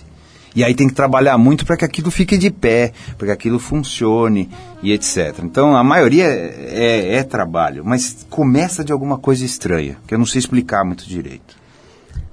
E 0.55 0.63
aí 0.63 0.75
tem 0.75 0.87
que 0.87 0.95
trabalhar 0.95 1.39
muito 1.39 1.65
para 1.65 1.77
que 1.77 1.85
aquilo 1.85 2.11
fique 2.11 2.37
de 2.37 2.51
pé, 2.51 2.93
para 3.17 3.29
que 3.29 3.33
aquilo 3.33 3.59
funcione 3.59 4.51
e 4.83 4.93
etc. 4.93 5.39
Então 5.43 5.75
a 5.77 5.83
maioria 5.83 6.25
é, 6.27 7.17
é- 7.17 7.23
trabalho, 7.23 7.83
mas 7.85 8.27
começa 8.29 8.85
de 8.85 8.93
alguma 8.93 9.17
coisa 9.17 9.45
estranha, 9.45 9.97
que 10.07 10.15
eu 10.15 10.19
não 10.19 10.27
sei 10.27 10.41
explicar 10.41 10.85
muito 10.85 11.07
direito. 11.09 11.57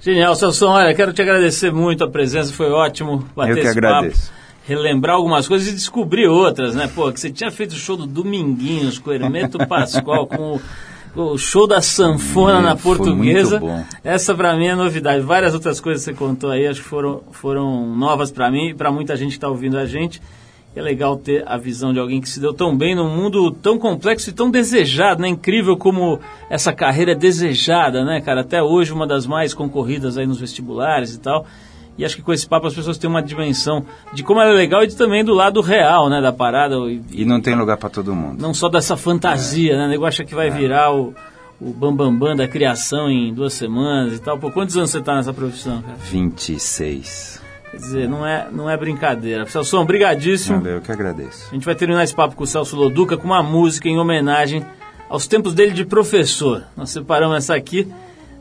Genial, 0.01 0.35
Celso. 0.35 0.65
Olha, 0.67 0.93
quero 0.93 1.13
te 1.13 1.21
agradecer 1.21 1.71
muito 1.71 2.03
a 2.03 2.09
presença, 2.09 2.51
foi 2.53 2.69
ótimo 2.71 3.25
bater 3.35 3.51
Eu 3.51 3.55
que 3.55 3.61
esse 3.61 3.69
agradeço. 3.77 4.27
papo, 4.27 4.39
relembrar 4.67 5.15
algumas 5.15 5.47
coisas 5.47 5.67
e 5.67 5.71
descobrir 5.73 6.27
outras, 6.27 6.75
né? 6.75 6.89
Pô, 6.93 7.11
que 7.11 7.19
você 7.19 7.29
tinha 7.29 7.51
feito 7.51 7.71
o 7.71 7.75
show 7.75 7.97
do 7.97 8.05
Dominguinhos 8.05 8.97
com 8.99 9.09
o 9.09 9.13
Hermeto 9.13 9.57
Pascoal, 9.67 10.27
com 10.27 10.55
o, 10.55 10.61
o 11.15 11.37
show 11.37 11.67
da 11.67 11.81
sanfona 11.81 12.59
Hum, 12.59 12.61
na 12.61 12.75
portuguesa. 12.75 13.61
Essa 14.03 14.33
pra 14.35 14.55
mim 14.55 14.67
é 14.67 14.75
novidade. 14.75 15.21
Várias 15.21 15.53
outras 15.53 15.79
coisas 15.79 16.03
que 16.03 16.11
você 16.11 16.17
contou 16.17 16.49
aí, 16.51 16.67
acho 16.67 16.81
que 16.81 16.87
foram, 16.87 17.21
foram 17.31 17.95
novas 17.95 18.31
pra 18.31 18.49
mim 18.51 18.69
e 18.69 18.73
pra 18.73 18.91
muita 18.91 19.15
gente 19.15 19.33
que 19.33 19.39
tá 19.39 19.49
ouvindo 19.49 19.77
a 19.77 19.85
gente. 19.85 20.21
É 20.75 20.81
legal 20.81 21.17
ter 21.17 21.43
a 21.47 21.57
visão 21.57 21.91
de 21.91 21.99
alguém 21.99 22.21
que 22.21 22.29
se 22.29 22.39
deu 22.39 22.53
tão 22.53 22.77
bem 22.77 22.95
num 22.95 23.09
mundo 23.09 23.51
tão 23.51 23.77
complexo 23.79 24.29
e 24.29 24.33
tão 24.33 24.51
desejado, 24.51 25.21
né? 25.21 25.27
Incrível 25.27 25.75
como 25.75 26.19
essa 26.49 26.71
carreira 26.71 27.13
é 27.13 27.15
desejada, 27.15 28.05
né, 28.05 28.21
cara? 28.21 28.41
Até 28.41 28.61
hoje 28.61 28.93
uma 28.93 29.07
das 29.07 29.25
mais 29.25 29.53
concorridas 29.53 30.15
aí 30.17 30.27
nos 30.27 30.39
vestibulares 30.39 31.15
e 31.15 31.19
tal. 31.19 31.45
E 31.99 32.05
acho 32.05 32.15
que 32.15 32.21
com 32.21 32.31
esse 32.31 32.47
papo 32.47 32.65
as 32.65 32.73
pessoas 32.73 32.97
têm 32.97 33.09
uma 33.09 33.21
dimensão 33.21 33.85
de 34.13 34.23
como 34.23 34.39
ela 34.39 34.51
é 34.51 34.55
legal 34.55 34.83
e 34.83 34.87
de, 34.87 34.95
também 34.95 35.23
do 35.23 35.33
lado 35.33 35.59
real, 35.59 36.09
né, 36.09 36.21
da 36.21 36.31
parada. 36.31 36.75
E, 36.89 37.01
E 37.11 37.25
não 37.25 37.41
tem 37.41 37.53
lugar 37.55 37.75
para 37.77 37.89
todo 37.89 38.15
mundo. 38.15 38.41
não 38.41 38.53
só 38.53 38.69
dessa 38.69 38.95
fantasia, 38.95 39.77
né? 39.77 39.85
O 39.85 39.89
negócio 39.89 40.21
acha 40.21 40.23
que 40.23 40.33
vai 40.33 40.49
virar 40.49 40.93
o, 40.93 41.13
o 41.59 41.71
bambambam 41.73 42.11
bam, 42.17 42.27
bam 42.29 42.35
da 42.37 42.47
criação 42.47 43.09
em 43.11 43.33
duas 43.33 43.51
semanas 43.53 44.13
e 44.13 44.19
tal. 44.21 44.39
Pô, 44.39 44.49
quantos 44.49 44.77
anos 44.77 44.89
você 44.91 45.01
tá 45.01 45.13
nessa 45.15 45.33
profissão, 45.33 45.81
cara? 45.81 45.97
26. 46.53 47.41
Quer 47.71 47.77
dizer, 47.77 48.09
não 48.09 48.25
é, 48.25 48.47
não 48.51 48.69
é 48.69 48.75
brincadeira. 48.77 49.45
Celso, 49.45 49.83
brigadíssimo. 49.85 50.57
Nada, 50.57 50.69
eu 50.69 50.81
que 50.81 50.91
agradeço. 50.91 51.47
A 51.51 51.53
gente 51.53 51.65
vai 51.65 51.75
terminar 51.75 52.03
esse 52.03 52.15
papo 52.15 52.35
com 52.35 52.43
o 52.43 52.47
Celso 52.47 52.75
Loduca 52.75 53.15
com 53.17 53.25
uma 53.25 53.43
música 53.43 53.87
em 53.87 53.99
homenagem 53.99 54.65
aos 55.09 55.27
tempos 55.27 55.53
dele 55.53 55.71
de 55.73 55.85
professor. 55.85 56.63
Nós 56.75 56.89
separamos 56.89 57.37
essa 57.37 57.53
aqui. 57.55 57.87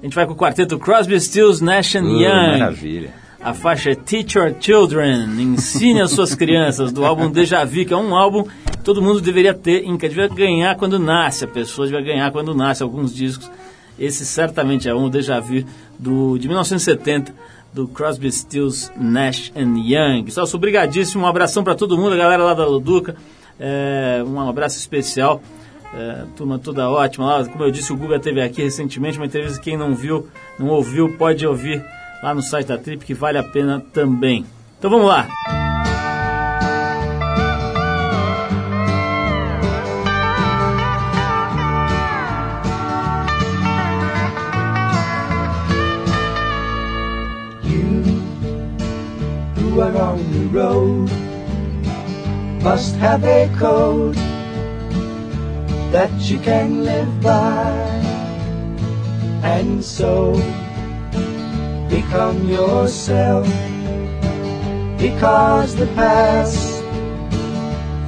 A 0.01 0.05
gente 0.05 0.15
vai 0.15 0.25
com 0.27 0.33
o 0.33 0.37
quarteto 0.37 0.79
Crosby, 0.79 1.21
Stills, 1.21 1.63
Nash 1.63 1.97
and 1.97 2.05
Uh, 2.05 2.21
Young. 2.23 2.59
maravilha. 2.61 3.11
A 3.41 3.55
faixa 3.55 3.91
é 3.91 3.95
Teach 3.95 4.37
Your 4.37 4.53
Children, 4.59 5.41
Ensine 5.41 6.01
as 6.01 6.11
suas 6.11 6.35
crianças, 6.35 6.91
do 6.91 7.05
álbum 7.05 7.31
Deja 7.31 7.65
Vu, 7.65 7.85
que 7.85 7.95
é 7.95 7.97
um 7.97 8.15
álbum 8.15 8.43
que 8.43 8.79
todo 8.83 9.01
mundo 9.01 9.21
deveria 9.21 9.55
ter, 9.55 9.83
que 9.83 10.09
devia 10.09 10.27
ganhar 10.27 10.75
quando 10.75 10.99
nasce, 10.99 11.45
a 11.45 11.49
pessoa 11.49 11.87
devia 11.87 12.03
ganhar 12.03 12.33
quando 12.33 12.53
nasce 12.53 12.83
alguns 12.83 13.15
discos. 13.15 13.49
Esse 13.97 14.27
certamente 14.27 14.89
é 14.89 14.95
um, 14.95 15.05
o 15.05 15.11
Deja 15.11 15.39
Vu, 15.39 15.65
do, 15.97 16.37
de 16.37 16.49
1970, 16.49 17.33
do 17.73 17.87
Crosby, 17.87 18.31
Stills, 18.33 18.91
Nash 18.97 19.53
Young. 19.55 20.29
Celso, 20.31 20.57
obrigadíssimo, 20.57 21.23
um 21.23 21.27
abração 21.27 21.63
para 21.63 21.77
todo 21.77 21.97
mundo, 21.97 22.15
a 22.15 22.17
galera 22.17 22.43
lá 22.43 22.55
da 22.55 22.67
Loduca, 22.67 23.15
é, 23.61 24.21
um 24.27 24.41
abraço 24.49 24.79
especial. 24.79 25.41
É, 25.95 26.25
turma 26.37 26.59
toda 26.59 26.91
ótima 26.91 27.25
lá. 27.25 27.45
Como 27.47 27.65
eu 27.65 27.71
disse, 27.71 27.93
o 27.93 27.97
Guga 27.97 28.19
teve 28.19 28.43
aqui 28.43 28.63
recentemente, 28.63 29.17
uma 29.17 29.25
entrevista. 29.25 29.59
Quem 29.61 29.77
não 29.77 29.95
viu, 29.95 30.27
não 30.59 30.69
ouviu, 30.69 31.17
pode 31.17 31.47
ouvir 31.47 31.83
lá 32.23 32.35
no 32.35 32.43
site 32.43 32.69
da 32.69 32.79
Trip, 32.79 33.05
que 33.05 33.15
vale 33.15 33.39
a 33.39 33.43
pena 33.43 33.83
também. 33.93 34.45
Então 34.79 34.91
vamos 34.91 35.07
lá. 35.07 35.29
are 49.81 49.97
on 49.97 50.33
the 50.33 50.47
road 50.49 51.09
must 52.63 52.97
have 52.97 53.25
a 53.25 53.49
code 53.59 54.17
that 55.93 56.11
you 56.29 56.39
can 56.41 56.85
live 56.85 57.23
by 57.23 57.71
and 59.45 59.83
so 59.83 60.35
become 61.89 62.49
yourself 62.49 63.47
because 64.99 65.75
the 65.75 65.87
past 65.95 66.83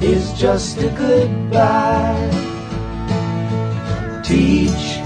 is 0.01 0.33
just 0.33 0.77
a 0.79 0.89
goodbye. 0.89 2.29
Teach 4.23 4.99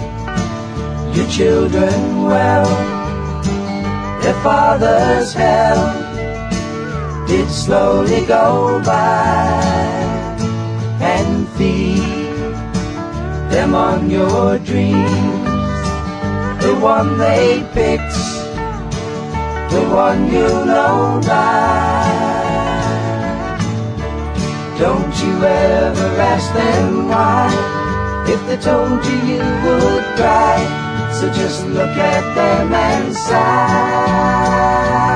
your 1.16 1.28
children 1.30 2.24
well 2.24 2.96
their 4.26 4.42
father's 4.42 5.34
hell 5.34 6.06
did 7.28 7.48
slowly 7.50 8.26
go 8.26 8.82
by. 8.84 9.62
And 11.00 11.48
feed 11.50 12.00
them 13.52 13.76
on 13.76 14.10
your 14.10 14.58
dreams 14.60 15.46
the 16.64 16.76
one 16.82 17.20
they 17.20 17.64
picked, 17.74 18.35
the 19.76 19.90
one 19.90 20.32
you 20.32 20.48
know 20.72 21.20
by. 21.28 22.16
Don't 24.80 25.14
you 25.24 25.34
ever 25.44 26.10
ask 26.32 26.48
them 26.54 27.10
why, 27.10 27.50
if 28.34 28.40
they 28.48 28.58
told 28.58 29.06
you 29.06 29.18
you 29.32 29.44
would 29.64 30.06
cry. 30.20 30.58
So 31.18 31.24
just 31.42 31.66
look 31.68 31.96
at 32.14 32.24
them 32.36 32.74
and 32.74 33.16
sigh, 33.16 35.14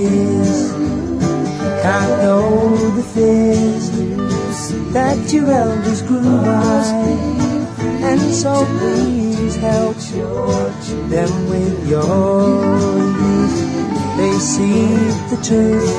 years 0.00 0.72
can't 1.82 2.22
know 2.22 2.76
the 2.96 3.02
fears 3.02 3.90
that 4.92 5.32
your 5.32 5.50
elders 5.50 6.02
grew 6.02 6.42
by, 6.42 6.84
and 8.08 8.20
so 8.34 8.66
please 8.78 9.56
help 9.56 9.96
them 11.08 11.32
with 11.48 11.88
your 11.88 12.98
youth. 13.22 13.58
They 14.18 14.38
see 14.38 14.86
the 15.32 15.38
truth 15.48 15.96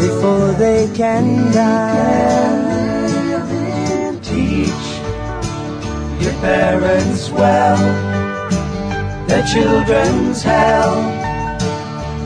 before 0.00 0.52
they 0.52 0.90
can 0.94 1.52
die. 1.52 2.72
Teach 4.22 4.86
your 6.22 6.34
parents 6.40 7.30
well 7.30 7.78
their 9.28 9.44
children's 9.46 10.42
hell 10.42 11.31